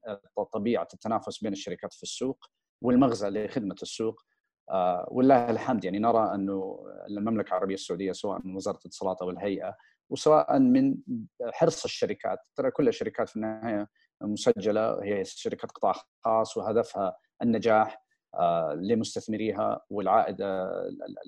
طبيعة 0.53 0.87
التنافس 0.93 1.43
بين 1.43 1.51
الشركات 1.53 1.93
في 1.93 2.03
السوق 2.03 2.45
والمغزى 2.81 3.29
لخدمة 3.29 3.75
السوق. 3.81 4.21
آه، 4.69 5.07
ولله 5.11 5.49
الحمد 5.49 5.85
يعني 5.85 5.99
نرى 5.99 6.35
أنه 6.35 6.85
المملكة 7.07 7.49
العربية 7.49 7.73
السعودية 7.73 8.11
سواء 8.11 8.41
من 8.43 8.55
وزارة 8.55 8.77
الاتصالات 8.77 9.21
أو 9.21 9.29
الهيئة 9.29 9.75
وسواء 10.09 10.59
من 10.59 10.97
حرص 11.53 11.83
الشركات 11.83 12.39
ترى 12.55 12.71
كل 12.71 12.87
الشركات 12.87 13.29
في 13.29 13.35
النهاية 13.35 13.87
مسجلة 14.21 15.03
هي 15.03 15.25
شركات 15.25 15.71
قطاع 15.71 15.93
خاص 16.25 16.57
وهدفها 16.57 17.17
النجاح 17.41 18.05
آه، 18.35 18.73
لمستثمريها 18.73 19.81
والعائد 19.89 20.37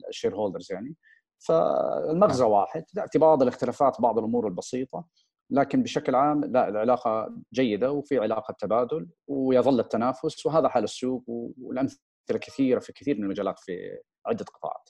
الشير 0.09 0.35
هولدرز 0.35 0.71
يعني 0.71 0.95
فالمغزى 1.39 2.43
نعم. 2.43 2.51
واحد 2.51 2.83
بعض 3.15 3.41
الاختلافات 3.41 4.01
بعض 4.01 4.17
الأمور 4.17 4.47
البسيطة 4.47 5.05
لكن 5.51 5.83
بشكل 5.83 6.15
عام 6.15 6.45
لا 6.45 6.69
العلاقة 6.69 7.35
جيدة 7.53 7.91
وفي 7.91 8.19
علاقة 8.19 8.55
تبادل 8.59 9.09
ويظل 9.27 9.79
التنافس 9.79 10.45
وهذا 10.45 10.69
حال 10.69 10.83
السوق 10.83 11.23
والأمثلة 11.27 11.97
كثيرة 12.29 12.79
في 12.79 12.93
كثير 12.93 13.17
من 13.17 13.23
المجالات 13.23 13.59
في 13.59 13.99
عدة 14.25 14.45
قطاعات. 14.45 14.89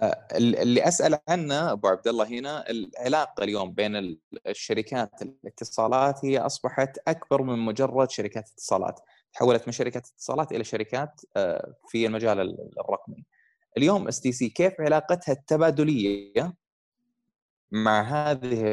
آه، 0.00 0.28
اللي 0.34 0.88
أسأل 0.88 1.18
عنه 1.28 1.72
أبو 1.72 1.88
عبد 1.88 2.08
الله 2.08 2.24
هنا 2.28 2.70
العلاقة 2.70 3.44
اليوم 3.44 3.72
بين 3.72 4.18
الشركات 4.46 5.22
الاتصالات 5.22 6.24
هي 6.24 6.38
أصبحت 6.38 6.98
أكبر 7.08 7.42
من 7.42 7.58
مجرد 7.58 8.10
شركات 8.10 8.48
اتصالات، 8.48 9.00
تحولت 9.32 9.62
من 9.66 9.72
شركات 9.72 10.06
اتصالات 10.06 10.52
إلى 10.52 10.64
شركات 10.64 11.20
آه، 11.36 11.74
في 11.88 12.06
المجال 12.06 12.40
الرقمي. 12.80 13.24
اليوم 13.76 14.08
STC 14.08 14.48
كيف 14.48 14.80
علاقتها 14.80 15.32
التبادلية 15.32 16.54
مع 17.72 18.02
هذه 18.02 18.72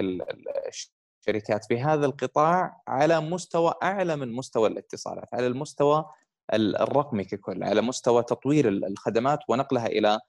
الشركات 1.28 1.66
في 1.66 1.82
هذا 1.82 2.06
القطاع 2.06 2.82
على 2.88 3.22
مستوى 3.22 3.74
أعلى 3.84 4.16
من 4.16 4.32
مستوى 4.32 4.70
الاتصالات 4.70 5.34
على 5.34 5.48
المستوى 5.48 6.06
الرقمي 6.54 7.24
ككل 7.24 7.64
على 7.64 7.82
مستوى 7.82 8.24
تطوير 8.24 8.68
الخدمات 8.70 9.40
ونقلها 9.50 9.86
إلى 9.86 10.20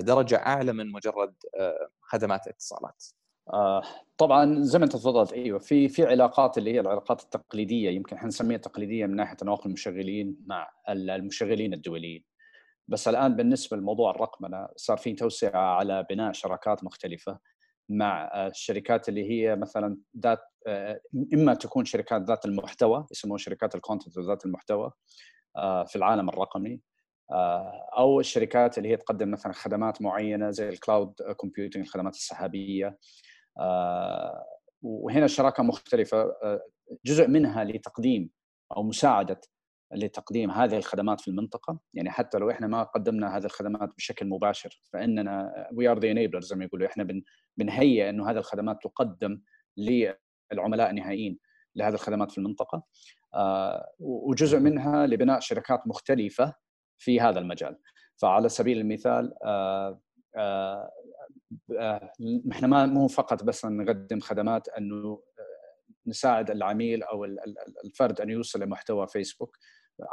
درجة 0.00 0.36
أعلى 0.36 0.72
من 0.72 0.92
مجرد 0.92 1.34
آه، 1.60 1.88
خدمات 2.00 2.48
اتصالات. 2.48 3.04
آه 3.52 3.82
طبعا 4.18 4.62
زي 4.62 4.78
ما 4.78 4.84
أنت 4.84 4.92
تفضلت 4.92 5.32
أيوه 5.32 5.58
في 5.58 5.88
في 5.88 6.06
علاقات 6.06 6.58
اللي 6.58 6.74
هي 6.74 6.80
العلاقات 6.80 7.22
التقليدية 7.22 7.90
يمكن 7.90 8.16
إحنا 8.16 8.28
نسميها 8.28 8.58
تقليدية 8.58 9.06
من 9.06 9.16
ناحية 9.16 9.36
تناقل 9.36 9.66
المشغلين 9.66 10.36
مع 10.46 10.70
المشغلين 10.88 11.74
الدوليين. 11.74 12.24
بس 12.88 13.08
الآن 13.08 13.36
بالنسبة 13.36 13.76
لموضوع 13.76 14.10
الرقمنة 14.10 14.68
صار 14.76 14.96
في 14.96 15.12
توسعة 15.12 15.76
على 15.76 16.06
بناء 16.10 16.32
شراكات 16.32 16.84
مختلفة 16.84 17.38
مع 17.88 18.46
الشركات 18.46 19.08
اللي 19.08 19.30
هي 19.30 19.56
مثلا 19.56 19.98
ذات 20.18 20.40
إما 21.34 21.54
تكون 21.54 21.84
شركات 21.84 22.22
ذات 22.22 22.44
المحتوى 22.44 23.06
يسموها 23.10 23.38
شركات 23.38 23.74
ال 23.74 23.79
content 23.79 24.18
ذات 24.18 24.46
المحتوى 24.46 24.92
آه، 25.56 25.84
في 25.84 25.96
العالم 25.96 26.28
الرقمي 26.28 26.72
آه، 26.74 26.78
أو 27.98 28.20
الشركات 28.20 28.78
اللي 28.78 28.88
هي 28.88 28.96
تقدم 28.96 29.30
مثلا 29.30 29.52
خدمات 29.52 30.02
معينة 30.02 30.50
زي 30.50 30.68
ال 30.68 30.76
cloud 30.76 31.14
computing 31.36 31.84
الخدمات 31.84 32.14
السحابية. 32.14 32.98
آه، 33.58 34.44
وهنا 34.82 35.24
الشراكة 35.24 35.62
مختلفة. 35.62 36.32
جزء 37.04 37.28
منها 37.28 37.64
لتقديم 37.64 38.30
أو 38.76 38.82
مساعدة 38.82 39.40
لتقديم 39.92 40.50
هذه 40.50 40.76
الخدمات 40.76 41.20
في 41.20 41.28
المنطقة. 41.28 41.80
يعني 41.94 42.10
حتى 42.10 42.38
لو 42.38 42.50
إحنا 42.50 42.66
ما 42.66 42.82
قدمنا 42.82 43.36
هذه 43.36 43.44
الخدمات 43.44 43.90
بشكل 43.96 44.26
مباشر 44.26 44.80
فإننا 44.92 45.52
we 45.72 45.88
are 45.88 45.98
the 45.98 46.40
زي 46.40 46.56
ما 46.56 46.64
يقولوا. 46.64 46.86
إحنا 46.86 47.04
بن 47.04 47.22
بنهيئ 47.56 48.10
إنه 48.10 48.30
هذه 48.30 48.38
الخدمات 48.38 48.78
تقدم 48.82 49.40
للعملاء 49.76 50.90
النهائيين 50.90 51.38
لهذه 51.76 51.94
الخدمات 51.94 52.30
في 52.30 52.38
المنطقة. 52.38 52.82
آه، 53.34 53.86
وجزء 53.98 54.58
منها 54.58 55.06
لبناء 55.06 55.40
شركات 55.40 55.86
مختلفة 55.86 56.54
في 56.98 57.20
هذا 57.20 57.38
المجال. 57.38 57.78
فعلى 58.16 58.48
سبيل 58.48 58.78
المثال 58.78 59.34
آه، 59.44 60.00
آه، 60.36 60.90
إحنا 62.52 62.68
ما 62.68 62.86
مو 62.86 63.08
فقط 63.08 63.42
بس 63.42 63.64
نقدم 63.64 64.20
خدمات 64.20 64.68
أنه 64.68 65.22
نساعد 66.06 66.50
العميل 66.50 67.02
أو 67.02 67.24
الفرد 67.84 68.20
أن 68.20 68.30
يوصل 68.30 68.62
لمحتوى 68.62 69.06
فيسبوك. 69.06 69.56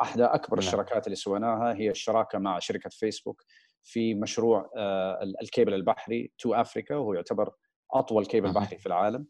أحدى 0.01 0.23
أكبر 0.23 0.57
نعم. 0.57 0.67
الشراكات 0.67 1.07
اللي 1.07 1.15
سويناها 1.15 1.73
هي 1.73 1.89
الشراكة 1.89 2.39
مع 2.39 2.59
شركة 2.59 2.89
فيسبوك 2.89 3.41
في 3.84 4.13
مشروع 4.13 4.71
آه، 4.77 5.19
الكيبل 5.41 5.73
البحري 5.73 6.32
2Africa 6.38 6.95
وهو 6.95 7.13
يعتبر 7.13 7.53
أطول 7.93 8.25
كيبل 8.25 8.53
بحري 8.53 8.77
في 8.77 8.86
العالم. 8.86 9.27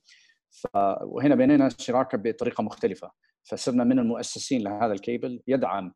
وهنا 1.04 1.36
بيننا 1.36 1.70
شراكة 1.70 2.18
بطريقة 2.18 2.64
مختلفة. 2.64 3.12
فصرنا 3.44 3.84
من 3.84 4.00
المؤسسين 4.00 4.62
لهذا 4.62 4.94
الكيبل 4.94 5.42
يدعم 5.48 5.86
آه، 5.86 5.94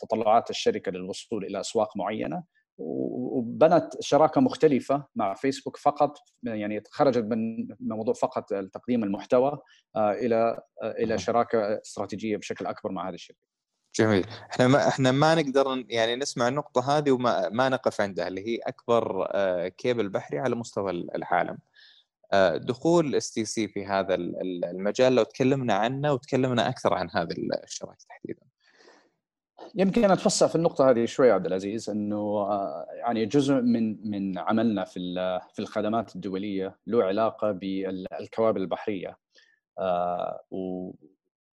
تطلعات 0.00 0.50
الشركة 0.50 0.92
للوصول 0.92 1.44
إلى 1.44 1.60
أسواق 1.60 1.96
معينة 1.96 2.42
وبنت 2.78 3.88
شراكة 4.00 4.40
مختلفة 4.40 5.04
مع 5.16 5.34
فيسبوك 5.34 5.76
فقط 5.76 6.18
يعني 6.42 6.82
خرجت 6.90 7.24
من 7.24 7.68
موضوع 7.80 8.14
فقط 8.14 8.44
تقديم 8.54 9.04
المحتوى 9.04 9.58
آه، 9.96 10.12
إلى 10.12 10.60
إلى 10.82 11.18
شراكة 11.18 11.80
استراتيجية 11.82 12.36
بشكل 12.36 12.66
أكبر 12.66 12.92
مع 12.92 13.08
هذه 13.08 13.14
الشركة. 13.14 13.38
جميل. 13.94 14.26
إحنا 14.52 14.68
ما 14.68 14.88
إحنا 14.88 15.12
ما 15.12 15.34
نقدر 15.34 15.84
يعني 15.88 16.16
نسمع 16.16 16.48
النقطة 16.48 16.98
هذه 16.98 17.10
وما 17.10 17.48
ما 17.48 17.68
نقف 17.68 18.00
عندها 18.00 18.28
اللي 18.28 18.48
هي 18.48 18.56
أكبر 18.56 19.28
آه، 19.30 19.68
كيبل 19.68 20.08
بحري 20.08 20.38
على 20.38 20.56
مستوى 20.56 20.90
العالم. 20.90 21.58
آه، 22.32 22.56
دخول 22.56 23.14
STC 23.14 23.68
في 23.68 23.86
هذا 23.86 24.14
المجال 24.14 25.14
لو 25.14 25.22
تكلمنا 25.22 25.74
عنه 25.74 26.12
وتكلمنا 26.12 26.68
أكثر 26.68 26.94
عن 26.94 27.10
هذا 27.10 27.28
الشراكة 27.64 28.04
تحديدا. 28.08 28.42
يمكن 29.74 30.10
اتوسع 30.10 30.46
في 30.46 30.54
النقطة 30.54 30.90
هذه 30.90 31.04
شوي 31.04 31.30
عبد 31.30 31.46
العزيز 31.46 31.90
إنه 31.90 32.16
آه، 32.16 32.86
يعني 32.90 33.26
جزء 33.26 33.54
من 33.54 34.10
من 34.10 34.38
عملنا 34.38 34.84
في 34.84 35.00
في 35.52 35.58
الخدمات 35.58 36.16
الدولية 36.16 36.78
له 36.86 37.04
علاقة 37.04 37.52
بالكوابل 37.52 38.60
البحرية. 38.60 39.18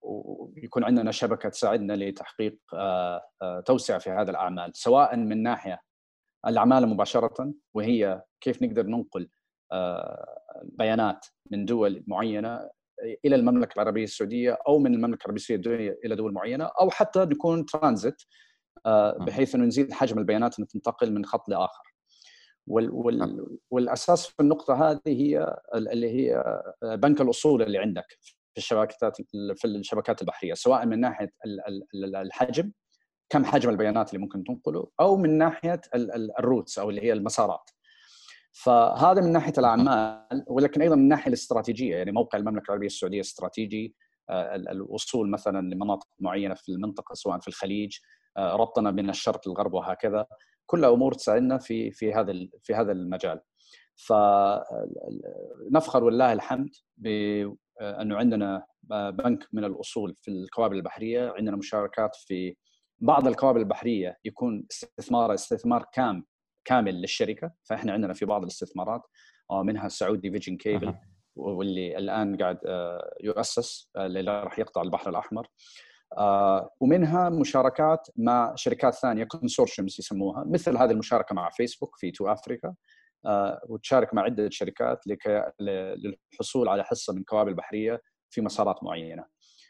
ويكون 0.05 0.83
عندنا 0.83 1.11
شبكة 1.11 1.49
تساعدنا 1.49 1.93
لتحقيق 1.93 2.59
آه، 2.73 3.21
آه، 3.41 3.59
توسعه 3.59 3.97
في 3.97 4.09
هذا 4.09 4.31
الأعمال 4.31 4.71
سواء 4.75 5.15
من 5.15 5.43
ناحية 5.43 5.81
الأعمال 6.47 6.87
مباشرة 6.87 7.53
وهي 7.73 8.23
كيف 8.41 8.61
نقدر 8.61 8.85
ننقل 8.85 9.29
آه، 9.71 10.39
بيانات 10.63 11.25
من 11.51 11.65
دول 11.65 12.03
معينة 12.07 12.69
إلى 13.25 13.35
المملكة 13.35 13.73
العربية 13.75 14.03
السعودية 14.03 14.57
أو 14.67 14.79
من 14.79 14.93
المملكة 14.93 15.21
العربية 15.21 15.41
السعودية 15.41 15.99
إلى 16.05 16.15
دول 16.15 16.33
معينة 16.33 16.65
أو 16.65 16.89
حتى 16.89 17.19
نكون 17.19 17.65
ترانزيت 17.65 18.21
بحيث 19.19 19.55
إنه 19.55 19.65
نزيد 19.65 19.93
حجم 19.93 20.19
البيانات 20.19 20.59
انها 20.59 20.67
تنتقل 20.67 21.13
من 21.13 21.25
خط 21.25 21.49
لآخر. 21.49 21.95
وال 22.67 22.89
وال 22.91 23.57
والأساس 23.71 24.27
في 24.27 24.39
النقطة 24.39 24.91
هذه 24.91 24.99
هي 25.05 25.57
اللي 25.75 26.09
هي 26.09 26.61
بنك 26.83 27.21
الأصول 27.21 27.61
اللي 27.61 27.77
عندك 27.77 28.05
في 28.53 28.57
الشبكات 28.57 29.17
في 29.55 29.65
الشبكات 29.65 30.21
البحرية 30.21 30.53
سواء 30.53 30.85
من 30.85 30.99
ناحية 30.99 31.31
الحجم 31.95 32.71
كم 33.29 33.45
حجم 33.45 33.69
البيانات 33.69 34.09
اللي 34.09 34.21
ممكن 34.21 34.43
تنقله 34.43 34.87
أو 34.99 35.17
من 35.17 35.37
ناحية 35.37 35.81
الروتس 36.39 36.79
أو 36.79 36.89
اللي 36.89 37.01
هي 37.01 37.13
المسارات. 37.13 37.69
فهذا 38.63 39.21
من 39.21 39.31
ناحية 39.31 39.53
الأعمال 39.57 40.45
ولكن 40.47 40.81
أيضا 40.81 40.95
من 40.95 41.01
الناحيه 41.01 41.27
الاستراتيجية. 41.27 41.95
يعني 41.95 42.11
موقع 42.11 42.39
المملكة 42.39 42.65
العربية 42.65 42.87
السعودية 42.87 43.19
استراتيجي 43.21 43.95
آه، 44.29 44.55
الوصول 44.55 45.29
مثلا 45.29 45.61
لمناطق 45.73 46.07
معينة 46.19 46.53
في 46.55 46.69
المنطقة 46.71 47.13
سواء 47.13 47.39
في 47.39 47.47
الخليج 47.47 47.97
آه، 48.37 48.55
ربطنا 48.55 48.91
بين 48.91 49.09
الشرق 49.09 49.47
للغرب 49.47 49.73
وهكذا. 49.73 50.25
كلها 50.65 50.89
أمور 50.89 51.13
تساعدنا 51.13 51.57
في 51.57 51.91
في 51.91 52.13
هذا 52.13 52.33
في 52.63 52.73
هذا 52.73 52.91
المجال. 52.91 53.41
فنفخر 53.95 54.73
ولله 56.03 56.33
الحمد 56.33 56.69
آه، 57.05 57.55
أنه 57.81 58.15
عندنا 58.17 58.65
آه، 58.91 59.09
بنك 59.09 59.47
من 59.53 59.63
الأصول 59.63 60.15
في 60.21 60.31
الكوابل 60.31 60.75
البحرية. 60.75 61.33
عندنا 61.37 61.57
مشاركات 61.57 62.15
في 62.15 62.55
بعض 62.99 63.27
الكوابل 63.27 63.59
البحرية 63.59 64.17
يكون 64.25 64.65
استثمار 64.71 65.33
استثمار 65.33 65.85
كام 65.93 66.25
كامل 66.65 67.01
للشركة. 67.01 67.51
فإحنا 67.63 67.93
عندنا 67.93 68.13
في 68.13 68.25
بعض 68.25 68.41
الاستثمارات 68.41 69.01
آه، 69.51 69.63
منها 69.63 69.85
ال 69.85 69.93
Saudi 69.93 70.31
Vision 70.31 70.57
Cable 70.57 70.93
واللي 71.35 71.97
الآن 71.97 72.37
قاعد 72.37 72.59
يؤسس 73.23 73.89
اللي 73.97 74.43
راح 74.43 74.59
يقطع 74.59 74.81
البحر 74.81 75.09
الأحمر. 75.09 75.47
ومنها 76.79 77.29
مشاركات 77.29 78.07
مع 78.15 78.55
شركات 78.55 78.93
ثانية 78.93 79.23
consortiums 79.23 79.95
يسموها. 79.99 80.43
مثل 80.47 80.77
هذه 80.77 80.91
المشاركة 80.91 81.35
مع 81.35 81.49
فيسبوك 81.49 81.95
في 81.97 82.11
2Africa 82.11 82.75
آه، 83.25 83.61
وتشارك 83.67 84.13
مع 84.13 84.21
عدة 84.21 84.49
شركات 84.49 84.99
للحصول 85.59 86.69
على 86.69 86.83
حصة 86.83 87.13
من 87.13 87.23
كوابل 87.23 87.53
بحرية 87.53 88.01
في 88.29 88.41
مسارات 88.41 88.83
معينة. 88.83 89.25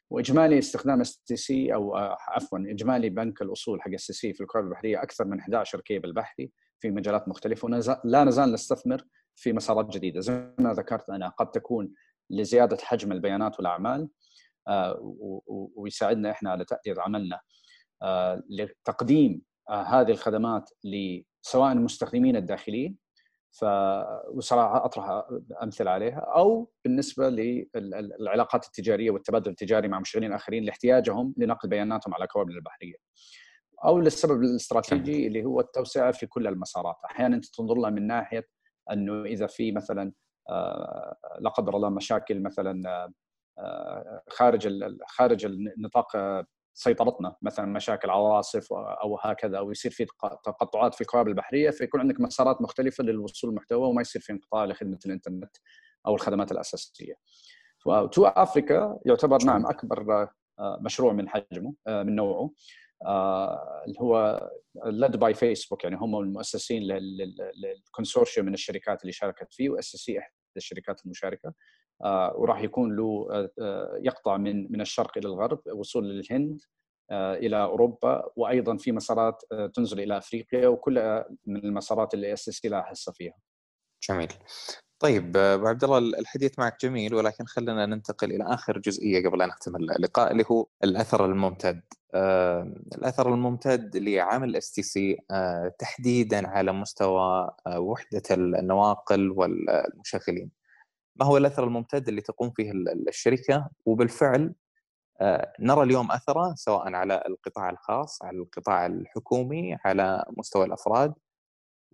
وإجمالي 0.09 0.59
استخدام 0.59 1.01
STC 1.01 1.73
أو 1.73 1.97
آه، 1.97 2.17
عفوا 2.27 2.59
إجمالي 2.59 3.09
بنك 3.09 3.41
الأصول 3.41 3.81
حق 3.81 3.93
STC 3.93 4.33
في 4.33 4.41
الكوابل 4.41 4.67
البحرية 4.67 5.03
أكثر 5.03 5.25
من 5.25 5.39
11 5.39 5.81
كيبل 5.81 6.13
بحري. 6.13 6.51
في 6.85 6.91
مجالات 6.91 7.27
مختلفة 7.27 7.65
ولا 7.65 8.23
نزال 8.23 8.53
نستثمر 8.53 9.05
في 9.35 9.53
مسارات 9.53 9.89
جديدة 9.89 10.19
زي 10.19 10.53
ما 10.59 10.73
ذكرت 10.73 11.09
أنا 11.09 11.29
قد 11.29 11.51
تكون 11.51 11.93
لزيادة 12.29 12.77
حجم 12.81 13.11
البيانات 13.11 13.57
والأعمال 13.57 14.09
آه، 14.67 15.13
ويساعدنا 15.75 16.31
إحنا 16.31 16.51
على 16.51 16.65
تاديه 16.65 17.01
عملنا 17.01 17.39
لتقديم 18.49 19.41
هذه 19.69 20.11
الخدمات 20.11 20.69
لسواء 20.83 21.71
المستخدمين 21.71 22.35
الداخليين 22.35 22.97
ف 23.51 23.65
وصراحة 24.33 24.85
أطرح 24.85 25.23
أمثلة 25.63 25.91
عليها 25.91 26.19
أو 26.19 26.71
بالنسبة 26.83 27.29
للعلاقات 27.29 28.65
التجارية 28.65 29.11
والتبادل 29.11 29.51
التجاري 29.51 29.87
مع 29.87 29.99
مشغلين 29.99 30.33
آخرين 30.33 30.63
لاحتياجهم 30.63 31.33
لنقل 31.37 31.69
بياناتهم 31.69 32.13
على 32.13 32.27
كوابل 32.27 32.51
البحرية. 32.51 32.95
أو 33.85 33.99
للسبب 33.99 34.43
الاستراتيجي 34.43 35.27
اللي 35.27 35.45
هو 35.45 35.59
التوسعه 35.59 36.11
في 36.11 36.25
كل 36.25 36.47
المسارات، 36.47 36.95
أحيانا 37.05 37.35
أنت 37.35 37.45
تنظر 37.45 37.75
لها 37.75 37.89
من 37.89 38.07
ناحية 38.07 38.47
أنه 38.91 39.25
إذا 39.25 39.47
في 39.47 39.71
مثلا 39.71 40.11
آه، 40.49 41.17
لا 41.39 41.49
قدر 41.49 41.75
الله 41.75 41.89
مشاكل 41.89 42.39
مثلا 42.39 42.81
آه، 43.59 44.21
خارج 44.29 44.69
خارج 45.07 45.45
النطاق 45.45 46.17
سيطرتنا 46.73 47.35
مثلا 47.41 47.65
مشاكل 47.65 48.09
عواصف 48.09 48.73
أو 48.73 49.17
هكذا 49.21 49.57
أو 49.57 49.71
يصير 49.71 49.91
في 49.91 50.05
تقطعات 50.43 50.95
في 50.95 51.01
الكوابل 51.01 51.29
البحرية 51.29 51.69
فيكون 51.69 51.99
عندك 52.01 52.21
مسارات 52.21 52.61
مختلفة 52.61 53.03
للوصول 53.03 53.49
للمحتوى 53.49 53.87
وما 53.87 54.01
يصير 54.01 54.21
في 54.21 54.31
انقطاع 54.31 54.65
لخدمة 54.65 54.99
الإنترنت 55.05 55.57
أو 56.07 56.15
الخدمات 56.15 56.51
الأساسية. 56.51 57.13
2Africa 58.11 58.99
يعتبر 59.05 59.43
نعم 59.45 59.65
أكبر 59.65 60.29
آه، 60.59 60.79
مشروع 60.81 61.13
من 61.13 61.29
حجمه 61.29 61.73
آه، 61.87 62.03
من 62.03 62.15
نوعه. 62.15 62.39
آه، 62.39 62.51
اللي 63.85 63.99
هو 63.99 64.49
led 64.85 65.17
by 65.17 65.33
فيسبوك 65.33 65.83
يعني 65.83 65.95
هم 65.95 66.19
المؤسسين 66.19 66.83
لل 66.83 67.10
consortium 67.10 68.45
من 68.45 68.53
الشركات 68.53 69.01
اللي 69.01 69.11
شاركت 69.11 69.53
فيه 69.53 69.69
و 69.69 69.82
STC 69.82 70.19
إحدى 70.19 70.33
الشركات 70.57 71.05
المشاركة 71.05 71.53
وراح 72.35 72.61
يكون 72.61 72.95
له 72.95 73.27
يقطع 73.99 74.37
من 74.37 74.71
من 74.71 74.81
الشرق 74.81 75.17
إلى 75.17 75.27
الغرب 75.27 75.59
وصول 75.73 76.09
للهند 76.09 76.61
إلى 77.11 77.63
أوروبا 77.63 78.29
وأيضا 78.35 78.77
في 78.77 78.91
مسارات 78.91 79.43
تنزل 79.73 79.99
إلى 79.99 80.17
أفريقيا 80.17 80.67
وكلها 80.67 81.29
من 81.45 81.57
المسارات 81.65 82.13
اللي 82.13 82.33
STC 82.33 82.65
لها 82.65 82.81
حصه 82.81 83.11
فيها. 83.11 83.35
جميل. 84.09 84.33
طيب 85.05 85.37
أبو 85.37 85.67
عبد 85.67 85.83
الله 85.83 85.97
الحديث 85.97 86.59
معك 86.59 86.81
جميل 86.81 87.13
ولكن 87.15 87.45
خلينا 87.45 87.85
ننتقل 87.85 88.31
إلى 88.31 88.43
آخر 88.43 88.77
جزئية 88.77 89.29
قبل 89.29 89.41
أن 89.41 89.47
نختم 89.47 89.75
اللقاء 89.75 90.31
اللي 90.31 90.43
هو 90.51 90.67
الأثر 90.83 91.25
الممتد. 91.25 91.81
الأثر 92.95 93.33
الممتد 93.33 93.97
لعمل 93.97 94.55
STC 94.55 95.17
تحديدا 95.79 96.47
على 96.47 96.71
مستوى 96.71 97.51
وحدة 97.77 98.21
النواقل 98.31 99.31
والمشغلين. 99.31 100.51
ما 101.15 101.25
هو 101.25 101.37
الأثر 101.37 101.63
الممتد 101.63 102.07
اللي 102.07 102.21
تقوم 102.21 102.51
فيه 102.51 102.71
الشركة 103.07 103.69
وبالفعل 103.85 104.53
آه، 105.21 105.53
نرى 105.59 105.83
اليوم 105.83 106.11
أثرة 106.11 106.53
سواء 106.55 106.93
على 106.93 107.23
القطاع 107.27 107.69
الخاص 107.69 108.23
على 108.23 108.37
القطاع 108.37 108.85
الحكومي 108.85 109.77
على 109.85 110.25
مستوى 110.37 110.65
الأفراد 110.65 111.13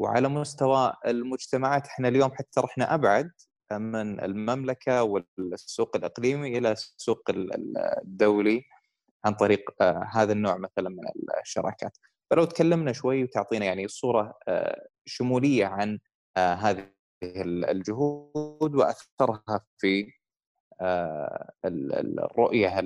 وعلى 0.01 0.27
مستوى 0.27 0.93
المجتمعات 1.07 1.87
إحنا 1.87 2.07
اليوم 2.07 2.31
حتى 2.31 2.61
رحنا 2.61 2.93
ابعد 2.93 3.31
من 3.71 4.23
المملكة 4.23 5.03
والسوق 5.03 5.95
الإقليمي 5.95 6.57
إلى 6.57 6.71
السوق 6.71 7.21
الدولي 7.29 8.63
عن 9.25 9.33
طريق 9.33 9.81
آه، 9.81 10.09
هذا 10.13 10.33
النوع 10.33 10.57
مثلا 10.57 10.89
من 10.89 11.03
الشراكات. 11.41 11.97
فلو 12.31 12.45
تكلمنا 12.45 12.93
شوي 12.93 13.23
وتعطينا 13.23 13.65
يعني 13.65 13.87
صورة 13.87 14.33
آه، 14.47 14.87
شمولية 15.05 15.65
عن 15.65 15.99
هذه 16.37 16.87
الجهود 17.71 18.75
وأثرها 18.75 19.65
في 19.77 20.13
آه، 20.81 21.51
الرؤية 21.65 22.79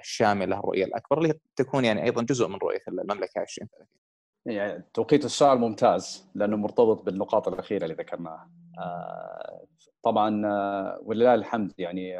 الشاملة 0.00 0.58
الرؤية 0.58 0.84
الأكبر 0.84 1.18
اللي 1.18 1.34
تكون 1.56 1.84
يعني 1.84 2.04
أيضا 2.04 2.22
جزء 2.22 2.48
من 2.48 2.56
رؤية 2.56 2.82
المملكة 2.88 3.42
2030 3.42 4.07
يعني 4.46 4.84
توقيت 4.94 5.24
السؤال 5.24 5.58
ممتاز 5.58 6.30
لأنه 6.34 6.56
مرتبط 6.56 7.02
بالنقاط 7.02 7.48
الأخيرة 7.48 7.84
اللي 7.84 7.94
ذكرناها. 7.94 8.50
آه، 8.78 9.66
طبعا 10.02 10.46
آه، 10.46 10.98
ولله 11.02 11.34
الحمد 11.34 11.72
يعني 11.78 12.14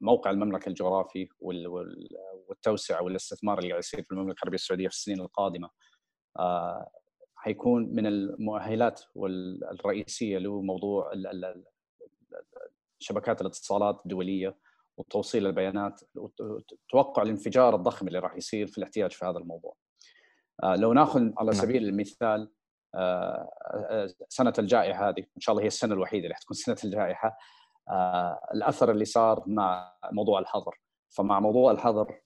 موقع 0.00 0.30
المملكة 0.30 0.68
الجغرافي 0.68 1.28
والتوسعه 1.40 3.02
والاستثمار 3.02 3.58
اللي 3.58 3.70
قاعد 3.70 3.82
يصير 3.82 4.02
في 4.02 4.12
المملكة 4.12 4.38
العربية 4.38 4.54
السعودية 4.54 4.88
في 4.88 4.94
السنين 4.94 5.20
القادمة 5.20 5.70
حيكون 7.36 7.94
من 7.94 8.06
المؤهلات 8.06 9.00
الرئيسيه 9.72 10.38
له 10.38 10.60
موضوع 10.60 11.12
شبكات 12.98 13.40
الاتصالات 13.40 14.00
الدولية 14.04 14.56
وتوصيل 14.96 15.46
البيانات 15.46 16.00
وتوقع 16.14 17.22
الانفجار 17.22 17.74
الضخم 17.74 18.08
اللي 18.08 18.18
راح 18.18 18.36
يصير 18.36 18.66
في 18.66 18.78
الاحتياج 18.78 19.12
في 19.12 19.24
هذا 19.24 19.38
الموضوع. 19.38 19.76
لو 20.64 20.92
ناخذ 20.92 21.20
على 21.20 21.50
نعم. 21.50 21.60
سبيل 21.60 21.84
المثال 21.84 22.50
آه، 22.96 23.50
آه، 23.90 24.08
سنة 24.28 24.52
الجائحة 24.58 25.08
هذه 25.08 25.20
إن 25.20 25.40
شاء 25.40 25.52
الله 25.52 25.62
هي 25.62 25.66
السنة 25.66 25.94
الوحيدة 25.94 26.24
اللي 26.24 26.34
حتكون 26.34 26.56
سنة 26.66 26.76
الجائحة 26.84 27.38
آه، 27.88 28.40
الأثر 28.54 28.90
اللي 28.90 29.04
صار 29.04 29.44
مع 29.46 29.96
موضوع 30.12 30.38
الحظر 30.38 30.80
فمع 31.16 31.40
موضوع 31.40 31.72
الحظر 31.72 32.20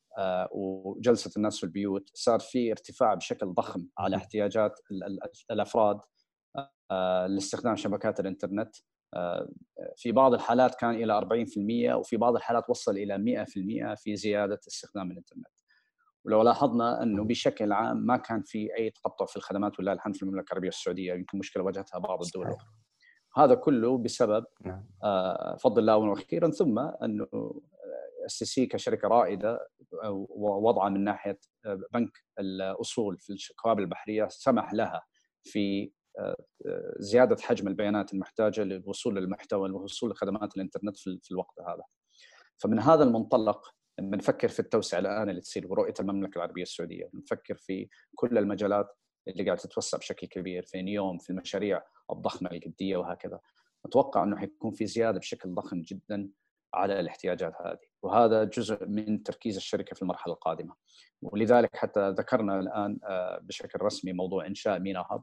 وجلسة 0.50 1.30
الناس 1.36 1.58
في 1.58 1.64
البيوت 1.64 2.10
صار 2.14 2.40
في 2.40 2.70
ارتفاع 2.70 3.14
بشكل 3.14 3.46
ضخم 3.46 3.86
على 3.98 4.16
احتياجات 4.16 4.80
الأفراد 5.50 6.00
لاستخدام 7.28 7.76
شبكات 7.76 8.20
الإنترنت 8.20 8.76
في 9.96 10.12
بعض 10.12 10.34
الحالات 10.34 10.74
كان 10.74 10.90
إلى 10.90 11.20
40% 11.92 11.96
وفي 11.96 12.16
بعض 12.16 12.36
الحالات 12.36 12.70
وصل 12.70 12.96
إلى 12.96 13.44
100% 13.94 13.94
في 13.94 14.16
زيادة 14.16 14.60
استخدام 14.68 15.10
الإنترنت. 15.10 15.59
ولو 16.24 16.42
لاحظنا 16.42 17.02
أنه 17.02 17.24
بشكل 17.24 17.72
عام 17.72 17.96
ما 17.96 18.16
كان 18.16 18.42
في 18.42 18.76
أي 18.78 18.90
تقطع 18.90 19.26
في 19.26 19.36
الخدمات 19.36 19.78
ولله 19.78 19.92
الحمد 19.92 20.16
في 20.16 20.22
المملكة 20.22 20.52
العربية 20.52 20.68
السعودية 20.68 21.14
يمكن 21.14 21.38
مشكلة 21.38 21.62
واجهتها 21.62 21.98
بعض 21.98 22.22
الدول 22.22 22.46
الأخرى. 22.46 22.68
هذا 23.36 23.54
كله 23.54 23.98
بسبب 23.98 24.44
نعم. 24.64 24.86
آه، 25.02 25.56
فضل 25.56 25.80
الله 25.80 25.96
وأخيرا 25.96 26.50
ثم 26.50 26.78
أنه 26.78 27.26
STC 28.26 28.66
كشركة 28.66 29.08
رائدة 29.08 29.68
وضعها 30.36 30.88
من 30.88 31.04
ناحية 31.04 31.38
آه، 31.66 31.80
بنك 31.92 32.10
الأصول 32.38 33.18
في 33.18 33.32
الكوابل 33.50 33.82
البحرية 33.82 34.28
سمح 34.28 34.72
لها 34.72 35.02
في 35.44 35.92
آه، 36.18 36.36
زيادة 36.98 37.36
حجم 37.40 37.68
البيانات 37.68 38.12
المحتاجة 38.14 38.60
للوصول 38.60 39.16
للمحتوى 39.16 39.60
والوصول 39.60 40.10
لخدمات 40.10 40.56
الإنترنت 40.56 40.96
في 40.96 41.30
الوقت 41.30 41.60
هذا. 41.60 41.82
فمن 42.58 42.78
هذا 42.80 43.04
المنطلق 43.04 43.74
لما 44.00 44.16
نفكر 44.16 44.48
في 44.48 44.60
التوسعة 44.60 44.98
الآن 44.98 45.30
اللي 45.30 45.40
تصير 45.40 45.66
ورؤية 45.66 45.94
المملكة 46.00 46.36
العربية 46.36 46.62
السعودية 46.62 47.10
نفكر 47.14 47.54
في 47.54 47.88
كل 48.14 48.38
المجالات 48.38 48.96
اللي 49.28 49.44
قاعدة 49.44 49.60
تتوسع 49.60 49.98
بشكل 49.98 50.26
كبير 50.26 50.62
في 50.62 50.82
نيوم 50.82 51.18
في 51.18 51.30
المشاريع 51.30 51.82
الضخمة 52.10 52.50
الجديه 52.50 52.96
وهكذا. 52.96 53.40
أتوقع 53.86 54.24
إنه 54.24 54.36
حيكون 54.36 54.72
في 54.72 54.86
زيادة 54.86 55.18
بشكل 55.18 55.54
ضخم 55.54 55.82
جدا 55.82 56.30
على 56.74 57.00
الاحتياجات 57.00 57.52
هذه 57.64 57.78
وهذا 58.02 58.44
جزء 58.44 58.86
من 58.86 59.22
تركيز 59.22 59.56
الشركة 59.56 59.94
في 59.94 60.02
المرحلة 60.02 60.34
القادمة. 60.34 60.74
ولذلك 61.22 61.76
حتى 61.76 62.10
ذكرنا 62.10 62.60
الآن 62.60 62.98
آه، 63.04 63.38
بشكل 63.42 63.82
رسمي 63.82 64.12
موضوع 64.12 64.46
إنشاء 64.46 64.78
MENA 64.78 65.00
Hub 65.10 65.22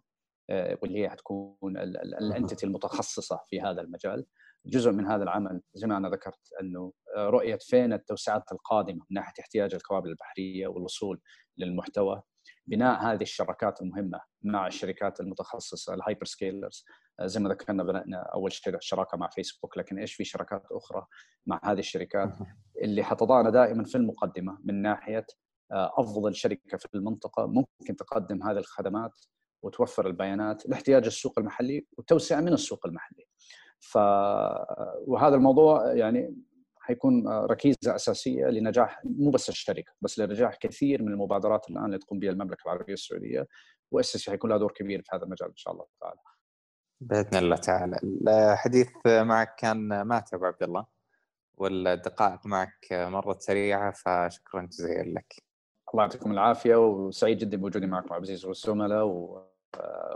آه، 0.49 0.77
واللي 0.81 0.99
هي 0.99 1.09
حتكون 1.09 1.77
ال 2.17 2.24
entity 2.24 2.65
المتخصصة 2.65 3.39
في 3.47 3.61
هذا 3.61 3.81
المجال. 3.81 4.25
جزء 4.65 4.91
من 4.91 5.05
هذا 5.05 5.23
العمل 5.23 5.61
زي 5.73 5.87
ما 5.87 5.97
أنا 5.97 6.09
ذكرت 6.09 6.49
أنه 6.61 6.93
آه، 7.15 7.29
رؤية 7.29 7.57
فين 7.61 7.93
التوسعات 7.93 8.51
القادمة 8.51 9.05
من 9.09 9.15
ناحية 9.15 9.33
احتياج 9.39 9.73
الكوابل 9.73 10.09
البحرية 10.09 10.67
والوصول 10.67 11.21
للمحتوى 11.57 12.21
بناء 12.67 13.03
هذه 13.03 13.21
الشراكات 13.21 13.81
المهمة 13.81 14.19
مع 14.43 14.67
الشركات 14.67 15.19
المتخصصة 15.19 15.93
ال 15.93 16.25
hyperscalers 16.25 16.85
آه، 17.19 17.25
زي 17.25 17.39
ما 17.39 17.49
ذكرنا 17.49 17.83
بدأنا 17.83 18.17
أول 18.33 18.51
شراكه 18.79 19.17
مع 19.17 19.29
فيسبوك 19.29 19.77
لكن 19.77 19.99
إيش 19.99 20.13
في 20.13 20.23
شراكات 20.23 20.63
أخرى 20.71 21.05
مع 21.45 21.61
هذه 21.63 21.79
الشركات 21.79 22.37
اللي 22.81 23.03
حتضعنا 23.03 23.49
دائما 23.49 23.83
في 23.83 23.95
المقدمة 23.95 24.57
من 24.63 24.81
ناحية 24.81 25.25
آه، 25.71 25.93
أفضل 25.97 26.35
شركة 26.35 26.77
في 26.77 26.87
المنطقة 26.95 27.47
ممكن 27.47 27.95
تقدم 27.95 28.43
هذه 28.43 28.57
الخدمات 28.57 29.21
وتوفر 29.63 30.07
البيانات 30.07 30.69
لاحتياج 30.69 31.05
السوق 31.05 31.39
المحلي 31.39 31.87
وتوسعه 31.97 32.41
من 32.41 32.53
السوق 32.53 32.85
المحلي. 32.85 33.26
ف 33.79 33.97
وهذا 35.07 35.35
الموضوع 35.35 35.93
يعني 35.93 36.35
حيكون 36.79 37.27
ركيزة 37.27 37.95
أساسية 37.95 38.45
لنجاح 38.45 39.01
مو 39.03 39.29
بس 39.29 39.49
الشركة 39.49 39.91
بس 40.01 40.19
لنجاح 40.19 40.55
كثير 40.55 41.03
من 41.03 41.11
المبادرات 41.11 41.69
الآن 41.69 41.85
اللي 41.85 41.97
تقوم 41.97 42.19
بها 42.19 42.31
المملكة 42.31 42.63
العربية 42.65 42.93
السعودية 42.93 43.47
و 43.91 44.01
STC 44.01 44.29
حيكون 44.29 44.49
لها 44.49 44.57
دور 44.57 44.71
كبير 44.71 45.01
في 45.01 45.15
هذا 45.15 45.23
المجال 45.23 45.49
إن 45.49 45.55
شاء 45.55 45.73
الله 45.73 45.85
تعالى. 46.01 46.19
بإذن 47.01 47.37
الله 47.37 47.55
تعالى 47.55 47.99
الحديث 48.27 48.89
معك 49.05 49.55
كان 49.55 50.01
ماتع 50.01 50.33
أبو 50.33 50.45
عبد 50.45 50.63
الله 50.63 50.85
والدقائق 51.57 52.45
معك 52.45 52.87
مرت 52.91 53.41
سريعة 53.41 53.91
فشكرا 53.91 54.61
جزيلا 54.61 55.19
لك. 55.19 55.35
الله 55.93 56.03
يعطيكم 56.03 56.31
العافية 56.31 56.75
وسعيد 56.75 57.37
جدا 57.37 57.57
بوجودي 57.57 57.87
معكم 57.87 58.13
عبد 58.13 58.25
العزيز 58.25 58.45
والزملاء 58.45 59.05
و... 59.05 59.47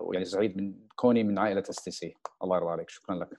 ويعني 0.01 0.26
سعيد 0.26 0.57
من 0.57 0.88
كوني 0.95 1.24
من 1.24 1.39
عائلة 1.39 1.64
STC 1.70 2.14
الله 2.43 2.57
يرضى 2.57 2.72
عليك 2.72 2.89
شكرا 2.89 3.16
لك. 3.16 3.30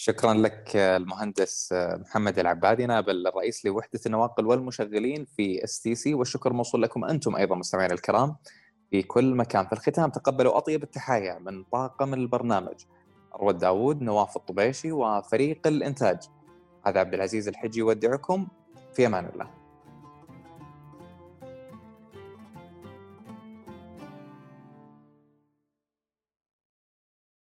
شكرا 0.00 0.34
لك 0.34 0.76
المهندس 0.76 1.72
محمد 1.72 2.38
العبادي 2.38 2.86
نائب 2.86 3.08
الرئيس 3.08 3.66
لوحدة 3.66 4.00
النواقل 4.06 4.46
والمشغلين 4.46 5.24
في 5.36 5.64
STC 5.64 6.14
والشكر 6.14 6.52
موصول 6.52 6.82
لكم 6.82 7.04
أنتم 7.04 7.36
أيضا 7.36 7.56
مستمعينا 7.56 7.94
الكرام 7.94 8.36
في 8.90 9.02
كل 9.02 9.34
مكان. 9.34 9.66
في 9.66 9.72
الختام 9.72 10.10
تقبلوا 10.10 10.56
أطيب 10.56 10.82
التحايا 10.82 11.38
من 11.38 11.64
طاقم 11.64 12.14
البرنامج 12.14 12.84
رواد 13.34 13.58
داوود 13.58 14.02
نواف 14.02 14.36
الطبيشي 14.36 14.92
وفريق 14.92 15.66
الإنتاج. 15.66 16.18
هذا 16.86 17.00
عبد 17.00 17.14
العزيز 17.14 17.48
الحجي 17.48 17.80
يودعكم 17.80 18.48
في 18.94 19.06
أمان 19.06 19.26
الله. 19.26 19.50